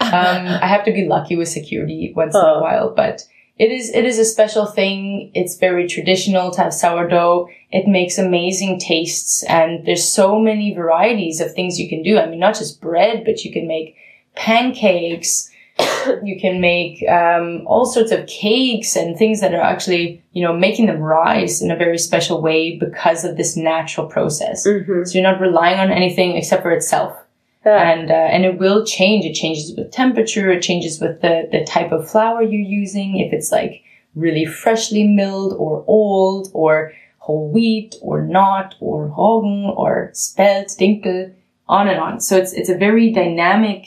Um, 0.00 0.46
I 0.46 0.66
have 0.66 0.84
to 0.84 0.92
be 0.92 1.06
lucky 1.06 1.36
with 1.36 1.48
security 1.48 2.12
once 2.14 2.34
in 2.34 2.40
a 2.40 2.60
while, 2.60 2.92
but 2.94 3.22
it 3.56 3.70
is, 3.70 3.90
it 3.90 4.04
is 4.04 4.18
a 4.18 4.24
special 4.24 4.66
thing. 4.66 5.30
It's 5.34 5.56
very 5.56 5.86
traditional 5.86 6.50
to 6.52 6.62
have 6.62 6.74
sourdough. 6.74 7.48
It 7.70 7.86
makes 7.86 8.18
amazing 8.18 8.80
tastes 8.80 9.44
and 9.44 9.86
there's 9.86 10.08
so 10.08 10.40
many 10.40 10.74
varieties 10.74 11.40
of 11.40 11.52
things 11.52 11.78
you 11.78 11.88
can 11.88 12.02
do. 12.02 12.18
I 12.18 12.26
mean, 12.26 12.40
not 12.40 12.56
just 12.56 12.80
bread, 12.80 13.24
but 13.24 13.44
you 13.44 13.52
can 13.52 13.68
make 13.68 13.94
pancakes. 14.34 15.50
you 16.22 16.38
can 16.40 16.60
make 16.60 17.08
um, 17.08 17.62
all 17.66 17.86
sorts 17.86 18.10
of 18.10 18.26
cakes 18.26 18.96
and 18.96 19.16
things 19.16 19.40
that 19.40 19.54
are 19.54 19.60
actually, 19.60 20.22
you 20.32 20.42
know, 20.42 20.56
making 20.56 20.86
them 20.86 21.00
rise 21.00 21.62
in 21.62 21.70
a 21.70 21.76
very 21.76 21.98
special 21.98 22.42
way 22.42 22.76
because 22.76 23.24
of 23.24 23.36
this 23.36 23.56
natural 23.56 24.06
process. 24.06 24.66
Mm-hmm. 24.66 25.04
So 25.04 25.18
you're 25.18 25.28
not 25.28 25.40
relying 25.40 25.78
on 25.78 25.90
anything 25.90 26.36
except 26.36 26.62
for 26.62 26.72
itself. 26.72 27.16
Yeah. 27.64 27.90
And, 27.90 28.10
uh, 28.10 28.14
and 28.14 28.44
it 28.44 28.58
will 28.58 28.84
change. 28.84 29.24
It 29.24 29.34
changes 29.34 29.74
with 29.76 29.90
temperature. 29.90 30.50
It 30.50 30.62
changes 30.62 31.00
with 31.00 31.22
the, 31.22 31.48
the 31.50 31.64
type 31.64 31.92
of 31.92 32.10
flour 32.10 32.42
you're 32.42 32.60
using. 32.60 33.18
If 33.18 33.32
it's 33.32 33.50
like 33.50 33.82
really 34.14 34.44
freshly 34.44 35.04
milled 35.04 35.54
or 35.54 35.84
old 35.86 36.48
or 36.52 36.92
whole 37.18 37.50
wheat 37.50 37.96
or 38.02 38.22
not 38.22 38.74
or 38.80 39.08
Roggen 39.08 39.74
or 39.76 40.10
spelt, 40.12 40.68
dinkel, 40.68 41.32
on 41.68 41.88
and 41.88 41.98
on. 41.98 42.20
So 42.20 42.36
it's, 42.36 42.52
it's 42.52 42.68
a 42.68 42.76
very 42.76 43.12
dynamic 43.12 43.86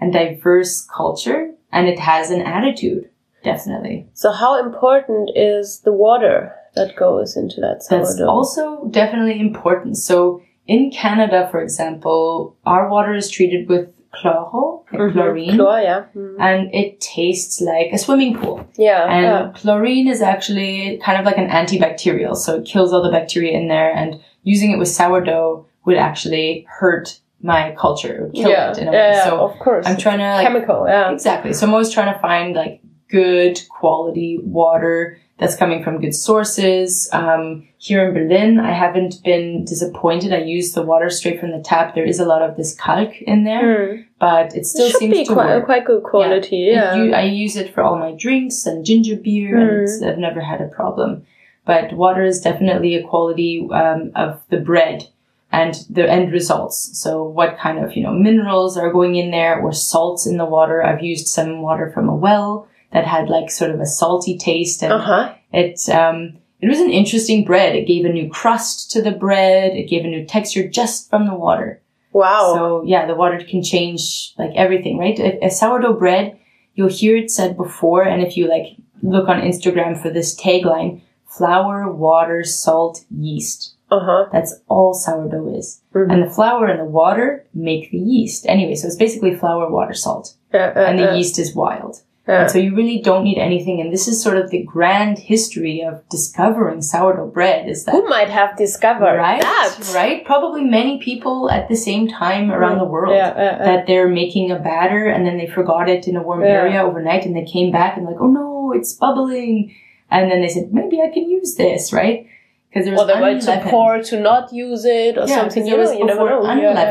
and 0.00 0.12
diverse 0.12 0.86
culture 0.94 1.50
and 1.72 1.88
it 1.88 1.98
has 1.98 2.30
an 2.30 2.42
attitude. 2.42 3.08
Definitely. 3.42 4.06
So 4.14 4.32
how 4.32 4.62
important 4.62 5.30
is 5.34 5.80
the 5.80 5.92
water 5.92 6.54
that 6.74 6.96
goes 6.96 7.36
into 7.36 7.60
that 7.60 7.82
sourdough? 7.82 8.04
That's 8.06 8.20
also 8.20 8.86
definitely 8.90 9.40
important. 9.40 9.96
So 9.96 10.42
in 10.66 10.90
Canada, 10.90 11.48
for 11.50 11.60
example, 11.60 12.56
our 12.64 12.88
water 12.88 13.14
is 13.14 13.30
treated 13.30 13.68
with 13.68 13.90
chloro, 14.14 14.84
like 14.92 15.00
mm-hmm. 15.00 15.18
chlorine. 15.18 15.50
Chlor, 15.50 15.82
yeah. 15.82 16.04
Mm-hmm. 16.14 16.40
And 16.40 16.74
it 16.74 17.00
tastes 17.00 17.60
like 17.60 17.88
a 17.92 17.98
swimming 17.98 18.38
pool. 18.38 18.66
Yeah. 18.76 19.04
And 19.04 19.24
yeah. 19.24 19.52
chlorine 19.60 20.08
is 20.08 20.22
actually 20.22 21.00
kind 21.04 21.18
of 21.18 21.26
like 21.26 21.36
an 21.36 21.48
antibacterial. 21.48 22.36
So 22.36 22.56
it 22.56 22.64
kills 22.64 22.92
all 22.92 23.02
the 23.02 23.10
bacteria 23.10 23.58
in 23.58 23.68
there 23.68 23.92
and 23.92 24.20
using 24.42 24.70
it 24.70 24.78
with 24.78 24.88
sourdough 24.88 25.66
would 25.84 25.96
actually 25.96 26.66
hurt 26.68 27.20
my 27.42 27.74
culture. 27.78 28.16
It 28.16 28.22
would 28.22 28.34
kill 28.34 28.50
yeah. 28.50 28.70
it 28.70 28.78
in 28.78 28.88
a 28.88 28.90
way. 28.90 28.96
Yeah, 28.96 29.24
so 29.24 29.40
of 29.40 29.58
course. 29.58 29.86
I'm 29.86 29.98
trying 29.98 30.18
to 30.18 30.30
like, 30.30 30.46
chemical, 30.46 30.86
yeah. 30.86 31.10
Exactly. 31.10 31.52
So 31.52 31.66
I'm 31.66 31.72
always 31.72 31.90
trying 31.90 32.12
to 32.14 32.18
find 32.20 32.54
like 32.54 32.80
good 33.08 33.60
quality 33.68 34.38
water 34.42 35.18
that's 35.38 35.56
coming 35.56 35.82
from 35.82 36.00
good 36.00 36.14
sources. 36.14 37.08
Um, 37.12 37.66
here 37.78 38.06
in 38.06 38.14
Berlin, 38.14 38.60
I 38.60 38.72
haven't 38.72 39.16
been 39.24 39.64
disappointed. 39.64 40.32
I 40.32 40.42
use 40.42 40.72
the 40.72 40.82
water 40.82 41.10
straight 41.10 41.40
from 41.40 41.50
the 41.50 41.60
tap. 41.60 41.94
There 41.94 42.04
is 42.04 42.20
a 42.20 42.24
lot 42.24 42.42
of 42.42 42.56
this 42.56 42.74
kalk 42.74 43.20
in 43.22 43.44
there, 43.44 43.62
mm. 43.62 44.06
but 44.20 44.54
it 44.54 44.64
still 44.64 44.86
it 44.86 44.96
seems 44.96 45.12
be 45.12 45.24
to 45.24 45.34
quite, 45.34 45.46
work. 45.46 45.64
quite 45.64 45.84
good 45.84 46.04
quality. 46.04 46.68
Yeah, 46.72 46.94
yeah. 46.94 47.16
I 47.16 47.22
use 47.22 47.56
it 47.56 47.74
for 47.74 47.82
all 47.82 47.98
my 47.98 48.12
drinks 48.12 48.64
and 48.64 48.86
ginger 48.86 49.16
beer, 49.16 49.86
mm. 49.86 50.02
and 50.02 50.10
I've 50.10 50.18
never 50.18 50.40
had 50.40 50.60
a 50.60 50.68
problem. 50.68 51.26
But 51.66 51.94
water 51.94 52.22
is 52.22 52.40
definitely 52.40 52.94
a 52.94 53.06
quality 53.06 53.66
um, 53.72 54.12
of 54.14 54.40
the 54.50 54.58
bread 54.58 55.08
and 55.50 55.74
the 55.88 56.08
end 56.08 56.32
results. 56.32 56.90
So 56.98 57.22
what 57.24 57.58
kind 57.58 57.82
of, 57.82 57.96
you 57.96 58.02
know, 58.02 58.12
minerals 58.12 58.76
are 58.76 58.92
going 58.92 59.16
in 59.16 59.30
there 59.30 59.60
or 59.60 59.72
salts 59.72 60.26
in 60.26 60.36
the 60.36 60.44
water. 60.44 60.84
I've 60.84 61.02
used 61.02 61.26
some 61.26 61.62
water 61.62 61.90
from 61.90 62.08
a 62.08 62.14
well 62.14 62.68
that 62.94 63.06
had 63.06 63.28
like 63.28 63.50
sort 63.50 63.72
of 63.72 63.80
a 63.80 63.86
salty 63.86 64.38
taste 64.38 64.82
and 64.82 64.92
uh-huh. 64.92 65.34
it, 65.52 65.88
um, 65.90 66.38
it 66.60 66.68
was 66.68 66.78
an 66.78 66.90
interesting 66.90 67.44
bread. 67.44 67.76
It 67.76 67.86
gave 67.86 68.06
a 68.06 68.08
new 68.08 68.30
crust 68.30 68.90
to 68.92 69.02
the 69.02 69.10
bread. 69.10 69.72
It 69.76 69.90
gave 69.90 70.04
a 70.04 70.08
new 70.08 70.24
texture 70.24 70.66
just 70.66 71.10
from 71.10 71.26
the 71.26 71.34
water. 71.34 71.82
Wow. 72.12 72.52
So 72.54 72.84
yeah, 72.86 73.04
the 73.06 73.16
water 73.16 73.44
can 73.44 73.62
change 73.62 74.32
like 74.38 74.52
everything, 74.54 74.96
right? 74.96 75.18
A, 75.18 75.46
a 75.46 75.50
sourdough 75.50 75.98
bread, 75.98 76.38
you'll 76.74 76.88
hear 76.88 77.16
it 77.16 77.30
said 77.30 77.56
before. 77.56 78.04
And 78.04 78.22
if 78.22 78.36
you 78.36 78.48
like 78.48 78.78
look 79.02 79.28
on 79.28 79.42
Instagram 79.42 80.00
for 80.00 80.10
this 80.10 80.40
tagline, 80.40 81.02
flour, 81.26 81.92
water, 81.92 82.44
salt, 82.44 83.04
yeast. 83.10 83.74
Uh-huh. 83.90 84.26
That's 84.32 84.54
all 84.68 84.94
sourdough 84.94 85.54
is. 85.56 85.82
Mhm. 85.92 86.12
And 86.12 86.22
the 86.22 86.30
flour 86.30 86.66
and 86.66 86.80
the 86.80 86.84
water 86.84 87.44
make 87.52 87.90
the 87.90 87.98
yeast. 87.98 88.46
Anyway, 88.48 88.76
so 88.76 88.86
it's 88.86 88.96
basically 88.96 89.34
flour, 89.34 89.70
water, 89.70 89.94
salt. 89.94 90.34
Yeah, 90.52 90.72
uh, 90.74 90.80
And 90.80 90.98
the 90.98 91.10
uh, 91.10 91.14
yeast 91.14 91.38
is 91.38 91.54
wild. 91.54 92.00
Yeah. 92.26 92.46
So 92.46 92.58
you 92.58 92.74
really 92.74 93.00
don't 93.00 93.24
need 93.24 93.38
anything. 93.38 93.80
And 93.80 93.92
this 93.92 94.08
is 94.08 94.22
sort 94.22 94.38
of 94.38 94.50
the 94.50 94.62
grand 94.62 95.18
history 95.18 95.82
of 95.82 96.08
discovering 96.08 96.80
sourdough 96.80 97.28
bread 97.28 97.68
is 97.68 97.84
that 97.84 97.92
Who 97.92 98.08
might 98.08 98.30
have 98.30 98.56
discovered 98.56 99.16
right? 99.16 99.42
that? 99.42 99.92
Right? 99.94 100.24
Probably 100.24 100.64
many 100.64 100.98
people 100.98 101.50
at 101.50 101.68
the 101.68 101.76
same 101.76 102.08
time 102.08 102.50
around 102.50 102.76
mm. 102.76 102.80
the 102.80 102.86
world. 102.86 103.14
Yeah, 103.14 103.58
That 103.58 103.86
they're 103.86 104.08
making 104.08 104.50
a 104.50 104.58
batter 104.58 105.06
and 105.06 105.26
then 105.26 105.36
they 105.36 105.46
forgot 105.46 105.88
it 105.88 106.08
in 106.08 106.16
a 106.16 106.22
warm 106.22 106.42
area 106.42 106.82
overnight 106.82 107.26
and 107.26 107.36
they 107.36 107.44
came 107.44 107.70
back 107.70 107.96
and 107.98 108.06
like, 108.06 108.16
oh 108.18 108.28
no, 108.28 108.72
it's 108.72 108.94
bubbling. 108.94 109.74
And 110.10 110.30
then 110.30 110.40
they 110.40 110.48
said, 110.48 110.72
maybe 110.72 111.00
I 111.02 111.10
can 111.12 111.28
use 111.28 111.56
this, 111.56 111.92
right? 111.92 112.26
Because 112.70 112.86
there 112.86 112.94
was 112.94 113.02
or 113.02 113.06
they 113.06 113.20
were 113.20 113.40
too 113.40 113.50
unleavened- 113.50 113.70
poor 113.70 114.02
to 114.02 114.20
not 114.20 114.52
use 114.52 114.84
it, 114.84 115.16
or 115.18 115.28
something. 115.28 115.64
You 115.64 115.76
there 115.76 115.84
know, 115.84 115.90
was 115.90 115.98
you 115.98 116.06
never 116.06 116.24
know. 116.24 116.42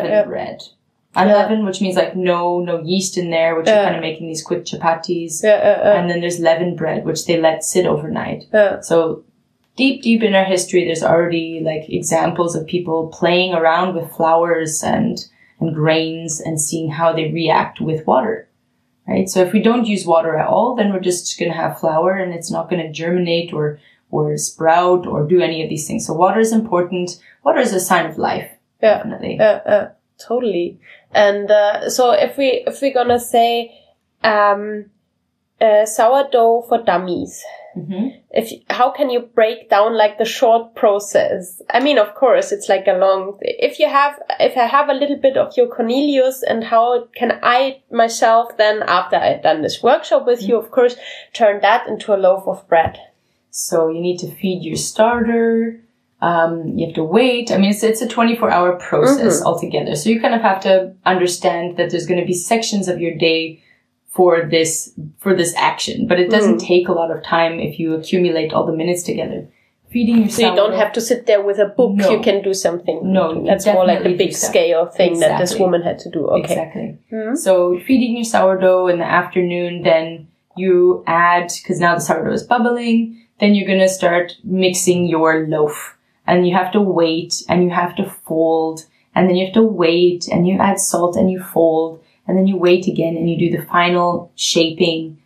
Yeah, 0.07 0.25
unleavened 1.15 1.59
yeah. 1.61 1.65
Which 1.65 1.81
means 1.81 1.95
like 1.95 2.15
no 2.15 2.59
no 2.59 2.81
yeast 2.81 3.17
in 3.17 3.29
there, 3.29 3.55
which 3.55 3.67
Yeah. 3.67 3.75
you're 3.75 3.83
kind 3.85 3.95
of 3.95 4.01
making 4.01 4.27
these 4.27 4.43
quick 4.43 4.65
chapatis. 4.65 5.43
yeah, 5.43 5.57
yeah, 5.57 5.77
yeah, 5.83 5.99
And 5.99 6.09
then 6.09 6.21
there's 6.21 6.39
leavened 6.39 6.77
bread, 6.77 7.05
which 7.05 7.25
they 7.25 7.39
let 7.39 7.63
sit 7.63 7.85
overnight. 7.85 8.45
yeah. 8.53 8.79
So 8.81 9.23
deep, 9.75 10.01
deep 10.03 10.21
in 10.23 10.35
our 10.35 10.43
history, 10.45 10.85
there's 10.85 11.03
already 11.03 11.61
like 11.63 11.89
examples 11.89 12.55
of 12.55 12.65
people 12.67 13.07
playing 13.07 13.53
around 13.53 13.95
with 13.95 14.11
flours 14.11 14.83
and, 14.83 15.17
and 15.59 15.73
grains 15.73 16.39
and 16.39 16.59
seeing 16.61 16.91
how 16.91 17.11
they 17.13 17.31
react 17.31 17.81
with 17.81 18.05
water. 18.07 18.47
Right? 19.07 19.27
So 19.27 19.41
if 19.41 19.51
we 19.51 19.61
don't 19.61 19.85
use 19.87 20.05
water 20.05 20.37
at 20.37 20.47
all, 20.47 20.75
then 20.75 20.93
we're 20.93 20.99
just 21.01 21.37
going 21.39 21.51
to 21.51 21.57
have 21.57 21.79
flour 21.79 22.11
and 22.15 22.33
it's 22.33 22.49
not 22.51 22.69
going 22.69 22.81
to 22.85 22.91
germinate 22.91 23.51
or, 23.51 23.79
or 24.11 24.37
sprout 24.37 25.05
or 25.05 25.27
do 25.27 25.41
any 25.41 25.61
of 25.63 25.69
these 25.69 25.85
things. 25.87 26.05
So 26.07 26.13
water 26.13 26.39
is 26.39 26.53
important. 26.53 27.19
Water 27.43 27.59
is 27.59 27.73
a 27.73 27.79
sign 27.81 28.05
of 28.05 28.17
life. 28.17 28.49
Yeah. 28.81 28.97
Definitely. 28.97 29.39
Uh, 29.39 29.87
totally. 30.25 30.79
And 31.13 31.49
uh, 31.49 31.89
so 31.89 32.11
if 32.11 32.37
we 32.37 32.63
if 32.67 32.81
we're 32.81 32.93
gonna 32.93 33.19
say 33.19 33.71
um, 34.23 34.85
uh, 35.61 35.85
sourdough 35.85 36.65
for 36.67 36.83
dummies, 36.83 37.43
hmm 37.75 38.09
if 38.33 38.51
how 38.71 38.89
can 38.89 39.11
you 39.11 39.19
break 39.19 39.69
down 39.69 39.95
like 39.95 40.17
the 40.17 40.25
short 40.25 40.73
process? 40.75 41.61
I 41.69 41.79
mean, 41.79 41.99
of 41.99 42.15
course, 42.15 42.51
it's 42.51 42.67
like 42.67 42.87
a 42.87 42.93
long. 42.93 43.37
If 43.41 43.79
you 43.79 43.87
have, 43.87 44.19
if 44.39 44.57
I 44.57 44.65
have 44.65 44.89
a 44.89 44.93
little 44.93 45.17
bit 45.17 45.37
of 45.37 45.55
your 45.55 45.67
Cornelius, 45.67 46.41
and 46.41 46.63
how 46.63 47.05
can 47.15 47.39
I 47.43 47.83
myself 47.91 48.57
then, 48.57 48.81
after 48.87 49.17
I've 49.17 49.43
done 49.43 49.61
this 49.61 49.83
workshop 49.83 50.25
with 50.25 50.41
you, 50.41 50.57
of 50.57 50.71
course, 50.71 50.95
turn 51.33 51.61
that 51.61 51.87
into 51.87 52.13
a 52.13 52.17
loaf 52.17 52.47
of 52.47 52.67
bread? 52.67 52.97
So 53.51 53.87
you 53.89 54.01
need 54.01 54.17
to 54.19 54.31
feed 54.31 54.63
your 54.63 54.77
starter. 54.77 55.79
Um, 56.29 56.77
you 56.77 56.85
have 56.87 56.95
to 56.95 57.03
wait. 57.03 57.51
I 57.51 57.57
mean, 57.57 57.71
it's, 57.71 57.83
it's 57.83 58.01
a 58.01 58.07
24 58.07 58.49
hour 58.49 58.71
process 58.89 59.41
Mhm. 59.41 59.45
altogether. 59.45 59.93
So 59.95 60.09
you 60.09 60.21
kind 60.21 60.33
of 60.33 60.41
have 60.41 60.59
to 60.61 60.93
understand 61.05 61.75
that 61.77 61.89
there's 61.89 62.05
going 62.05 62.21
to 62.21 62.25
be 62.33 62.33
sections 62.33 62.87
of 62.87 63.01
your 63.01 63.13
day 63.29 63.59
for 64.15 64.31
this, 64.55 64.93
for 65.23 65.35
this 65.35 65.53
action, 65.57 66.07
but 66.07 66.19
it 66.23 66.29
doesn't 66.29 66.59
Mm. 66.61 66.67
take 66.67 66.87
a 66.87 66.93
lot 67.01 67.11
of 67.15 67.23
time 67.23 67.59
if 67.59 67.77
you 67.79 67.93
accumulate 67.95 68.53
all 68.53 68.65
the 68.65 68.77
minutes 68.81 69.03
together. 69.03 69.39
Feeding 69.91 70.19
your 70.21 70.29
So 70.29 70.41
you 70.49 70.55
don't 70.55 70.73
have 70.83 70.93
to 70.93 71.01
sit 71.01 71.25
there 71.27 71.41
with 71.49 71.59
a 71.59 71.65
book. 71.79 71.91
No. 71.95 72.09
You 72.11 72.19
can 72.27 72.41
do 72.41 72.53
something. 72.53 72.99
No, 73.03 73.43
that's 73.45 73.65
more 73.65 73.85
like 73.85 74.03
the 74.03 74.13
big 74.23 74.33
scale 74.33 74.85
thing 74.87 75.19
that 75.19 75.39
this 75.39 75.59
woman 75.59 75.81
had 75.89 75.99
to 75.99 76.09
do. 76.09 76.21
Okay. 76.27 76.39
Exactly. 76.53 76.97
Mhm. 77.11 77.37
So 77.37 77.53
feeding 77.87 78.15
your 78.15 78.23
sourdough 78.35 78.87
in 78.87 78.97
the 79.03 79.09
afternoon, 79.21 79.81
then 79.83 80.27
you 80.55 81.03
add, 81.05 81.47
cause 81.67 81.79
now 81.79 81.93
the 81.95 82.01
sourdough 82.01 82.33
is 82.33 82.43
bubbling, 82.53 82.97
then 83.39 83.53
you're 83.55 83.67
gonna 83.67 83.89
start 83.89 84.27
mixing 84.43 85.05
your 85.15 85.45
loaf. 85.47 85.97
And 86.25 86.47
you 86.47 86.55
have 86.55 86.71
to 86.73 86.81
wait 86.81 87.43
and 87.49 87.63
you 87.63 87.69
have 87.69 87.95
to 87.97 88.05
fold 88.09 88.85
and 89.15 89.27
then 89.29 89.35
you 89.35 89.45
have 89.45 89.53
to 89.55 89.63
wait 89.63 90.27
and 90.31 90.47
you 90.47 90.57
add 90.59 90.79
salt 90.79 91.15
and 91.15 91.29
you 91.29 91.41
fold 91.43 92.01
and 92.27 92.37
then 92.37 92.47
you 92.47 92.55
wait 92.57 92.87
again 92.87 93.15
and 93.17 93.29
you 93.29 93.37
do 93.37 93.55
the 93.57 93.65
final 93.65 94.31
shaping, 94.35 95.17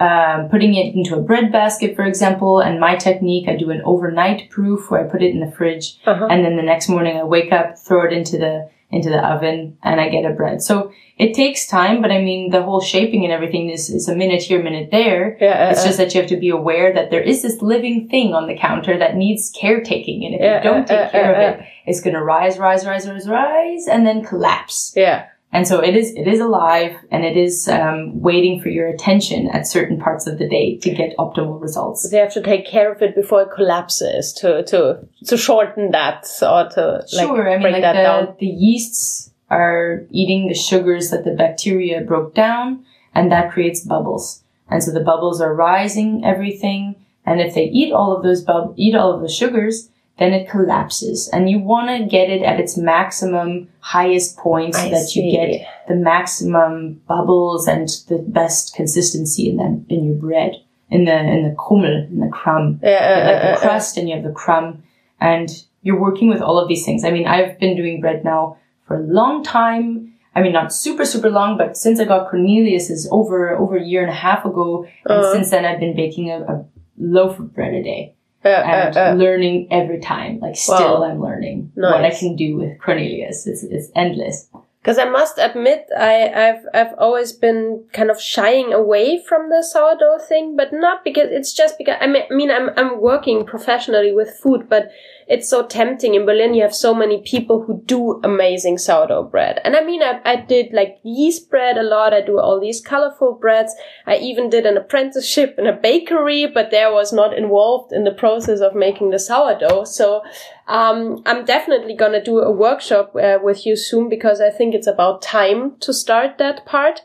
um, 0.00 0.48
putting 0.48 0.74
it 0.74 0.94
into 0.94 1.14
a 1.16 1.20
bread 1.20 1.52
basket, 1.52 1.94
for 1.94 2.04
example. 2.04 2.60
And 2.60 2.80
my 2.80 2.96
technique, 2.96 3.48
I 3.48 3.56
do 3.56 3.70
an 3.70 3.82
overnight 3.84 4.48
proof 4.50 4.90
where 4.90 5.04
I 5.04 5.10
put 5.10 5.22
it 5.22 5.32
in 5.34 5.40
the 5.40 5.50
fridge 5.52 5.98
Uh-huh. 6.06 6.26
and 6.30 6.44
then 6.44 6.56
the 6.56 6.62
next 6.62 6.88
morning 6.88 7.16
I 7.18 7.24
wake 7.24 7.52
up, 7.52 7.76
throw 7.78 8.06
it 8.06 8.12
into 8.12 8.38
the 8.38 8.70
into 8.90 9.10
the 9.10 9.18
oven, 9.26 9.76
and 9.82 10.00
I 10.00 10.08
get 10.08 10.24
a 10.24 10.34
bread. 10.34 10.62
So 10.62 10.92
it 11.18 11.34
takes 11.34 11.66
time, 11.66 12.00
but 12.00 12.10
I 12.10 12.18
mean 12.22 12.50
the 12.50 12.62
whole 12.62 12.80
shaping 12.80 13.24
and 13.24 13.32
everything 13.32 13.68
is, 13.68 13.90
is 13.90 14.08
a 14.08 14.16
minute 14.16 14.42
here, 14.42 14.62
minute 14.62 14.90
there. 14.90 15.36
Yeah. 15.40 15.70
It's 15.70 15.80
uh, 15.82 15.86
just 15.86 15.98
that 15.98 16.14
you 16.14 16.20
have 16.22 16.30
to 16.30 16.36
be 16.38 16.48
aware 16.48 16.94
that 16.94 17.10
there 17.10 17.20
is 17.20 17.42
this 17.42 17.60
living 17.60 18.08
thing 18.08 18.32
on 18.32 18.46
the 18.46 18.56
counter 18.56 18.96
that 18.98 19.16
needs 19.16 19.50
caretaking, 19.50 20.24
and 20.24 20.34
if 20.34 20.40
Yeah, 20.40 20.58
you 20.58 20.62
don't 20.64 20.86
take 20.86 20.98
uh, 21.08 21.10
care 21.10 21.34
uh, 21.34 21.54
of 21.54 21.60
it, 21.60 21.66
it's 21.86 22.00
gonna 22.00 22.22
rise, 22.24 22.58
rise, 22.58 22.86
rise, 22.86 23.06
rise, 23.08 23.28
rise, 23.28 23.86
and 23.88 24.06
then 24.06 24.24
collapse. 24.24 24.92
yeah. 24.96 25.26
And 25.50 25.66
so 25.66 25.80
it 25.82 25.96
is, 25.96 26.12
it 26.14 26.28
is 26.28 26.40
alive, 26.40 26.94
and 27.10 27.24
it 27.24 27.36
is 27.36 27.68
um, 27.68 28.20
waiting 28.20 28.60
for 28.60 28.68
your 28.68 28.86
attention 28.86 29.48
at 29.48 29.66
certain 29.66 29.98
parts 29.98 30.26
of 30.26 30.38
the 30.38 30.46
day 30.46 30.76
to 30.78 30.90
get 30.90 31.16
optimal 31.16 31.60
results. 31.60 32.08
They 32.10 32.18
have 32.18 32.34
to 32.34 32.42
take 32.42 32.66
care 32.66 32.92
of 32.92 33.00
it 33.00 33.14
before 33.14 33.42
it 33.42 33.50
collapses 33.54 34.32
to 34.34 34.62
to 34.64 35.00
to 35.24 35.36
shorten 35.38 35.90
that 35.92 36.26
or 36.42 36.68
to 36.74 37.02
like 37.14 37.26
Sure, 37.26 37.48
I 37.48 37.52
mean, 37.54 37.62
break 37.62 37.72
like 37.72 37.82
that 37.82 37.94
the, 37.94 38.02
down. 38.02 38.36
the 38.38 38.46
yeasts 38.46 39.30
are 39.48 40.04
eating 40.10 40.48
the 40.48 40.54
sugars 40.54 41.08
that 41.10 41.24
the 41.24 41.32
bacteria 41.32 42.02
broke 42.02 42.34
down, 42.34 42.84
and 43.14 43.32
that 43.32 43.50
creates 43.50 43.80
bubbles. 43.80 44.42
And 44.70 44.84
so 44.84 44.92
the 44.92 45.00
bubbles 45.00 45.40
are 45.40 45.54
rising 45.54 46.26
everything, 46.26 46.94
and 47.24 47.40
if 47.40 47.54
they 47.54 47.64
eat 47.64 47.90
all 47.90 48.14
of 48.14 48.22
those 48.22 48.42
bub- 48.42 48.74
eat 48.76 48.94
all 48.94 49.14
of 49.14 49.22
the 49.22 49.30
sugars, 49.30 49.88
then 50.18 50.32
it 50.32 50.48
collapses. 50.50 51.28
And 51.32 51.48
you 51.48 51.60
want 51.60 51.88
to 51.90 52.06
get 52.06 52.28
it 52.28 52.42
at 52.42 52.58
its 52.60 52.76
maximum 52.76 53.68
highest 53.80 54.36
point 54.36 54.74
so 54.74 54.82
I 54.82 54.90
that 54.90 55.14
you 55.14 55.30
get 55.30 55.66
the 55.86 55.94
maximum 55.94 57.00
bubbles 57.06 57.68
and 57.68 57.88
the 58.08 58.18
best 58.18 58.74
consistency 58.74 59.48
in 59.48 59.56
them 59.56 59.86
in 59.88 60.04
your 60.04 60.16
bread, 60.16 60.52
in 60.90 61.04
the 61.04 61.16
in 61.16 61.44
the 61.48 61.54
krummel, 61.56 62.06
in 62.10 62.20
the 62.20 62.28
crumb 62.28 62.80
Yeah, 62.82 62.90
uh, 62.90 63.26
like 63.32 63.36
uh, 63.36 63.46
the 63.46 63.56
uh, 63.56 63.60
crust 63.60 63.96
and 63.96 64.08
you 64.08 64.14
have 64.16 64.24
the 64.24 64.32
crumb 64.32 64.82
and 65.20 65.48
you're 65.82 66.00
working 66.00 66.28
with 66.28 66.42
all 66.42 66.58
of 66.58 66.68
these 66.68 66.84
things. 66.84 67.04
I 67.04 67.10
mean, 67.10 67.26
I've 67.26 67.58
been 67.58 67.76
doing 67.76 68.00
bread 68.00 68.24
now 68.24 68.58
for 68.86 68.96
a 68.96 69.02
long 69.06 69.42
time. 69.44 70.14
I 70.34 70.42
mean, 70.42 70.52
not 70.52 70.72
super, 70.72 71.04
super 71.04 71.30
long, 71.30 71.56
but 71.56 71.76
since 71.76 71.98
I 72.00 72.04
got 72.04 72.30
Cornelius 72.30 72.90
is 72.90 73.08
over, 73.10 73.56
over 73.56 73.76
a 73.76 73.82
year 73.82 74.02
and 74.02 74.10
a 74.10 74.14
half 74.14 74.44
ago. 74.44 74.84
And 75.06 75.18
Uh-huh. 75.18 75.32
since 75.32 75.50
then 75.50 75.64
I've 75.64 75.80
been 75.80 75.96
baking 75.96 76.30
a, 76.30 76.38
a 76.42 76.64
loaf 76.98 77.38
of 77.38 77.54
bread 77.54 77.74
a 77.74 77.82
day 77.82 78.14
uh, 78.44 78.48
and 78.48 78.96
uh, 78.96 79.00
uh, 79.00 79.12
learning 79.14 79.68
every 79.70 80.00
time. 80.00 80.40
Like 80.40 80.56
still 80.56 81.00
Wow. 81.00 81.04
I'm 81.04 81.20
learning 81.20 81.72
what 81.74 82.04
I 82.04 82.10
can 82.10 82.36
do 82.36 82.56
with 82.56 82.80
Cornelius. 82.80 83.46
It's, 83.46 83.62
it's 83.62 83.90
endless. 83.94 84.48
Because 84.88 84.98
I 84.98 85.04
must 85.04 85.36
admit, 85.36 85.86
I, 85.94 86.32
I've 86.32 86.64
I've 86.72 86.94
always 86.96 87.34
been 87.34 87.84
kind 87.92 88.10
of 88.10 88.18
shying 88.18 88.72
away 88.72 89.22
from 89.22 89.50
the 89.50 89.62
sourdough 89.62 90.20
thing, 90.26 90.56
but 90.56 90.72
not 90.72 91.04
because 91.04 91.28
it's 91.30 91.52
just 91.52 91.76
because 91.76 91.96
I 92.00 92.06
mean, 92.06 92.22
I 92.30 92.34
mean 92.34 92.50
I'm 92.50 92.70
I'm 92.74 92.98
working 92.98 93.44
professionally 93.44 94.12
with 94.12 94.40
food, 94.42 94.66
but 94.66 94.90
it's 95.26 95.50
so 95.50 95.66
tempting. 95.66 96.14
In 96.14 96.24
Berlin, 96.24 96.54
you 96.54 96.62
have 96.62 96.74
so 96.74 96.94
many 96.94 97.20
people 97.20 97.64
who 97.64 97.82
do 97.84 98.18
amazing 98.24 98.78
sourdough 98.78 99.24
bread, 99.24 99.60
and 99.62 99.76
I 99.76 99.84
mean 99.84 100.02
I 100.02 100.22
I 100.24 100.36
did 100.36 100.72
like 100.72 100.96
yeast 101.02 101.50
bread 101.50 101.76
a 101.76 101.82
lot. 101.82 102.14
I 102.14 102.22
do 102.22 102.40
all 102.40 102.58
these 102.58 102.80
colorful 102.80 103.34
breads. 103.34 103.74
I 104.06 104.16
even 104.16 104.48
did 104.48 104.64
an 104.64 104.78
apprenticeship 104.78 105.56
in 105.58 105.66
a 105.66 105.76
bakery, 105.76 106.46
but 106.46 106.70
there 106.70 106.90
was 106.90 107.12
not 107.12 107.36
involved 107.36 107.92
in 107.92 108.04
the 108.04 108.18
process 108.24 108.60
of 108.60 108.74
making 108.74 109.10
the 109.10 109.18
sourdough. 109.18 109.84
So 109.84 110.22
um, 110.68 111.22
I'm 111.26 111.44
definitely 111.44 111.94
gonna 111.94 112.22
do 112.22 112.38
a 112.40 112.52
workshop 112.52 113.16
uh, 113.16 113.38
with 113.42 113.66
you 113.66 113.74
soon 113.74 114.08
because 114.08 114.40
I 114.40 114.50
think 114.50 114.74
it's 114.74 114.86
about 114.86 115.22
time 115.22 115.76
to 115.80 115.92
start 115.92 116.38
that 116.38 116.66
part. 116.66 117.00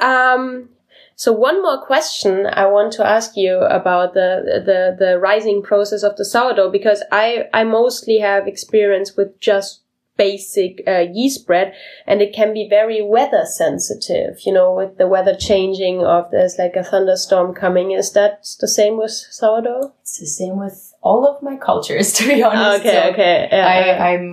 Um, 0.00 0.70
so 1.14 1.32
one 1.32 1.62
more 1.62 1.84
question 1.84 2.46
I 2.46 2.66
want 2.66 2.92
to 2.94 3.06
ask 3.06 3.36
you 3.36 3.58
about 3.58 4.14
the 4.14 4.62
the 4.64 4.96
the 4.98 5.18
rising 5.18 5.62
process 5.62 6.02
of 6.02 6.16
the 6.16 6.24
sourdough 6.24 6.70
because 6.70 7.02
I 7.10 7.48
I 7.52 7.64
mostly 7.64 8.18
have 8.18 8.46
experience 8.46 9.16
with 9.16 9.40
just 9.40 9.82
basic 10.16 10.82
uh, 10.86 11.04
yeast 11.12 11.46
bread 11.46 11.74
and 12.06 12.20
it 12.20 12.34
can 12.34 12.52
be 12.52 12.68
very 12.68 13.00
weather 13.00 13.44
sensitive 13.46 14.40
you 14.44 14.52
know 14.52 14.74
with 14.74 14.98
the 14.98 15.06
weather 15.06 15.34
changing 15.34 15.98
or 15.98 16.20
if 16.24 16.30
there's 16.32 16.58
like 16.58 16.74
a 16.74 16.82
thunderstorm 16.82 17.54
coming 17.54 17.92
is 17.92 18.12
that 18.12 18.44
the 18.60 18.66
same 18.66 18.98
with 18.98 19.12
sourdough 19.12 19.94
It's 20.00 20.18
the 20.18 20.26
same 20.26 20.58
with 20.58 20.87
all 21.08 21.22
of 21.30 21.36
my 21.48 21.56
cultures, 21.68 22.06
to 22.18 22.22
be 22.32 22.42
honest. 22.48 22.80
okay 22.80 22.92
So 22.96 23.10
okay 23.12 23.48
yeah, 23.52 23.66
I, 23.74 23.78
I'm, 24.10 24.26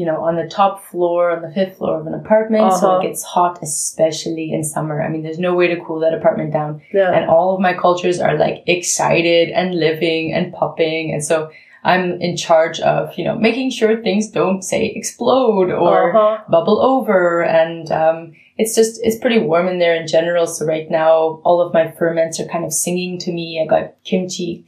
you 0.00 0.06
know, 0.08 0.18
on 0.28 0.34
the 0.42 0.48
top 0.60 0.74
floor, 0.90 1.20
on 1.34 1.40
the 1.46 1.52
fifth 1.58 1.74
floor 1.78 1.94
of 2.00 2.06
an 2.10 2.14
apartment, 2.22 2.68
so 2.80 2.86
Uh-huh. 2.86 2.98
it 3.00 3.02
gets 3.08 3.22
hot, 3.34 3.54
especially 3.68 4.46
in 4.56 4.60
summer. 4.74 4.96
I 5.02 5.08
mean, 5.12 5.22
there's 5.24 5.38
no 5.48 5.54
way 5.60 5.66
to 5.74 5.78
cool 5.84 6.00
that 6.04 6.14
apartment 6.20 6.50
down. 6.58 6.70
yeah. 7.00 7.10
And 7.16 7.24
all 7.34 7.48
of 7.54 7.60
my 7.68 7.74
cultures 7.84 8.18
are 8.26 8.36
like 8.46 8.56
excited 8.76 9.44
and 9.60 9.68
living 9.88 10.24
and 10.36 10.44
popping. 10.60 11.12
And 11.14 11.22
so 11.30 11.36
I'm 11.84 12.04
in 12.26 12.36
charge 12.46 12.78
of, 12.94 13.02
you 13.18 13.24
know, 13.26 13.36
making 13.48 13.68
sure 13.78 13.92
things 14.08 14.24
don't 14.40 14.62
say 14.72 14.82
explode 15.00 15.68
or 15.86 15.96
Uh-huh. 16.16 16.44
bubble 16.56 16.78
over. 16.92 17.20
And, 17.60 17.90
um, 18.02 18.18
it's 18.62 18.74
just, 18.76 19.00
it's 19.02 19.18
pretty 19.18 19.40
warm 19.40 19.66
in 19.68 19.78
there 19.78 19.94
in 20.00 20.06
general. 20.06 20.46
So 20.46 20.64
right 20.64 20.88
now, 20.90 21.40
all 21.44 21.60
of 21.60 21.74
my 21.74 21.90
ferments 21.98 22.38
are 22.40 22.46
kind 22.46 22.64
of 22.64 22.72
singing 22.72 23.18
to 23.24 23.32
me. 23.32 23.60
I 23.62 23.66
got 23.66 23.94
kimchi 24.04 24.64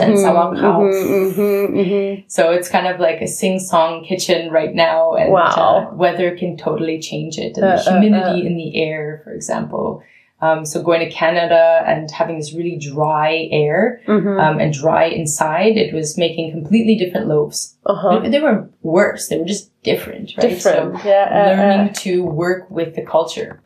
and 0.00 0.16
sauerkraut. 0.18 0.82
Mhm, 0.82 1.34
mhm, 1.34 1.68
mhm. 1.70 2.24
So 2.28 2.52
it's 2.52 2.68
kind 2.68 2.86
of 2.86 3.00
like 3.00 3.20
a 3.20 3.26
sing-song 3.26 4.04
kitchen 4.04 4.50
right 4.52 4.74
now, 4.74 5.14
and 5.14 5.32
Wow. 5.32 5.90
uh, 5.90 5.96
weather 5.96 6.36
can 6.36 6.56
totally 6.56 6.98
change 7.00 7.38
it, 7.38 7.56
and 7.56 7.64
Uh, 7.64 7.76
the 7.76 7.90
uh, 7.90 8.00
humidity 8.00 8.46
in 8.46 8.56
the 8.56 8.70
air, 8.86 9.20
for 9.24 9.32
example. 9.32 10.02
Um, 10.42 10.66
so 10.66 10.82
going 10.82 11.00
to 11.00 11.10
Canada 11.10 11.82
and 11.86 12.10
having 12.10 12.36
this 12.38 12.52
really 12.54 12.76
dry 12.92 13.48
air 13.50 14.00
Mhm. 14.06 14.38
um, 14.44 14.56
and 14.62 14.72
dry 14.72 15.04
inside, 15.06 15.74
it 15.84 15.94
was 15.94 16.18
making 16.18 16.52
completely 16.52 16.94
different 17.02 17.26
loaves. 17.28 17.58
Uh-huh. 17.86 18.20
They, 18.20 18.28
they 18.32 18.40
were 18.40 18.68
worse; 18.82 19.28
they 19.28 19.38
were 19.38 19.50
just 19.56 19.70
different, 19.84 20.32
right? 20.36 20.48
Different. 20.48 21.00
So 21.00 21.08
yeah. 21.08 21.28
uh, 21.30 21.36
uh, 21.36 21.56
learning 21.62 21.92
to 22.04 22.24
work 22.24 22.70
with 22.70 22.94
the 22.96 23.02
culture. 23.02 23.60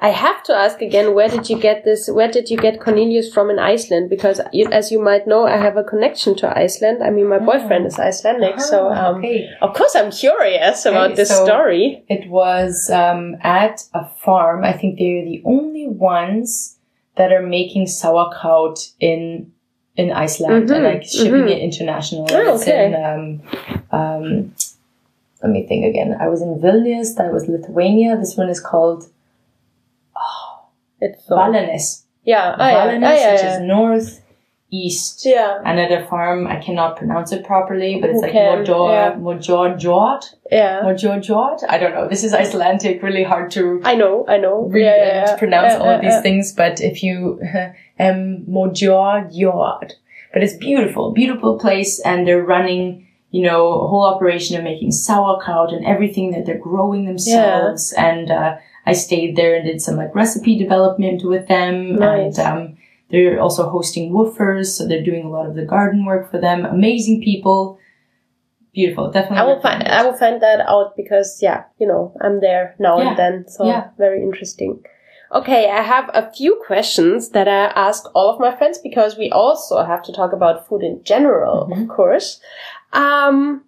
I 0.00 0.08
have 0.08 0.42
to 0.44 0.52
ask 0.52 0.82
again, 0.82 1.14
where 1.14 1.28
did 1.28 1.48
you 1.48 1.58
get 1.58 1.84
this? 1.84 2.08
Where 2.10 2.30
did 2.30 2.50
you 2.50 2.56
get 2.58 2.80
Cornelius 2.80 3.32
from 3.32 3.48
in 3.48 3.58
Iceland? 3.60 4.10
Because 4.10 4.40
you, 4.52 4.66
as 4.70 4.90
you 4.90 5.00
might 5.00 5.26
know, 5.26 5.46
I 5.46 5.56
have 5.56 5.76
a 5.76 5.84
connection 5.84 6.34
to 6.40 6.46
Iceland. 6.66 7.02
I 7.02 7.10
mean, 7.10 7.28
my 7.28 7.38
boyfriend 7.38 7.86
is 7.86 7.98
Icelandic, 7.98 8.60
so 8.60 8.88
Ah, 8.92 9.06
um, 9.06 9.16
okay. 9.18 9.48
of 9.62 9.72
course 9.72 9.94
I'm 9.94 10.10
curious 10.10 10.84
about 10.84 11.06
Okay, 11.12 11.14
this 11.14 11.28
so- 11.28 11.44
story. 11.44 12.04
It 12.08 12.28
was 12.28 12.90
um, 12.90 13.36
at 13.42 13.84
a 13.94 14.04
farm. 14.24 14.64
I 14.64 14.72
think 14.72 14.98
they're 14.98 15.24
the 15.24 15.42
only 15.44 15.86
ones 15.88 16.76
that 17.16 17.32
are 17.32 17.46
making 17.46 17.86
sauerkraut 17.86 18.78
in 18.98 19.52
in 19.96 20.10
Iceland 20.10 20.68
Mhm, 20.68 20.74
and 20.74 20.84
like 20.90 21.02
shipping 21.04 21.46
mhm. 21.46 21.50
it 21.54 21.60
international. 21.62 22.26
Oh, 22.32 22.54
It's 22.54 22.62
okay. 22.64 22.86
in 22.86 22.92
um, 23.08 23.24
um, 24.00 24.54
let 25.44 25.52
me 25.52 25.66
think 25.66 25.84
again. 25.84 26.16
I 26.18 26.28
was 26.28 26.40
in 26.40 26.58
Vilnius. 26.58 27.16
That 27.16 27.30
was 27.30 27.46
Lithuania. 27.48 28.16
This 28.16 28.34
one 28.34 28.48
is 28.48 28.60
called 28.60 29.04
oh, 30.16 30.68
It's 31.00 31.26
so, 31.26 31.36
yeah, 31.36 32.56
ah, 32.58 32.70
yeah, 32.70 32.98
ah, 33.04 33.12
yeah, 33.12 33.32
which 33.32 33.42
yeah. 33.42 33.56
is 33.56 33.60
north 33.60 34.22
east. 34.70 35.24
yeah, 35.26 35.60
And 35.64 35.78
at 35.78 35.92
a 35.92 36.06
farm, 36.06 36.46
I 36.46 36.56
cannot 36.56 36.96
pronounce 36.96 37.30
it 37.32 37.44
properly, 37.44 38.00
but 38.00 38.08
it's 38.10 38.20
Who 38.20 38.26
like? 38.26 38.32
Mojor, 38.32 38.90
Yeah. 38.90 39.12
Mojor 39.14 39.78
Jord, 39.78 40.24
yeah. 40.50 40.80
Mojor 40.82 41.22
Jord. 41.22 41.60
I 41.68 41.76
don't 41.78 41.94
know. 41.94 42.08
This 42.08 42.24
is 42.24 42.32
Icelandic, 42.32 43.02
really 43.02 43.22
hard 43.22 43.50
to 43.52 43.80
I 43.84 43.94
know, 43.94 44.24
I 44.26 44.38
know. 44.38 44.62
read 44.62 44.84
yeah, 44.84 45.30
and 45.30 45.38
pronounce 45.38 45.74
all 45.74 46.00
these 46.00 46.20
things, 46.22 46.52
but 46.52 46.80
if 46.80 47.02
you 47.02 47.40
um 48.00 48.46
Mojor 48.48 49.30
Jord. 49.38 49.94
But 50.32 50.42
it's 50.42 50.56
beautiful, 50.56 51.12
beautiful 51.12 51.60
place, 51.60 52.00
and 52.00 52.26
they're 52.26 52.42
running, 52.42 53.06
you 53.34 53.42
know, 53.48 53.60
a 53.84 53.88
whole 53.90 54.04
operation 54.14 54.56
of 54.56 54.62
making 54.62 54.92
sauerkraut 54.92 55.72
and 55.74 55.84
everything 55.84 56.26
that 56.32 56.42
they're 56.46 56.66
growing 56.72 57.02
themselves. 57.04 57.92
And 58.10 58.30
uh, 58.30 58.50
I 58.90 58.92
stayed 59.06 59.34
there 59.34 59.54
and 59.56 59.64
did 59.66 59.80
some 59.86 59.96
like 60.02 60.14
recipe 60.22 60.54
development 60.64 61.20
with 61.32 61.44
them, 61.48 61.96
Nice. 61.96 62.38
and 62.38 62.46
um, 62.48 62.76
they're 63.10 63.40
also 63.44 63.62
hosting 63.76 64.12
WWOOFers, 64.12 64.66
so 64.76 64.86
they're 64.86 65.08
doing 65.10 65.24
a 65.26 65.30
lot 65.36 65.46
of 65.48 65.54
the 65.56 65.64
garden 65.76 66.00
work 66.10 66.30
for 66.30 66.38
them. 66.46 66.58
Amazing 66.64 67.22
people, 67.28 67.58
beautiful, 68.72 69.10
definitely. 69.10 69.38
I 69.38 69.44
will 69.50 69.60
find. 69.60 69.82
I 69.82 70.02
will 70.06 70.16
find 70.24 70.40
that 70.42 70.60
out 70.74 70.96
because 70.96 71.38
yeah, 71.42 71.64
you 71.80 71.86
know, 71.90 72.02
I'm 72.24 72.40
there 72.40 72.74
now 72.78 72.98
Yeah, 72.98 73.08
and 73.08 73.18
then, 73.18 73.34
so 73.48 73.66
yeah. 73.66 73.88
very 73.98 74.22
interesting. 74.22 74.72
Okay, 75.40 75.62
I 75.68 75.82
have 75.82 76.10
a 76.14 76.30
few 76.38 76.52
questions 76.64 77.30
that 77.30 77.48
I 77.48 77.64
ask 77.88 78.04
all 78.14 78.28
of 78.32 78.38
my 78.38 78.52
friends 78.58 78.78
because 78.78 79.18
we 79.18 79.28
also 79.30 79.82
have 79.82 80.02
to 80.04 80.12
talk 80.12 80.32
about 80.32 80.68
food 80.68 80.82
in 80.84 81.02
general, 81.02 81.66
Mhm. 81.66 81.82
of 81.82 81.88
course. 81.88 82.28
Um, 82.94 83.64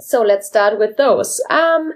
so 0.00 0.22
let's 0.22 0.46
start 0.48 0.78
with 0.78 0.96
those. 0.96 1.40
Um, 1.50 1.92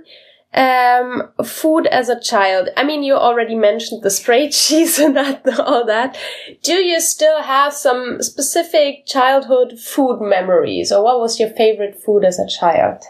um, 0.54 1.30
food 1.44 1.86
as 1.86 2.08
a 2.10 2.20
child. 2.20 2.68
I 2.76 2.84
mean, 2.84 3.02
you 3.02 3.14
already 3.14 3.54
mentioned 3.54 4.02
the 4.02 4.10
straight 4.10 4.52
cheese 4.62 4.98
and 4.98 5.16
that, 5.16 5.58
all 5.58 5.86
that. 5.86 6.18
Do 6.62 6.74
you 6.74 7.00
still 7.00 7.42
have 7.42 7.72
some 7.72 8.20
specific 8.22 9.06
childhood 9.06 9.78
food 9.78 10.20
memories, 10.20 10.92
or 10.92 11.02
what 11.02 11.20
was 11.20 11.40
your 11.40 11.50
favorite 11.50 11.96
food 11.96 12.24
as 12.24 12.38
a 12.38 12.46
child? 12.46 13.02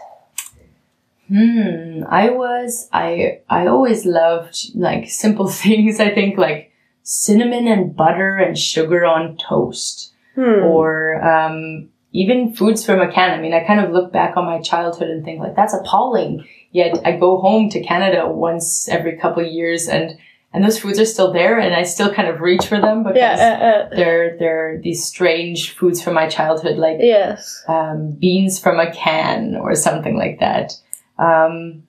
Hmm. 1.27 2.03
I 2.07 2.29
was 2.29 2.89
I 2.91 3.39
I 3.49 3.67
always 3.67 4.05
loved 4.05 4.75
like 4.75 5.09
simple 5.09 5.47
things. 5.63 5.99
I 5.99 6.09
think 6.13 6.37
like 6.37 6.71
cinnamon 7.03 7.67
and 7.67 7.95
butter 7.95 8.35
and 8.37 8.57
sugar 8.57 9.05
on 9.05 9.37
toast, 9.37 10.13
Hmm. 10.35 10.63
or 10.63 11.21
um, 11.23 11.89
even 12.13 12.53
foods 12.53 12.85
from 12.85 13.01
a 13.01 13.11
can. 13.11 13.31
I 13.31 13.41
mean, 13.41 13.53
I 13.53 13.65
kind 13.65 13.83
of 13.83 13.91
look 13.91 14.13
back 14.13 14.37
on 14.37 14.45
my 14.45 14.61
childhood 14.61 15.09
and 15.09 15.25
think 15.25 15.39
like 15.39 15.55
that's 15.55 15.73
appalling. 15.73 16.47
Yet 16.71 16.99
I 17.03 17.17
go 17.17 17.39
home 17.39 17.69
to 17.69 17.83
Canada 17.83 18.27
once 18.29 18.87
every 18.87 19.17
couple 19.17 19.43
of 19.45 19.51
years, 19.51 19.87
and 19.87 20.17
and 20.53 20.63
those 20.63 20.79
foods 20.79 20.99
are 20.99 21.05
still 21.05 21.33
there, 21.33 21.59
and 21.59 21.73
I 21.73 21.83
still 21.83 22.13
kind 22.13 22.27
of 22.27 22.39
reach 22.39 22.67
for 22.67 22.79
them 22.79 23.03
because 23.03 23.17
yeah, 23.17 23.59
uh, 23.61 23.65
uh, 23.65 23.95
they're 23.95 24.37
they're 24.37 24.79
these 24.81 25.03
strange 25.03 25.71
foods 25.71 26.01
from 26.01 26.13
my 26.13 26.27
childhood, 26.27 26.77
like 26.77 26.97
yes. 26.99 27.63
um, 27.67 28.11
beans 28.11 28.59
from 28.59 28.79
a 28.79 28.91
can 28.93 29.55
or 29.55 29.75
something 29.75 30.15
like 30.15 30.39
that. 30.39 30.73
Um, 31.17 31.83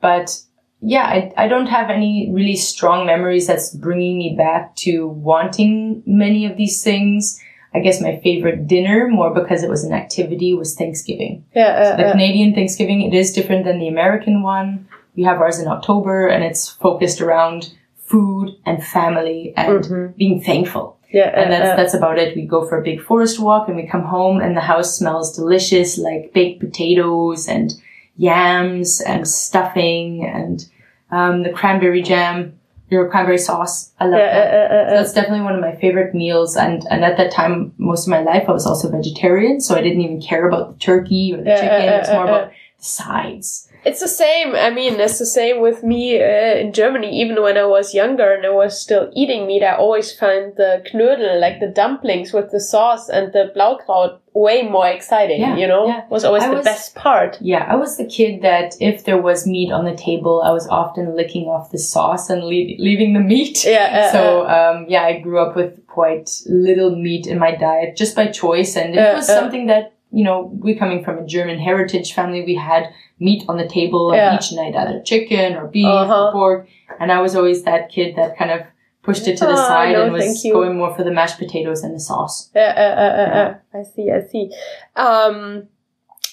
but 0.00 0.42
yeah, 0.82 1.04
I, 1.04 1.32
I 1.36 1.48
don't 1.48 1.66
have 1.66 1.90
any 1.90 2.30
really 2.32 2.56
strong 2.56 3.06
memories 3.06 3.46
that's 3.46 3.74
bringing 3.74 4.18
me 4.18 4.34
back 4.36 4.76
to 4.76 5.08
wanting 5.08 6.02
many 6.06 6.46
of 6.46 6.56
these 6.56 6.82
things. 6.82 7.40
I 7.72 7.80
guess 7.80 8.00
my 8.00 8.18
favorite 8.22 8.66
dinner, 8.66 9.08
more 9.08 9.32
because 9.32 9.62
it 9.62 9.70
was 9.70 9.84
an 9.84 9.92
activity, 9.92 10.54
was 10.54 10.74
Thanksgiving. 10.74 11.44
Yeah, 11.54 11.96
The 11.96 12.04
uh, 12.04 12.08
uh, 12.08 12.12
Canadian 12.12 12.54
Thanksgiving, 12.54 13.02
it 13.02 13.14
is 13.14 13.32
different 13.32 13.64
than 13.64 13.78
the 13.78 13.88
American 13.88 14.42
one. 14.42 14.88
We 15.16 15.22
have 15.24 15.40
ours 15.40 15.58
in 15.60 15.68
October 15.68 16.26
and 16.28 16.42
it's 16.44 16.68
focused 16.68 17.20
around 17.20 17.72
food 18.06 18.56
and 18.66 18.84
family 18.84 19.52
and 19.56 19.84
Mhm. 19.84 20.16
being 20.16 20.40
thankful 20.42 20.98
yeah, 21.12 21.30
and 21.34 21.46
uh, 21.52 21.58
that's 21.58 21.70
uh, 21.70 21.76
that's 21.76 21.94
about 21.94 22.18
it. 22.18 22.36
We 22.36 22.46
go 22.46 22.66
for 22.68 22.78
a 22.78 22.84
big 22.84 23.00
forest 23.02 23.40
walk 23.40 23.66
and 23.66 23.76
we 23.76 23.86
come 23.86 24.04
home 24.04 24.40
and 24.40 24.56
the 24.56 24.60
house 24.60 24.96
smells 24.96 25.34
delicious, 25.36 25.98
like 25.98 26.32
baked 26.32 26.60
potatoes 26.60 27.48
and 27.48 27.72
yams 28.16 29.00
and 29.00 29.26
stuffing 29.26 30.24
and 30.24 30.64
um, 31.10 31.42
the 31.42 31.50
cranberry 31.50 32.02
jam, 32.02 32.59
your 32.90 33.08
cranberry 33.08 33.38
sauce. 33.38 33.92
I 34.00 34.04
love 34.06 34.18
yeah, 34.18 34.34
that. 34.34 34.70
uh, 34.70 34.74
uh, 34.74 34.88
So 34.90 34.94
that's 34.96 35.12
definitely 35.12 35.42
one 35.42 35.54
of 35.54 35.60
my 35.60 35.74
favorite 35.76 36.14
meals. 36.14 36.56
And 36.56 36.84
and 36.90 37.04
at 37.04 37.16
that 37.16 37.30
time, 37.32 37.72
most 37.78 38.06
of 38.06 38.10
my 38.10 38.20
life, 38.22 38.44
I 38.48 38.52
was 38.52 38.66
also 38.66 38.90
vegetarian, 38.90 39.60
so 39.60 39.74
I 39.76 39.80
didn't 39.80 40.00
even 40.00 40.20
care 40.20 40.46
about 40.48 40.72
the 40.72 40.78
turkey 40.78 41.32
or 41.34 41.38
the 41.38 41.50
Yeah, 41.50 41.60
chicken. 41.60 41.88
it's 42.00 42.10
more 42.10 42.24
about 42.24 42.52
sides. 42.80 43.66
It's 43.82 44.00
the 44.00 44.08
same. 44.08 44.54
I 44.54 44.68
mean, 44.68 45.00
it's 45.00 45.18
the 45.18 45.24
same 45.24 45.62
with 45.62 45.82
me 45.82 46.20
uh, 46.22 46.26
in 46.62 46.74
Germany. 46.74 47.18
Even 47.22 47.42
when 47.42 47.56
I 47.56 47.64
was 47.64 47.94
younger 47.94 48.30
and 48.34 48.44
I 48.44 48.50
was 48.50 48.78
still 48.78 49.10
eating 49.16 49.46
meat, 49.46 49.62
I 49.62 49.74
always 49.74 50.12
find 50.12 50.54
the 50.56 50.82
Knödel, 50.92 51.40
like 51.40 51.60
the 51.60 51.68
dumplings 51.68 52.34
with 52.34 52.50
the 52.50 52.60
sauce 52.60 53.08
and 53.08 53.32
the 53.32 53.50
Blaukraut, 53.56 54.18
way 54.34 54.68
more 54.68 54.86
exciting. 54.86 55.40
Yeah, 55.40 55.56
you 55.56 55.66
know, 55.66 55.86
yeah. 55.86 56.04
was 56.10 56.24
always 56.26 56.42
I 56.42 56.48
the 56.50 56.56
was- 56.56 56.64
best 56.66 56.94
part. 56.94 57.38
Yeah, 57.40 57.64
I 57.66 57.76
was 57.76 57.96
the 57.96 58.04
kid 58.04 58.42
that 58.42 58.74
if 58.80 59.04
there 59.04 59.20
was 59.22 59.46
meat 59.46 59.72
on 59.72 59.86
the 59.86 59.96
table, 59.96 60.42
I 60.44 60.50
was 60.52 60.68
often 60.68 61.16
licking 61.16 61.46
off 61.48 61.70
the 61.70 61.78
sauce 61.78 62.28
and 62.28 62.42
le- 62.44 62.76
leaving 62.88 63.14
the 63.14 63.20
meat. 63.20 63.64
Yeah. 63.66 64.08
Uh, 64.08 64.12
so 64.12 64.42
uh, 64.42 64.72
um, 64.76 64.86
yeah, 64.90 65.04
I 65.04 65.20
grew 65.20 65.38
up 65.38 65.56
with 65.56 65.86
quite 65.86 66.28
little 66.46 66.94
meat 66.96 67.26
in 67.26 67.38
my 67.38 67.54
diet 67.54 67.96
just 67.96 68.14
by 68.14 68.26
choice, 68.26 68.76
and 68.76 68.94
it 68.94 68.98
Uh, 68.98 69.14
was 69.16 69.30
uh. 69.30 69.40
something 69.40 69.68
that 69.68 69.94
you 70.12 70.24
know 70.24 70.50
we 70.62 70.74
coming 70.74 71.04
from 71.04 71.18
a 71.18 71.26
German 71.26 71.58
heritage 71.58 72.12
family, 72.14 72.42
we 72.44 72.54
had 72.54 72.92
meat 73.18 73.44
on 73.48 73.56
the 73.58 73.68
table 73.68 74.12
Yeah. 74.14 74.36
each 74.36 74.52
night, 74.52 74.74
either 74.76 75.00
chicken 75.02 75.54
or 75.56 75.66
beef 75.66 75.86
Uh-huh. 75.86 76.26
or 76.28 76.32
pork, 76.32 76.68
and 76.98 77.12
I 77.12 77.20
was 77.20 77.36
always 77.36 77.62
that 77.64 77.90
kid 77.90 78.16
that 78.16 78.36
kind 78.38 78.50
of 78.50 78.60
pushed 79.02 79.26
it 79.28 79.36
to 79.38 79.46
the 79.46 79.52
Oh, 79.52 79.68
side 79.68 79.92
no, 79.92 80.02
and 80.04 80.12
was 80.12 80.42
going 80.42 80.76
more 80.76 80.94
for 80.94 81.04
the 81.04 81.10
mashed 81.10 81.38
potatoes 81.38 81.82
and 81.82 81.94
the 81.94 82.00
sauce. 82.00 82.50
Uh, 82.54 82.58
uh, 82.58 82.62
uh, 82.62 83.12
uh, 83.22 83.30
Yeah. 83.34 83.54
uh, 83.74 83.78
I 83.78 83.82
see, 83.82 84.10
I 84.10 84.20
see. 84.20 84.50
Um, 84.96 85.68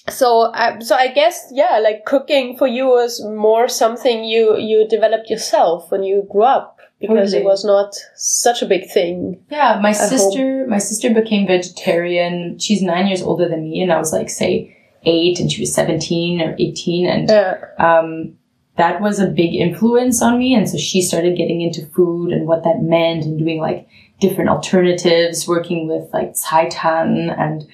so, 0.10 0.52
uh, 0.54 0.80
so 0.80 0.96
I 0.96 1.08
guess, 1.10 1.50
yeah, 1.52 1.80
like 1.80 2.06
cooking 2.06 2.58
for 2.58 2.68
you 2.68 2.88
was 2.88 3.24
more 3.24 3.68
something 3.68 4.24
you, 4.24 4.58
you 4.58 4.88
developed 4.88 5.30
yourself 5.30 5.92
when 5.92 6.04
you 6.04 6.28
grew 6.32 6.44
up 6.44 6.77
because 7.00 7.34
it 7.34 7.44
was 7.44 7.64
not 7.64 7.96
such 8.16 8.62
a 8.62 8.66
big 8.66 8.90
thing. 8.90 9.44
Yeah, 9.50 9.80
my 9.82 9.94
home. 9.94 10.10
sister, 10.10 10.66
my 10.68 10.80
sister 10.80 11.14
became 11.14 11.48
vegetarian. 11.48 12.58
She's 12.60 12.82
nine 12.82 13.08
years 13.08 13.22
older 13.22 13.48
than 13.48 13.70
me, 13.70 13.82
and 13.82 13.92
I 13.92 13.98
was 13.98 14.14
like, 14.14 14.30
say, 14.30 14.76
eight, 15.04 15.40
and 15.40 15.52
she 15.52 15.62
was 15.62 15.74
seventeen 15.74 16.42
or 16.42 16.56
eighteen, 16.60 17.06
and 17.06 17.30
Uh, 17.30 17.56
um, 17.78 18.38
that 18.78 19.02
was 19.02 19.20
a 19.20 19.28
big 19.28 19.56
influence 19.56 20.22
on 20.22 20.38
me. 20.38 20.54
And 20.54 20.70
so 20.70 20.78
she 20.78 21.02
started 21.02 21.38
getting 21.38 21.62
into 21.62 21.86
food 21.88 22.32
and 22.32 22.48
what 22.48 22.64
that 22.64 22.82
meant, 22.82 23.26
and 23.26 23.40
doing 23.40 23.60
like 23.60 23.88
different 24.20 24.50
alternatives, 24.50 25.48
working 25.48 25.88
with 25.88 26.12
like 26.14 26.34
seitan 26.34 27.36
and 27.40 27.68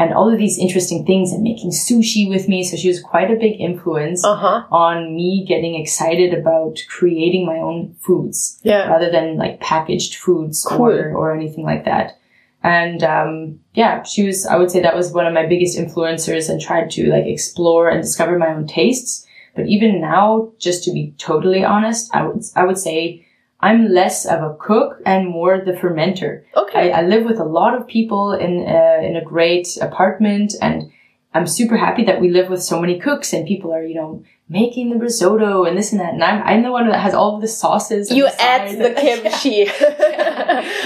and 0.00 0.14
all 0.14 0.28
of 0.32 0.38
these 0.38 0.58
interesting 0.58 1.04
things, 1.04 1.30
and 1.32 1.42
making 1.42 1.70
sushi 1.70 2.28
with 2.34 2.48
me. 2.48 2.64
So 2.64 2.76
she 2.76 2.88
was 2.88 3.00
quite 3.12 3.30
a 3.30 3.36
big 3.44 3.60
influence 3.60 4.24
uh 4.24 4.36
huh. 4.44 4.58
on 4.72 5.14
me 5.14 5.44
getting 5.46 5.74
excited 5.82 6.30
about 6.40 6.74
creating 6.88 7.44
my 7.46 7.58
own 7.68 7.94
foods 8.04 8.58
Yeah. 8.62 8.88
rather 8.88 9.10
than 9.10 9.36
like 9.36 9.60
packaged 9.60 10.14
foods 10.16 10.64
Cool. 10.68 10.86
or 10.86 11.14
or 11.18 11.26
anything 11.38 11.64
like 11.64 11.84
that. 11.84 12.16
And 12.62 13.02
um, 13.02 13.60
yeah, 13.72 14.02
she 14.02 14.26
was, 14.26 14.44
I 14.44 14.56
would 14.58 14.70
say 14.70 14.80
that 14.82 14.94
was 15.00 15.12
one 15.12 15.26
of 15.26 15.32
my 15.32 15.46
biggest 15.46 15.78
influencers 15.78 16.50
and 16.50 16.60
tried 16.60 16.90
to 16.92 17.08
like 17.10 17.26
explore 17.26 17.88
and 17.88 18.02
discover 18.02 18.38
my 18.38 18.48
own 18.54 18.66
tastes. 18.66 19.26
But 19.56 19.66
even 19.66 20.00
now, 20.00 20.52
just 20.58 20.84
to 20.84 20.92
be 20.92 21.14
totally 21.18 21.64
honest, 21.64 22.14
I 22.14 22.20
would, 22.26 22.42
I 22.54 22.64
would 22.66 22.78
say 22.78 23.26
I'm 23.62 23.88
less 23.88 24.26
of 24.26 24.42
a 24.42 24.56
cook 24.58 25.00
and 25.04 25.28
more 25.28 25.60
the 25.64 25.72
fermenter. 25.72 26.44
Okay. 26.56 26.92
I, 26.92 27.00
I 27.00 27.02
live 27.02 27.24
with 27.24 27.38
a 27.38 27.44
lot 27.44 27.74
of 27.74 27.86
people 27.86 28.32
in, 28.32 28.66
uh, 28.66 29.06
in 29.06 29.16
a 29.16 29.24
great 29.24 29.76
apartment 29.80 30.54
and 30.60 30.90
I'm 31.32 31.46
super 31.46 31.76
happy 31.76 32.04
that 32.04 32.20
we 32.20 32.28
live 32.28 32.48
with 32.48 32.62
so 32.62 32.80
many 32.80 32.98
cooks 32.98 33.32
and 33.32 33.46
people 33.46 33.72
are, 33.72 33.84
you 33.84 33.94
know, 33.94 34.24
making 34.48 34.90
the 34.90 34.96
risotto 34.96 35.64
and 35.64 35.78
this 35.78 35.92
and 35.92 36.00
that. 36.00 36.12
And 36.14 36.24
I'm, 36.24 36.42
I'm 36.42 36.62
the 36.64 36.72
one 36.72 36.88
that 36.88 36.98
has 36.98 37.14
all 37.14 37.38
the 37.38 37.46
sauces. 37.46 38.10
You 38.10 38.24
the 38.24 38.42
add 38.42 38.76
the 38.76 38.90
kimchi. 39.00 39.68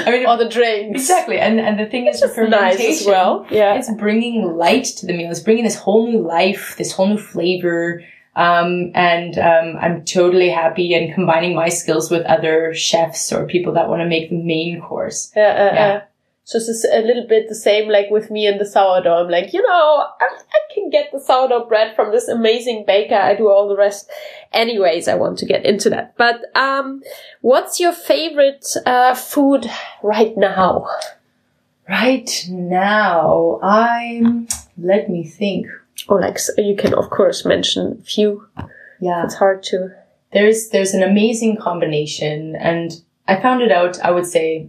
I 0.06 0.10
mean, 0.10 0.26
all 0.26 0.36
the 0.36 0.48
drinks. 0.48 1.00
Exactly. 1.00 1.38
And, 1.38 1.58
and 1.58 1.80
the 1.80 1.86
thing 1.86 2.08
is, 2.08 2.20
the 2.20 2.28
fermentation 2.28 2.86
nice 2.86 3.00
as 3.00 3.06
well. 3.06 3.46
Yeah. 3.50 3.74
It's 3.74 3.90
bringing 3.94 4.56
light 4.56 4.84
to 4.84 5.06
the 5.06 5.14
meal. 5.14 5.30
It's 5.30 5.40
bringing 5.40 5.64
this 5.64 5.76
whole 5.76 6.06
new 6.06 6.20
life, 6.20 6.74
this 6.76 6.92
whole 6.92 7.08
new 7.08 7.18
flavor. 7.18 8.02
Um, 8.36 8.90
and, 8.94 9.38
um, 9.38 9.76
I'm 9.80 10.04
totally 10.04 10.50
happy 10.50 10.94
and 10.94 11.14
combining 11.14 11.54
my 11.54 11.68
skills 11.68 12.10
with 12.10 12.26
other 12.26 12.74
chefs 12.74 13.32
or 13.32 13.46
people 13.46 13.74
that 13.74 13.88
want 13.88 14.00
to 14.00 14.08
make 14.08 14.30
the 14.30 14.42
main 14.42 14.80
course. 14.80 15.32
Uh, 15.36 15.40
uh, 15.40 15.70
yeah. 15.74 15.92
Uh. 15.94 16.00
So 16.46 16.58
it's 16.58 16.84
a 16.84 17.00
little 17.00 17.26
bit 17.26 17.48
the 17.48 17.54
same 17.54 17.88
like 17.88 18.10
with 18.10 18.30
me 18.30 18.46
and 18.46 18.60
the 18.60 18.66
sourdough. 18.66 19.24
I'm 19.24 19.30
like, 19.30 19.54
you 19.54 19.62
know, 19.62 20.06
I, 20.20 20.24
I, 20.24 20.74
can 20.74 20.90
get 20.90 21.10
the 21.10 21.18
sourdough 21.18 21.66
bread 21.66 21.96
from 21.96 22.12
this 22.12 22.28
amazing 22.28 22.84
baker. 22.86 23.14
I 23.14 23.34
do 23.34 23.48
all 23.48 23.66
the 23.66 23.76
rest. 23.76 24.10
Anyways, 24.52 25.08
I 25.08 25.14
want 25.14 25.38
to 25.38 25.46
get 25.46 25.64
into 25.64 25.88
that. 25.88 26.14
But 26.18 26.42
um, 26.54 27.02
what's 27.40 27.80
your 27.80 27.92
favorite 27.92 28.66
uh, 28.84 29.14
food 29.14 29.70
right 30.02 30.36
now? 30.36 30.86
Right 31.88 32.46
now, 32.50 33.58
I'm. 33.62 34.48
Let 34.76 35.08
me 35.08 35.24
think. 35.24 35.66
Or 36.08 36.20
like 36.20 36.38
you 36.58 36.76
can 36.76 36.94
of 36.94 37.10
course 37.10 37.44
mention 37.44 37.98
a 38.00 38.04
few. 38.04 38.46
Yeah, 39.00 39.24
it's 39.24 39.34
hard 39.34 39.62
to. 39.64 39.90
There's 40.32 40.68
there's 40.68 40.94
an 40.94 41.02
amazing 41.02 41.56
combination, 41.56 42.56
and 42.56 42.92
I 43.28 43.40
found 43.40 43.62
it 43.62 43.70
out. 43.70 44.00
I 44.00 44.10
would 44.10 44.26
say 44.26 44.68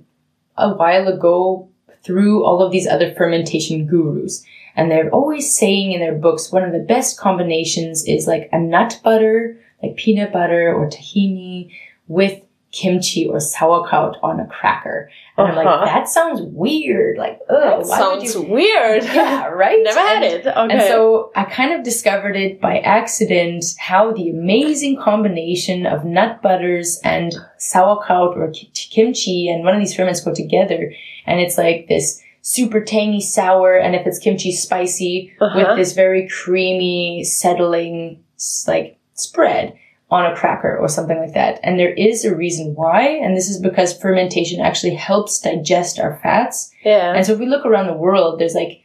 a 0.58 0.74
while 0.74 1.08
ago 1.08 1.70
through 2.06 2.46
all 2.46 2.62
of 2.62 2.72
these 2.72 2.88
other 2.88 3.14
fermentation 3.14 3.88
gurus. 3.88 4.46
And 4.76 4.92
they're 4.92 5.10
always 5.10 5.56
saying 5.56 5.92
in 5.92 6.02
their 6.02 6.14
books, 6.16 6.52
one 6.52 6.64
of 6.64 6.72
the 6.72 6.80
best 6.80 7.20
combinations 7.20 8.06
is 8.06 8.28
like 8.28 8.50
a 8.52 8.60
nut 8.60 9.00
butter, 9.04 9.58
like 9.82 9.96
peanut 9.96 10.32
butter 10.32 10.74
or 10.74 10.90
tahini 10.90 11.72
with 12.08 12.45
kimchi 12.76 13.26
or 13.26 13.40
sauerkraut 13.40 14.18
on 14.22 14.40
a 14.40 14.48
cracker. 14.48 15.10
And 15.38 15.48
uh-huh. 15.48 15.60
I'm 15.60 15.66
like, 15.66 15.74
uh-huh. 15.74 15.86
that 15.86 16.10
sounds 16.10 16.42
weird. 16.42 17.18
Like, 17.18 17.40
oh, 17.50 17.78
that 17.78 17.86
sounds 17.86 18.36
you... 18.36 18.42
weird. 18.42 19.04
Yeah, 19.16 19.46
right? 19.46 19.80
Never 19.82 20.00
had 20.00 20.24
and, 20.24 20.34
it. 20.34 20.48
Okay. 20.48 20.74
And 20.74 20.82
so 20.82 21.32
I 21.36 21.46
kind 21.46 21.74
of 21.74 21.84
discovered 21.84 22.36
it 22.36 22.60
by 22.60 22.80
accident 22.80 23.64
how 23.80 24.12
the 24.12 24.30
amazing 24.30 25.00
combination 25.02 25.86
of 25.86 26.04
nut 26.04 26.42
butters 26.42 27.00
and 27.04 27.34
sauerkraut 27.58 28.38
or 28.38 28.52
kimchi 28.74 29.48
and 29.48 29.64
one 29.64 29.74
of 29.74 29.80
these 29.80 29.96
ferments 29.96 30.22
go 30.22 30.34
together. 30.34 30.92
And 31.26 31.40
it's 31.40 31.58
like 31.58 31.88
this 31.88 32.22
super 32.42 32.82
tangy 32.82 33.22
sour. 33.22 33.78
And 33.78 33.96
if 33.96 34.06
it's 34.06 34.20
kimchi 34.20 34.52
spicy 34.52 35.34
uh-huh. 35.40 35.58
with 35.58 35.78
this 35.78 35.94
very 35.94 36.28
creamy, 36.28 37.24
settling, 37.24 38.22
like 38.68 39.00
spread 39.14 39.78
on 40.12 40.26
a 40.26 40.36
cracker 40.36 40.78
or 40.78 40.88
something 40.88 41.18
like 41.18 41.34
that. 41.34 41.60
And 41.64 41.80
there 41.80 41.94
is 41.94 42.26
a 42.26 42.36
reason 42.36 42.76
why, 42.76 43.08
and 43.08 43.36
this 43.36 43.50
is 43.50 43.60
because 43.60 43.98
fermentation 43.98 44.62
actually 44.62 44.94
helps 44.94 45.40
digest 45.40 46.00
our 46.00 46.20
fats. 46.22 46.72
Yeah. 46.84 47.14
And 47.14 47.26
so 47.26 47.34
if 47.34 47.40
we 47.40 47.48
look 47.48 47.66
around 47.66 47.88
the 47.88 47.94
world, 47.94 48.40
there's 48.40 48.54
like 48.54 48.82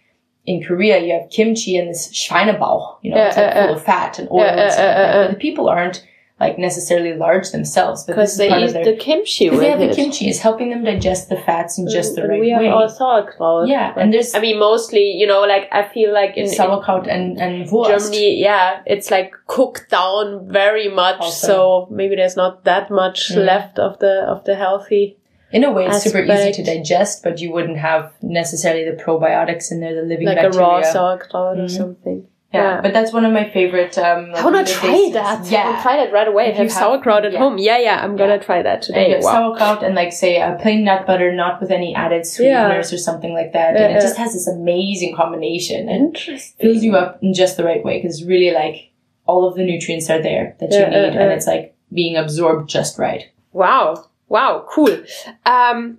in 0.46 0.62
Korea, 0.62 0.98
you 0.98 1.12
have 1.12 1.30
kimchi 1.30 1.76
and 1.76 1.90
this 1.90 2.08
Schweinebauch, 2.08 2.98
you 3.02 3.10
know, 3.10 3.18
yeah, 3.18 3.28
it's 3.28 3.36
like 3.36 3.56
uh, 3.56 3.66
full 3.66 3.74
uh, 3.74 3.76
of 3.76 3.84
fat 3.84 4.18
and 4.18 4.28
oil 4.30 4.40
and 4.40 4.72
stuff 4.72 4.84
like 4.84 4.96
that. 4.96 5.28
But 5.28 5.34
the 5.34 5.40
people 5.40 5.68
aren't 5.68 6.06
like 6.40 6.58
necessarily 6.58 7.12
large 7.14 7.50
themselves, 7.50 8.04
because 8.04 8.38
they 8.38 8.48
eat 8.48 8.72
their, 8.72 8.84
the 8.84 8.96
kimchi. 8.96 9.50
With 9.50 9.62
yeah, 9.62 9.76
the 9.76 9.94
kimchi 9.94 10.28
is 10.30 10.40
helping 10.40 10.70
them 10.70 10.82
digest 10.84 11.28
the 11.28 11.36
fats 11.36 11.78
in 11.78 11.86
just 11.88 12.16
the 12.16 12.26
right 12.26 12.40
we 12.40 12.52
way. 12.52 12.58
We 12.60 12.66
have 12.66 12.90
sauerkraut. 12.90 13.68
Yeah, 13.68 13.92
and 13.96 14.12
there's. 14.12 14.34
I 14.34 14.40
mean, 14.40 14.58
mostly, 14.58 15.12
you 15.12 15.26
know, 15.26 15.42
like 15.42 15.68
I 15.70 15.86
feel 15.86 16.12
like 16.14 16.36
in 16.36 16.48
sauerkraut 16.48 17.06
and 17.06 17.38
and 17.38 17.70
Wurst. 17.70 17.90
Germany, 17.90 18.40
yeah, 18.40 18.82
it's 18.86 19.10
like 19.10 19.34
cooked 19.46 19.90
down 19.90 20.48
very 20.50 20.88
much, 20.88 21.20
also. 21.20 21.46
so 21.46 21.88
maybe 21.90 22.16
there's 22.16 22.36
not 22.36 22.64
that 22.64 22.90
much 22.90 23.30
mm. 23.30 23.44
left 23.44 23.78
of 23.78 23.98
the 23.98 24.24
of 24.26 24.44
the 24.44 24.54
healthy. 24.54 25.18
In 25.52 25.64
a 25.64 25.72
way, 25.72 25.84
it's 25.84 25.96
aspect. 25.96 26.28
super 26.28 26.32
easy 26.32 26.52
to 26.52 26.62
digest, 26.62 27.24
but 27.24 27.40
you 27.40 27.52
wouldn't 27.52 27.78
have 27.78 28.12
necessarily 28.22 28.84
the 28.88 28.96
probiotics 28.96 29.72
in 29.72 29.80
there, 29.80 29.94
the 29.94 30.02
living 30.02 30.26
like 30.26 30.36
bacteria. 30.36 30.66
Like 30.66 30.84
a 30.84 30.86
raw 30.86 30.92
sauerkraut 30.92 31.56
mm. 31.58 31.64
or 31.64 31.68
something. 31.68 32.26
Yeah, 32.52 32.62
yeah, 32.62 32.80
but 32.80 32.92
that's 32.92 33.12
one 33.12 33.24
of 33.24 33.32
my 33.32 33.48
favorite. 33.48 33.96
Um, 33.96 34.32
like 34.32 34.42
I 34.42 34.44
want 34.44 34.66
to 34.66 34.72
try 34.72 35.10
that. 35.12 35.46
Yeah, 35.46 35.70
I'll 35.70 35.82
try 35.82 35.96
that 35.98 36.12
right 36.12 36.26
away. 36.26 36.48
If 36.48 36.56
you 36.56 36.64
have 36.64 36.72
sauerkraut 36.72 37.24
at 37.24 37.32
yeah. 37.32 37.38
home. 37.38 37.58
Yeah, 37.58 37.78
yeah, 37.78 38.02
I'm 38.02 38.16
gonna 38.16 38.42
try 38.42 38.60
that 38.60 38.82
today. 38.82 39.14
And 39.14 39.22
wow. 39.22 39.32
sauerkraut 39.32 39.84
and 39.84 39.94
like 39.94 40.12
say 40.12 40.40
a 40.40 40.58
plain 40.60 40.82
nut 40.82 41.06
butter, 41.06 41.32
not 41.32 41.60
with 41.60 41.70
any 41.70 41.94
added 41.94 42.26
sweeteners 42.26 42.92
or 42.92 42.98
something 42.98 43.34
like 43.34 43.52
that, 43.52 43.76
and 43.76 43.96
it 43.96 44.00
just 44.00 44.16
has 44.16 44.32
this 44.32 44.48
amazing 44.48 45.14
combination 45.14 45.88
and 45.88 46.18
fills 46.18 46.82
you 46.82 46.96
up 46.96 47.22
in 47.22 47.34
just 47.34 47.56
the 47.56 47.62
right 47.62 47.84
way 47.84 48.02
because 48.02 48.24
really 48.24 48.52
like 48.52 48.90
all 49.26 49.46
of 49.46 49.54
the 49.54 49.64
nutrients 49.64 50.10
are 50.10 50.20
there 50.20 50.56
that 50.58 50.72
you 50.72 50.80
need, 50.80 51.16
and 51.16 51.30
it's 51.30 51.46
like 51.46 51.76
being 51.92 52.16
absorbed 52.16 52.68
just 52.68 52.98
right. 52.98 53.30
Wow, 53.52 54.06
wow, 54.28 54.66
cool. 54.68 55.04
Um, 55.46 55.98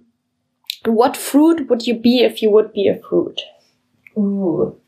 what 0.83 1.15
fruit 1.15 1.69
would 1.69 1.87
you 1.87 1.93
be 1.93 2.23
if 2.23 2.41
you 2.41 2.49
would 2.49 2.73
be 2.73 2.89
a 2.89 2.99
fruit? 2.99 3.39
Ooh 4.17 4.80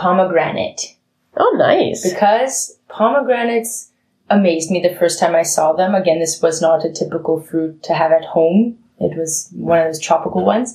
pomegranate. 0.00 0.96
Oh, 1.36 1.54
nice. 1.56 2.08
Because 2.08 2.78
pomegranates 2.88 3.90
amazed 4.30 4.70
me 4.70 4.80
the 4.80 4.96
first 4.96 5.20
time 5.20 5.34
I 5.34 5.42
saw 5.42 5.72
them. 5.72 5.94
Again, 5.94 6.18
this 6.18 6.40
was 6.40 6.62
not 6.62 6.84
a 6.84 6.92
typical 6.92 7.40
fruit 7.40 7.82
to 7.84 7.94
have 7.94 8.12
at 8.12 8.24
home. 8.24 8.78
It 8.98 9.16
was 9.16 9.50
one 9.54 9.78
of 9.78 9.86
those 9.86 10.00
tropical 10.00 10.44
ones. 10.44 10.74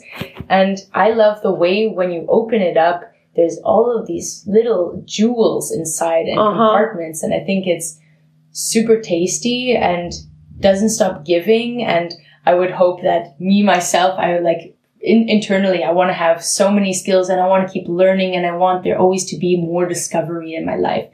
And 0.49 0.79
I 0.93 1.11
love 1.11 1.41
the 1.41 1.51
way 1.51 1.87
when 1.87 2.11
you 2.11 2.25
open 2.29 2.61
it 2.61 2.77
up, 2.77 3.11
there's 3.35 3.57
all 3.63 3.97
of 3.97 4.07
these 4.07 4.43
little 4.47 5.01
jewels 5.05 5.71
inside 5.71 6.25
and 6.27 6.39
uh-huh. 6.39 6.51
compartments. 6.51 7.23
And 7.23 7.33
I 7.33 7.43
think 7.43 7.67
it's 7.67 7.99
super 8.51 9.01
tasty 9.01 9.75
and 9.75 10.13
doesn't 10.59 10.89
stop 10.89 11.25
giving. 11.25 11.83
And 11.83 12.13
I 12.45 12.53
would 12.53 12.71
hope 12.71 13.01
that 13.01 13.39
me, 13.39 13.63
myself, 13.63 14.17
I 14.17 14.33
would 14.33 14.43
like 14.43 14.74
in, 15.05 15.29
internally, 15.29 15.83
I 15.83 15.91
want 15.91 16.09
to 16.09 16.13
have 16.13 16.43
so 16.43 16.71
many 16.71 16.93
skills 16.93 17.29
and 17.29 17.39
I 17.39 17.47
want 17.47 17.67
to 17.67 17.73
keep 17.73 17.87
learning 17.87 18.35
and 18.35 18.45
I 18.45 18.55
want 18.55 18.83
there 18.83 18.97
always 18.97 19.25
to 19.25 19.37
be 19.37 19.55
more 19.55 19.85
discovery 19.85 20.53
in 20.55 20.65
my 20.65 20.75
life. 20.75 21.09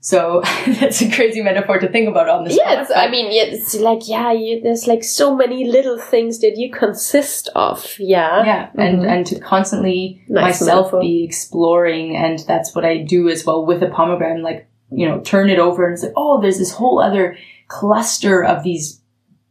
So 0.00 0.42
that's 0.66 1.00
a 1.00 1.10
crazy 1.10 1.40
metaphor 1.40 1.78
to 1.78 1.88
think 1.88 2.08
about 2.08 2.28
on 2.28 2.44
this. 2.44 2.58
Yeah, 2.58 2.86
I 2.94 3.08
mean, 3.08 3.28
it's 3.30 3.74
like 3.74 4.06
yeah, 4.06 4.32
you, 4.32 4.60
there's 4.60 4.86
like 4.86 5.02
so 5.02 5.34
many 5.34 5.66
little 5.66 5.98
things 5.98 6.40
that 6.40 6.58
you 6.58 6.70
consist 6.70 7.48
of. 7.54 7.96
Yeah, 7.98 8.44
yeah, 8.44 8.66
mm-hmm. 8.66 8.80
and 8.80 9.06
and 9.06 9.26
to 9.28 9.40
constantly 9.40 10.22
nice 10.28 10.60
myself 10.60 10.88
metaphor. 10.88 11.00
be 11.00 11.24
exploring, 11.24 12.16
and 12.16 12.38
that's 12.40 12.74
what 12.74 12.84
I 12.84 12.98
do 12.98 13.30
as 13.30 13.46
well 13.46 13.64
with 13.64 13.82
a 13.82 13.88
pomegranate. 13.88 14.44
Like 14.44 14.68
you 14.90 15.08
know, 15.08 15.20
turn 15.20 15.48
it 15.48 15.58
over 15.58 15.88
and 15.88 15.98
say, 15.98 16.12
oh, 16.14 16.38
there's 16.38 16.58
this 16.58 16.72
whole 16.72 17.00
other 17.00 17.38
cluster 17.68 18.44
of 18.44 18.62
these 18.62 19.00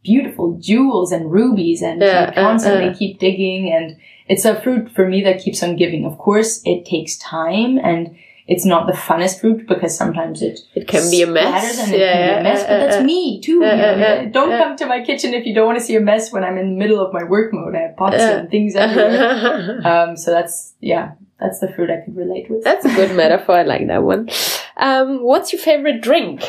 beautiful 0.04 0.56
jewels 0.60 1.10
and 1.10 1.32
rubies 1.32 1.82
and 1.82 2.02
uh, 2.02 2.30
constantly 2.32 2.90
uh, 2.90 2.94
keep 2.94 3.18
digging 3.18 3.72
and 3.72 3.96
it's 4.28 4.44
a 4.44 4.60
fruit 4.60 4.90
for 4.90 5.08
me 5.08 5.22
that 5.22 5.42
keeps 5.42 5.62
on 5.62 5.76
giving. 5.76 6.04
Of 6.04 6.18
course, 6.18 6.62
it 6.64 6.86
takes 6.86 7.16
time 7.16 7.78
and 7.78 8.16
it's 8.46 8.66
not 8.66 8.86
the 8.86 8.92
funnest 8.92 9.40
fruit 9.40 9.66
because 9.66 9.96
sometimes 9.96 10.42
it 10.42 10.60
it 10.74 10.86
can 10.86 11.10
be 11.10 11.22
a 11.22 11.26
mess 11.26 11.78
and 11.78 11.94
it 11.94 12.00
yeah, 12.00 12.12
can 12.12 12.26
be 12.26 12.40
a 12.40 12.52
mess, 12.52 12.62
but 12.62 12.78
that's 12.78 13.04
me 13.04 13.40
too. 13.40 13.54
You 13.54 13.60
know? 13.60 14.30
don't 14.30 14.50
come 14.50 14.76
to 14.76 14.86
my 14.86 15.02
kitchen 15.02 15.32
if 15.32 15.46
you 15.46 15.54
don't 15.54 15.66
want 15.66 15.78
to 15.78 15.84
see 15.84 15.96
a 15.96 16.00
mess 16.00 16.30
when 16.30 16.44
I'm 16.44 16.58
in 16.58 16.70
the 16.70 16.76
middle 16.76 17.04
of 17.04 17.12
my 17.12 17.24
work 17.24 17.52
mode. 17.54 17.74
I 17.74 17.80
have 17.80 17.96
pots 17.96 18.16
and 18.16 18.50
things 18.50 18.76
everywhere. 18.76 19.86
um, 19.86 20.16
so 20.16 20.30
that's 20.30 20.74
yeah, 20.80 21.12
that's 21.40 21.60
the 21.60 21.72
fruit 21.72 21.90
I 21.90 22.04
could 22.04 22.16
relate 22.16 22.50
with. 22.50 22.64
That's 22.64 22.84
a 22.84 22.94
good 22.94 23.16
metaphor. 23.22 23.56
I 23.56 23.62
like 23.62 23.86
that 23.86 24.02
one. 24.02 24.28
Um, 24.76 25.22
what's 25.22 25.52
your 25.52 25.62
favorite 25.62 26.02
drink? 26.02 26.42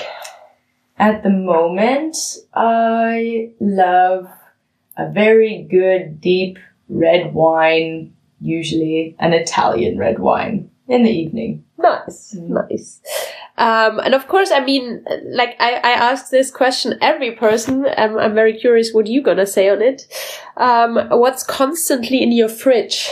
At 0.97 1.23
the 1.23 1.29
moment, 1.29 2.17
I 2.53 3.51
love 3.59 4.29
a 4.97 5.09
very 5.09 5.63
good 5.69 6.21
deep 6.21 6.57
red 6.87 7.33
wine, 7.33 8.13
usually 8.39 9.15
an 9.19 9.33
Italian 9.33 9.97
red 9.97 10.19
wine 10.19 10.69
in 10.87 11.03
the 11.03 11.11
evening. 11.11 11.65
Nice, 11.77 12.35
mm. 12.35 12.69
nice. 12.69 13.01
Um, 13.57 13.99
and 13.99 14.13
of 14.13 14.27
course, 14.27 14.51
I 14.51 14.63
mean, 14.63 15.03
like 15.25 15.55
I, 15.59 15.75
I 15.75 15.91
ask 15.91 16.29
this 16.29 16.51
question 16.51 16.97
every 17.01 17.31
person. 17.31 17.85
I'm, 17.97 18.17
I'm 18.17 18.33
very 18.33 18.57
curious 18.57 18.93
what 18.93 19.07
you're 19.07 19.23
gonna 19.23 19.45
say 19.45 19.69
on 19.69 19.81
it. 19.81 20.07
Um, 20.57 20.95
what's 21.09 21.43
constantly 21.43 22.21
in 22.21 22.31
your 22.31 22.49
fridge? 22.49 23.11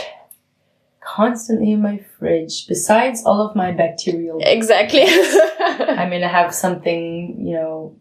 Constantly 1.04 1.72
in 1.72 1.82
my 1.82 1.98
fridge 2.18 2.66
besides 2.66 3.22
all 3.24 3.46
of 3.46 3.54
my 3.54 3.70
bacterial 3.70 4.38
exactly 4.42 5.02
i 5.02 6.06
mean 6.08 6.24
i 6.24 6.28
have 6.28 6.54
something 6.54 7.36
you 7.46 7.54
know 7.54 7.94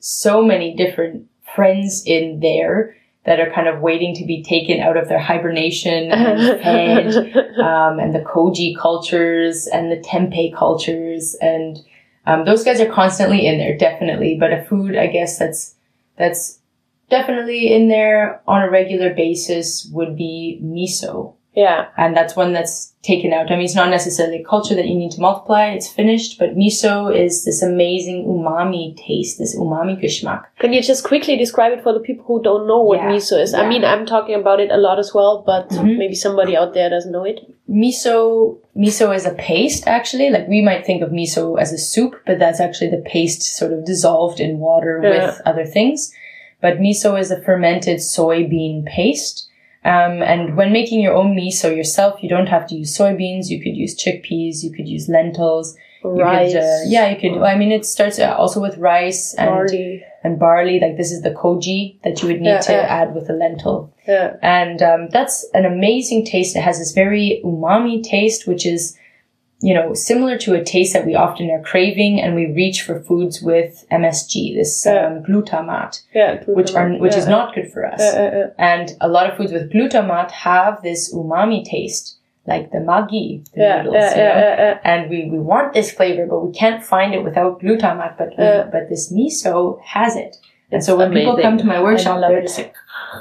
so 0.00 0.42
many 0.42 0.74
different 0.74 1.26
friends 1.54 2.02
in 2.06 2.40
there 2.40 2.94
that 3.28 3.40
are 3.40 3.50
kind 3.52 3.68
of 3.68 3.82
waiting 3.82 4.14
to 4.14 4.24
be 4.24 4.42
taken 4.42 4.80
out 4.80 4.96
of 4.96 5.08
their 5.08 5.18
hibernation 5.18 6.10
and 6.10 6.60
fed, 6.62 7.36
um, 7.58 7.98
and 7.98 8.14
the 8.14 8.20
koji 8.20 8.74
cultures 8.74 9.66
and 9.66 9.92
the 9.92 9.96
tempeh 9.96 10.54
cultures, 10.56 11.36
and 11.42 11.78
um, 12.26 12.46
those 12.46 12.64
guys 12.64 12.80
are 12.80 12.90
constantly 12.90 13.46
in 13.46 13.58
there, 13.58 13.76
definitely. 13.76 14.38
But 14.40 14.52
a 14.52 14.64
food, 14.64 14.96
I 14.96 15.08
guess 15.08 15.38
that's 15.38 15.74
that's 16.16 16.60
definitely 17.10 17.72
in 17.72 17.88
there 17.88 18.40
on 18.46 18.62
a 18.62 18.70
regular 18.70 19.12
basis 19.12 19.86
would 19.92 20.16
be 20.16 20.60
miso. 20.62 21.34
Yeah. 21.58 21.86
And 21.96 22.16
that's 22.16 22.36
one 22.36 22.52
that's 22.52 22.94
taken 23.02 23.32
out. 23.32 23.50
I 23.50 23.56
mean, 23.56 23.64
it's 23.64 23.74
not 23.74 23.90
necessarily 23.90 24.38
a 24.42 24.44
culture 24.44 24.76
that 24.76 24.86
you 24.86 24.94
need 24.94 25.10
to 25.12 25.20
multiply. 25.20 25.64
It's 25.76 25.88
finished, 25.88 26.38
but 26.38 26.56
miso 26.56 26.94
is 27.24 27.44
this 27.44 27.62
amazing 27.62 28.26
umami 28.26 28.96
taste, 28.96 29.38
this 29.38 29.56
umami 29.56 30.00
geschmack. 30.02 30.42
Can 30.60 30.72
you 30.72 30.80
just 30.82 31.02
quickly 31.04 31.36
describe 31.36 31.72
it 31.72 31.82
for 31.82 31.92
the 31.92 31.98
people 32.08 32.24
who 32.26 32.40
don't 32.42 32.68
know 32.68 32.80
what 32.80 32.98
Yeah. 33.00 33.10
miso 33.10 33.42
is? 33.42 33.52
Yeah. 33.52 33.62
I 33.62 33.68
mean, 33.68 33.84
I'm 33.84 34.06
talking 34.06 34.36
about 34.36 34.60
it 34.60 34.70
a 34.70 34.76
lot 34.76 35.00
as 35.00 35.12
well, 35.12 35.42
but 35.44 35.68
Mhm. 35.70 35.98
maybe 35.98 36.14
somebody 36.14 36.56
out 36.56 36.74
there 36.74 36.88
doesn't 36.90 37.10
know 37.10 37.24
it. 37.24 37.40
Miso, 37.68 38.58
miso 38.76 39.14
is 39.14 39.26
a 39.26 39.34
paste 39.34 39.88
actually. 39.88 40.30
Like 40.30 40.46
we 40.48 40.62
might 40.62 40.86
think 40.86 41.02
of 41.02 41.10
miso 41.10 41.60
as 41.60 41.72
a 41.72 41.78
soup, 41.78 42.14
but 42.26 42.38
that's 42.38 42.60
actually 42.60 42.90
the 42.90 43.02
paste 43.14 43.42
sort 43.42 43.72
of 43.72 43.84
dissolved 43.84 44.38
in 44.38 44.60
water 44.60 45.00
Yeah. 45.02 45.10
with 45.26 45.40
other 45.44 45.64
things. 45.64 46.12
But 46.60 46.78
miso 46.78 47.18
is 47.18 47.30
a 47.32 47.40
fermented 47.40 47.98
soybean 47.98 48.84
paste. 48.86 49.47
Um, 49.94 50.22
and 50.32 50.56
when 50.58 50.70
making 50.72 51.00
your 51.00 51.14
own 51.20 51.34
miso 51.34 51.74
yourself, 51.74 52.22
you 52.22 52.28
don't 52.28 52.48
have 52.48 52.66
to 52.68 52.74
use 52.74 52.96
soybeans. 52.96 53.48
You 53.48 53.58
could 53.62 53.76
use 53.84 53.96
chickpeas. 54.02 54.62
You 54.64 54.70
could 54.76 54.88
use 54.88 55.08
lentils. 55.08 55.76
You 56.04 56.10
Rice. 56.22 56.52
Could, 56.52 56.62
uh, 56.62 56.80
yeah, 56.86 57.08
you 57.10 57.16
could. 57.20 57.32
Well, 57.40 57.44
I 57.54 57.56
mean, 57.56 57.72
it 57.72 57.84
starts 57.84 58.18
uh, 58.18 58.34
also 58.42 58.60
with 58.60 58.76
rice 58.78 59.34
and 59.34 59.48
barley. 59.48 60.04
and 60.24 60.38
barley. 60.38 60.78
Like 60.80 60.96
this 60.96 61.10
is 61.10 61.22
the 61.22 61.30
koji 61.30 62.00
that 62.02 62.20
you 62.22 62.28
would 62.28 62.40
need 62.40 62.48
Yeah, 62.48 62.60
to 62.60 62.72
yeah. 62.72 62.98
add 63.00 63.14
with 63.14 63.26
the 63.28 63.32
lentil. 63.32 63.92
Yeah. 64.06 64.36
And 64.42 64.82
um, 64.82 65.08
that's 65.10 65.46
an 65.54 65.64
amazing 65.64 66.24
taste. 66.24 66.56
It 66.56 66.62
has 66.62 66.78
this 66.78 66.92
very 66.92 67.40
umami 67.44 68.02
taste, 68.02 68.46
which 68.46 68.64
is, 68.66 68.96
you 69.60 69.74
know, 69.74 69.92
similar 69.92 70.38
to 70.38 70.54
a 70.54 70.62
taste 70.62 70.92
that 70.92 71.04
we 71.04 71.14
often 71.16 71.50
are 71.50 71.62
craving, 71.62 72.20
and 72.20 72.34
we 72.34 72.46
reach 72.46 72.82
for 72.82 73.00
foods 73.00 73.42
with 73.42 73.84
MSG, 73.90 74.54
this 74.54 74.86
Yeah. 74.86 75.06
um, 75.06 75.22
glutamate, 75.24 76.02
Yeah. 76.14 76.42
which 76.46 76.74
are 76.74 76.88
which 77.04 77.16
is 77.16 77.26
not 77.26 77.54
good 77.54 77.70
for 77.72 77.84
us. 77.84 78.00
Yeah, 78.00 78.22
yeah, 78.22 78.36
yeah. 78.38 78.46
And 78.58 78.96
a 79.00 79.08
lot 79.08 79.28
of 79.28 79.36
foods 79.36 79.52
with 79.52 79.72
glutamate 79.72 80.30
have 80.30 80.80
this 80.82 81.12
umami 81.12 81.64
taste, 81.64 82.16
like 82.46 82.70
the 82.70 82.78
Maggi, 82.78 83.44
the 83.52 83.60
Yeah, 83.60 83.76
noodles, 83.82 83.94
yeah, 83.96 84.10
you 84.10 84.16
know. 84.16 84.22
yeah, 84.22 84.56
yeah, 84.58 84.60
yeah. 84.60 84.78
And 84.92 85.10
we, 85.10 85.28
we 85.30 85.38
want 85.38 85.72
this 85.72 85.90
flavor, 85.90 86.24
but 86.26 86.40
we 86.46 86.52
can't 86.52 86.82
find 86.82 87.12
it 87.12 87.24
without 87.24 87.60
glutamate. 87.60 88.16
But 88.16 88.30
we, 88.38 88.44
Yeah. 88.44 88.68
but 88.70 88.88
this 88.88 89.12
miso 89.12 89.80
has 89.82 90.14
it. 90.16 90.36
And 90.70 90.78
It's 90.78 90.86
so 90.86 90.96
when 90.96 91.12
people 91.12 91.36
come 91.38 91.56
to 91.58 91.64
my 91.66 91.82
workshop, 91.82 92.20
they're 92.20 92.42
just 92.42 92.58
like, 92.58 92.74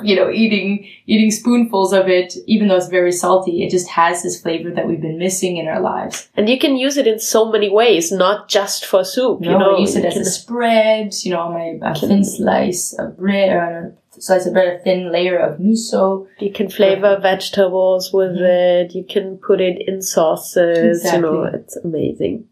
you 0.04 0.16
know, 0.16 0.30
eating 0.30 0.88
eating 1.06 1.32
spoonfuls 1.32 1.94
of 1.94 2.08
it, 2.08 2.36
even 2.46 2.68
though 2.68 2.76
it's 2.76 2.88
very 2.88 3.12
salty. 3.12 3.64
It 3.64 3.70
just 3.72 3.88
has 3.90 4.24
this 4.24 4.42
flavor 4.42 4.72
that 4.72 4.88
we've 4.88 5.02
been 5.02 5.18
missing 5.18 5.58
in 5.58 5.68
our 5.68 5.80
lives. 5.80 6.30
And 6.36 6.50
you 6.50 6.60
can 6.60 6.76
use 6.78 6.98
it 6.98 7.08
in 7.08 7.20
so 7.20 7.52
many 7.52 7.70
ways, 7.70 8.12
not 8.12 8.48
just 8.50 8.86
for 8.86 9.04
soup. 9.04 9.44
You 9.44 9.52
you 9.52 9.58
know, 9.58 9.78
use 9.78 9.96
it 9.96 10.06
as 10.06 10.18
a 10.18 10.26
spread. 10.26 11.14
You 11.24 11.32
know, 11.32 11.40
on 11.40 11.54
my 11.54 11.90
a 11.90 11.96
thin 11.96 12.24
slice 12.24 12.94
of 12.94 13.18
bread, 13.18 13.50
or 13.50 13.96
a 14.18 14.22
slice 14.22 14.46
of 14.46 14.54
bread, 14.54 14.68
a 14.80 14.80
thin 14.84 15.12
layer 15.12 15.38
of 15.38 15.60
miso. 15.60 16.28
You 16.40 16.52
can 16.52 16.70
flavor 16.70 17.18
vegetables 17.22 18.12
with 18.14 18.36
it. 18.38 18.94
You 18.94 19.04
can 19.04 19.38
put 19.38 19.62
it 19.62 19.82
in 19.88 20.02
sauces. 20.02 21.04
You 21.04 21.22
know, 21.22 21.44
Exactly. 21.44 21.60
it's 21.62 21.76
amazing. 21.78 22.48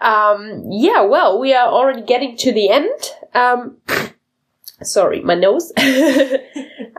Um, 0.00 0.64
yeah, 0.70 1.02
well, 1.02 1.38
we 1.38 1.52
are 1.52 1.68
already 1.68 2.02
getting 2.02 2.36
to 2.38 2.52
the 2.52 2.70
end. 2.70 3.00
Um, 3.34 3.76
sorry, 4.82 5.20
my 5.20 5.34
nose. 5.34 5.72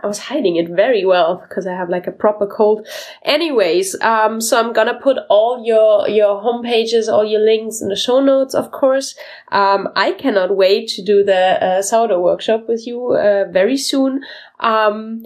I 0.04 0.08
was 0.08 0.20
hiding 0.20 0.56
it 0.56 0.70
very 0.70 1.06
well 1.06 1.44
because 1.48 1.68
I 1.68 1.74
have 1.74 1.90
like 1.90 2.08
a 2.08 2.12
proper 2.12 2.48
cold. 2.48 2.88
Anyways, 3.24 4.00
um, 4.02 4.42
so 4.42 4.60
I'm 4.60 4.74
gonna 4.74 5.00
put 5.00 5.18
all 5.30 5.64
your 5.64 6.08
your 6.10 6.42
home 6.42 6.64
pages, 6.64 7.08
all 7.08 7.26
your 7.26 7.42
links 7.42 7.82
in 7.82 7.90
the 7.90 7.96
show 7.96 8.20
notes, 8.20 8.56
of 8.56 8.72
course. 8.72 9.16
Um, 9.52 9.90
I 9.96 10.12
cannot 10.14 10.56
wait 10.56 10.88
to 10.90 11.04
do 11.04 11.24
the 11.24 11.64
uh, 11.64 11.82
sourdough 11.82 12.22
workshop 12.22 12.68
with 12.68 12.88
you 12.88 13.14
uh, 13.14 13.46
very 13.52 13.78
soon. 13.78 14.24
Um, 14.60 15.24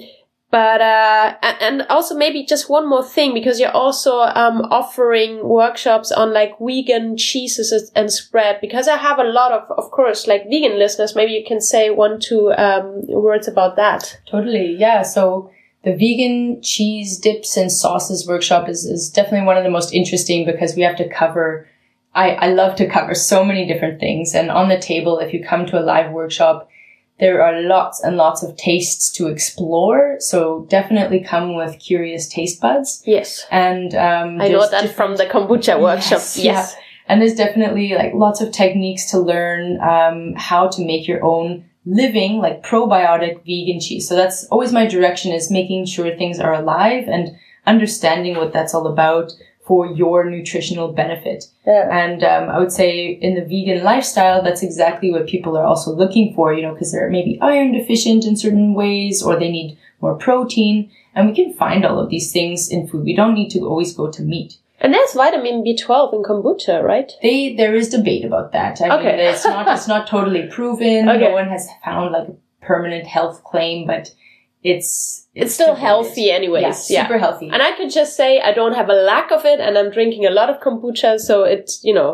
but 0.55 0.79
uh, 0.79 1.35
and 1.59 1.81
also 1.89 2.15
maybe 2.15 2.45
just 2.45 2.69
one 2.69 2.87
more 2.87 3.03
thing 3.03 3.33
because 3.33 3.59
you're 3.59 3.75
also 3.75 4.19
um, 4.19 4.61
offering 4.71 5.45
workshops 5.45 6.13
on 6.13 6.31
like 6.31 6.53
vegan 6.61 7.17
cheeses 7.17 7.91
and 7.93 8.09
spread 8.09 8.61
because 8.61 8.87
I 8.87 8.95
have 8.95 9.19
a 9.19 9.25
lot 9.25 9.51
of 9.51 9.69
of 9.77 9.91
course 9.91 10.27
like 10.27 10.45
vegan 10.45 10.79
listeners. 10.79 11.13
Maybe 11.13 11.33
you 11.33 11.43
can 11.45 11.59
say 11.59 11.89
one 11.89 12.21
two 12.21 12.53
um, 12.53 13.05
words 13.07 13.49
about 13.49 13.75
that. 13.75 14.17
Totally, 14.27 14.77
yeah. 14.79 15.01
So 15.01 15.51
the 15.83 15.91
vegan 15.91 16.61
cheese 16.61 17.19
dips 17.19 17.57
and 17.57 17.69
sauces 17.69 18.25
workshop 18.25 18.69
is, 18.69 18.85
is 18.85 19.09
definitely 19.09 19.45
one 19.45 19.57
of 19.57 19.65
the 19.65 19.69
most 19.69 19.93
interesting 19.93 20.45
because 20.45 20.73
we 20.73 20.83
have 20.83 20.95
to 20.95 21.09
cover. 21.09 21.67
I, 22.13 22.29
I 22.29 22.47
love 22.51 22.77
to 22.77 22.87
cover 22.87 23.13
so 23.13 23.43
many 23.43 23.67
different 23.67 23.99
things. 23.99 24.33
And 24.33 24.49
on 24.49 24.69
the 24.69 24.79
table, 24.79 25.19
if 25.19 25.33
you 25.33 25.43
come 25.43 25.65
to 25.65 25.77
a 25.77 25.83
live 25.83 26.13
workshop, 26.13 26.69
there 27.19 27.41
are 27.43 27.61
lots 27.61 28.03
and 28.03 28.17
lots 28.17 28.43
of 28.43 28.57
tastes 28.57 29.11
to 29.13 29.27
explore. 29.27 30.17
So 30.19 30.65
definitely 30.69 31.21
come 31.23 31.55
with 31.55 31.79
curious 31.79 32.27
taste 32.27 32.59
buds. 32.61 33.01
Yes, 33.05 33.45
And 33.51 33.93
um, 33.95 34.41
I 34.41 34.49
know 34.49 34.69
that 34.69 34.93
from 34.95 35.15
the 35.15 35.25
kombucha 35.25 35.81
workshop. 35.81 36.19
Yes, 36.19 36.37
Yes. 36.37 36.75
and 37.07 37.21
there's 37.21 37.35
definitely 37.35 37.93
like 37.95 38.13
lots 38.13 38.41
of 38.41 38.51
techniques 38.51 39.09
to 39.11 39.19
learn 39.19 39.79
um, 39.81 40.33
how 40.35 40.67
to 40.67 40.85
make 40.85 41.07
your 41.07 41.23
own 41.23 41.65
living 41.85 42.39
like 42.39 42.63
probiotic 42.63 43.37
vegan 43.45 43.79
cheese. 43.79 44.07
So 44.09 44.15
that's 44.15 44.45
always 44.45 44.73
my 44.73 44.85
direction 44.85 45.31
is 45.31 45.51
making 45.51 45.85
sure 45.85 46.15
things 46.15 46.39
are 46.39 46.53
alive 46.53 47.07
and 47.07 47.29
understanding 47.67 48.35
what 48.35 48.53
that's 48.53 48.73
all 48.73 48.87
about 48.87 49.31
for 49.65 49.87
your 49.87 50.29
nutritional 50.29 50.93
benefit. 50.93 51.45
Yeah. 51.65 51.89
And 51.91 52.23
um, 52.23 52.49
I 52.49 52.59
would 52.59 52.71
say 52.71 53.07
in 53.09 53.33
the 53.35 53.41
vegan 53.41 53.83
lifestyle, 53.83 54.43
that's 54.43 54.61
exactly 54.63 55.11
what 55.11 55.27
people 55.27 55.57
are 55.57 55.65
also 55.65 55.91
looking 55.91 56.33
for, 56.35 56.53
you 56.53 56.61
know, 56.61 56.73
because 56.73 56.91
they're 56.91 57.09
maybe 57.09 57.39
iron 57.41 57.71
deficient 57.73 58.25
in 58.25 58.35
certain 58.35 58.73
ways 58.75 59.23
or 59.23 59.39
they 59.39 59.49
need 59.51 59.77
more 60.01 60.15
protein. 60.15 60.91
And 61.15 61.27
we 61.27 61.33
can 61.35 61.53
find 61.53 61.83
all 61.85 61.99
of 61.99 62.09
these 62.09 62.31
things 62.31 62.69
in 62.69 62.87
food. 62.87 63.05
We 63.05 63.15
don't 63.15 63.33
need 63.33 63.49
to 63.51 63.61
always 63.61 63.93
go 63.93 64.11
to 64.11 64.21
meat 64.21 64.57
And 64.81 64.93
there's 64.93 65.13
vitamin 65.13 65.63
B12 65.63 66.13
in 66.13 66.21
kombucha, 66.23 66.83
right? 66.83 67.11
they 67.23 67.55
there 67.55 67.73
is 67.73 67.89
debate 67.89 68.23
about 68.25 68.51
that. 68.51 68.81
I 68.81 68.89
Okay. 68.97 69.11
mean, 69.17 69.19
it's 69.33 69.45
not 69.45 69.67
it's 69.67 69.87
not 69.87 70.05
totally 70.07 70.43
proven. 70.47 71.09
Okay. 71.13 71.29
No 71.29 71.31
one 71.33 71.47
has 71.49 71.67
found 71.83 72.11
like 72.11 72.27
a 72.27 72.35
permanent 72.65 73.07
health 73.07 73.43
claim, 73.43 73.87
but 73.87 74.13
it's 74.71 75.27
It's 75.41 75.53
still 75.53 75.75
healthy 75.75 76.27
anyways. 76.39 76.63
Yeah, 76.89 76.95
Yeah. 76.95 77.03
super 77.07 77.19
healthy. 77.25 77.49
And 77.53 77.61
I 77.61 77.71
could 77.77 77.91
just 77.99 78.13
say 78.21 78.29
I 78.49 78.51
don't 78.59 78.73
have 78.81 78.89
a 78.89 78.99
lack 79.11 79.31
of 79.37 79.45
it 79.45 79.59
and 79.59 79.77
I'm 79.79 79.91
drinking 79.97 80.25
a 80.25 80.31
lot 80.39 80.49
of 80.49 80.59
kombucha, 80.63 81.19
so 81.19 81.43
it's, 81.43 81.73
you 81.87 81.93
know, 81.93 82.11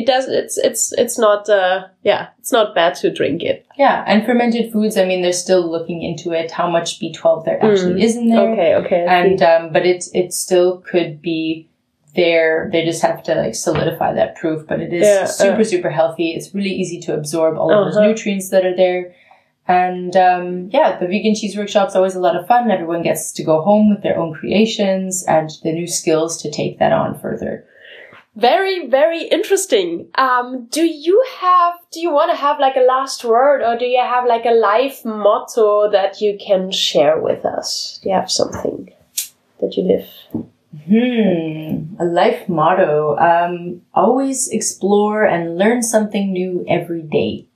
it 0.00 0.04
does, 0.06 0.24
it's, 0.40 0.58
it's, 0.68 0.92
it's 1.02 1.16
not, 1.26 1.48
uh, 1.48 1.76
yeah, 2.02 2.22
it's 2.40 2.50
not 2.58 2.74
bad 2.74 2.92
to 2.96 3.12
drink 3.20 3.42
it. 3.42 3.58
yeah, 3.78 3.96
and 4.10 4.26
fermented 4.26 4.72
foods. 4.72 4.96
I 5.02 5.04
mean, 5.04 5.22
they're 5.22 5.32
still 5.46 5.64
looking 5.76 6.02
into 6.02 6.32
it. 6.40 6.50
How 6.60 6.68
much 6.76 6.98
B 7.00 7.12
twelve 7.12 7.44
there 7.46 7.60
actually 7.64 8.02
is 8.06 8.16
in 8.16 8.28
there, 8.28 8.46
Mm. 8.48 8.52
Okay, 8.54 8.70
okay. 8.82 9.02
And 9.18 9.38
um, 9.52 9.62
but 9.74 9.84
it 9.92 10.00
it 10.12 10.28
still 10.32 10.70
could 10.90 11.22
be 11.22 11.68
there. 12.16 12.68
They 12.72 12.84
just 12.84 13.02
have 13.02 13.22
to 13.28 13.34
like 13.42 13.54
solidify 13.54 14.10
that 14.14 14.34
proof. 14.40 14.66
But 14.70 14.80
it 14.80 14.92
is 14.92 15.06
Yeah, 15.06 15.24
super 15.26 15.60
uh. 15.66 15.70
super 15.74 15.90
healthy. 15.90 16.28
It's 16.36 16.48
really 16.54 16.74
easy 16.82 16.98
to 17.06 17.14
absorb 17.14 17.56
all 17.58 17.70
of 17.72 17.84
those 17.86 17.96
Uh-huh. 17.96 18.08
nutrients 18.08 18.50
that 18.50 18.64
are 18.68 18.76
there. 18.84 19.14
And 19.66 20.14
um, 20.16 20.68
yeah, 20.72 20.98
the 20.98 21.06
vegan 21.06 21.34
cheese 21.34 21.56
workshop's 21.56 21.96
always 21.96 22.14
a 22.14 22.20
lot 22.20 22.36
of 22.36 22.46
fun. 22.46 22.70
Everyone 22.70 23.02
gets 23.02 23.32
to 23.32 23.44
go 23.44 23.62
home 23.62 23.90
with 23.90 24.02
their 24.02 24.18
own 24.18 24.34
creations 24.34 25.24
and 25.26 25.50
the 25.62 25.72
new 25.72 25.86
skills 25.86 26.40
to 26.42 26.50
take 26.50 26.78
that 26.78 26.92
on 26.92 27.18
further. 27.18 27.66
Very, 28.36 28.88
very 28.88 29.22
interesting. 29.22 30.08
Um, 30.16 30.66
do 30.66 30.84
you 30.84 31.24
have, 31.38 31.74
do 31.92 32.00
you 32.00 32.10
want 32.10 32.32
to 32.32 32.36
have 32.36 32.58
like 32.58 32.74
a 32.76 32.80
last 32.80 33.24
word 33.24 33.62
or 33.62 33.78
do 33.78 33.84
you 33.84 34.02
have 34.02 34.26
like 34.26 34.44
a 34.44 34.50
life 34.50 35.04
motto 35.04 35.90
that 35.92 36.20
you 36.20 36.36
can 36.38 36.72
share 36.72 37.20
with 37.20 37.44
us? 37.44 38.00
Do 38.02 38.08
you 38.08 38.14
have 38.16 38.30
something 38.30 38.92
that 39.60 39.76
you 39.76 39.84
live? 39.84 40.08
Hmm, 40.86 42.02
a 42.02 42.04
life 42.04 42.48
motto. 42.48 43.16
Um, 43.16 43.82
always 43.94 44.48
explore 44.48 45.24
and 45.24 45.56
learn 45.56 45.82
something 45.82 46.32
new 46.32 46.64
every 46.68 47.02
day. 47.02 47.46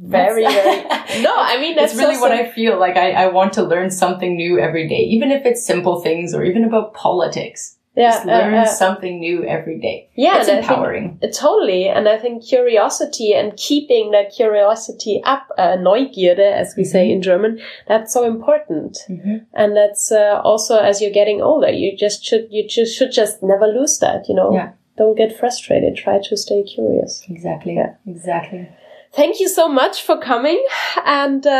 Very, 0.00 0.44
very. 0.44 0.82
No, 1.22 1.34
I 1.36 1.60
mean, 1.60 1.76
that's 1.76 1.94
really 1.94 2.14
so 2.14 2.20
what 2.22 2.32
I 2.32 2.50
feel 2.50 2.78
like. 2.78 2.96
I, 2.96 3.12
I 3.12 3.26
want 3.28 3.52
to 3.54 3.62
learn 3.62 3.90
something 3.90 4.36
new 4.36 4.58
every 4.58 4.88
day, 4.88 5.00
even 5.16 5.30
if 5.30 5.44
it's 5.44 5.64
simple 5.64 6.00
things 6.00 6.34
or 6.34 6.42
even 6.44 6.64
about 6.64 6.94
politics. 6.94 7.76
yeah, 7.94 8.12
Just 8.12 8.24
learn 8.26 8.54
uh, 8.54 8.62
uh, 8.62 8.64
something 8.64 9.20
new 9.20 9.44
every 9.44 9.78
day. 9.78 10.08
yeah, 10.16 10.38
it's 10.38 10.46
think- 10.46 10.62
empowering. 10.62 11.18
Uh, 11.22 11.26
Totally, 11.30 11.88
and 11.88 12.08
I 12.08 12.16
think 12.18 12.42
curiosity 12.44 13.34
and 13.34 13.54
keeping 13.56 14.12
that 14.12 14.32
curiosity 14.34 15.20
up, 15.24 15.44
uh, 15.58 15.76
Neugierde, 15.76 16.40
as 16.62 16.74
we 16.76 16.84
say 16.84 17.10
in 17.10 17.20
German, 17.20 17.60
that's 17.86 18.12
so 18.14 18.24
important. 18.24 18.96
Mhm. 19.10 19.44
And 19.52 19.76
that's 19.76 20.10
uh, 20.10 20.40
also 20.42 20.78
as 20.78 21.02
you're 21.02 21.12
getting 21.20 21.42
older, 21.42 21.70
you 21.70 21.94
just 21.96 22.24
should 22.24 22.46
you 22.50 22.66
just 22.66 22.96
should 22.96 23.12
just 23.12 23.42
never 23.42 23.66
lose 23.66 23.98
that. 23.98 24.26
You 24.28 24.36
know, 24.36 24.54
Yeah. 24.54 24.70
don't 24.96 25.16
get 25.16 25.36
frustrated. 25.38 25.96
Try 25.96 26.18
to 26.28 26.36
stay 26.36 26.62
curious. 26.62 27.22
Exactly. 27.28 27.74
Yeah. 27.74 27.90
Exactly. 28.06 28.68
Thank 29.14 29.40
you 29.40 29.48
so 29.48 29.68
much 29.68 30.02
for 30.02 30.18
coming, 30.18 30.64
and 31.04 31.46
uh, 31.46 31.50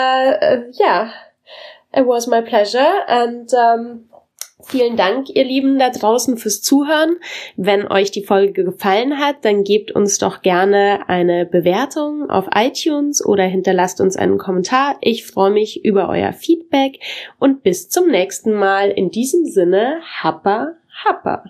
uh, 0.41 0.57
yeah. 0.81 1.13
It 1.95 2.07
was 2.07 2.27
my 2.27 2.41
pleasure 2.41 3.05
and 3.07 3.53
um, 3.53 4.05
Vielen 4.65 4.97
Dank, 4.97 5.29
ihr 5.29 5.45
Lieben 5.45 5.79
da 5.79 5.91
draußen 5.91 6.39
fürs 6.39 6.63
Zuhören. 6.63 7.17
Wenn 7.57 7.91
euch 7.91 8.11
die 8.11 8.25
Folge 8.25 8.65
gefallen 8.65 9.19
hat, 9.19 9.45
dann 9.45 9.65
gebt 9.65 9.93
uns 9.93 10.19
doch 10.19 10.41
gerne 10.43 11.09
eine 11.09 11.47
Bewertung 11.47 12.31
auf 12.31 12.47
iTunes 12.55 13.25
oder 13.25 13.45
hinterlasst 13.45 14.01
uns 14.01 14.17
einen 14.17 14.39
Kommentar. 14.39 14.97
Ich 15.01 15.27
freue 15.27 15.51
mich 15.51 15.85
über 15.85 16.09
euer 16.09 16.33
Feedback 16.33 17.01
und 17.39 17.63
bis 17.63 17.89
zum 17.89 18.09
nächsten 18.09 18.53
Mal. 18.53 18.91
In 18.91 19.11
diesem 19.11 19.47
Sinne, 19.47 20.01
Happa, 20.23 20.75
Happa. 21.05 21.45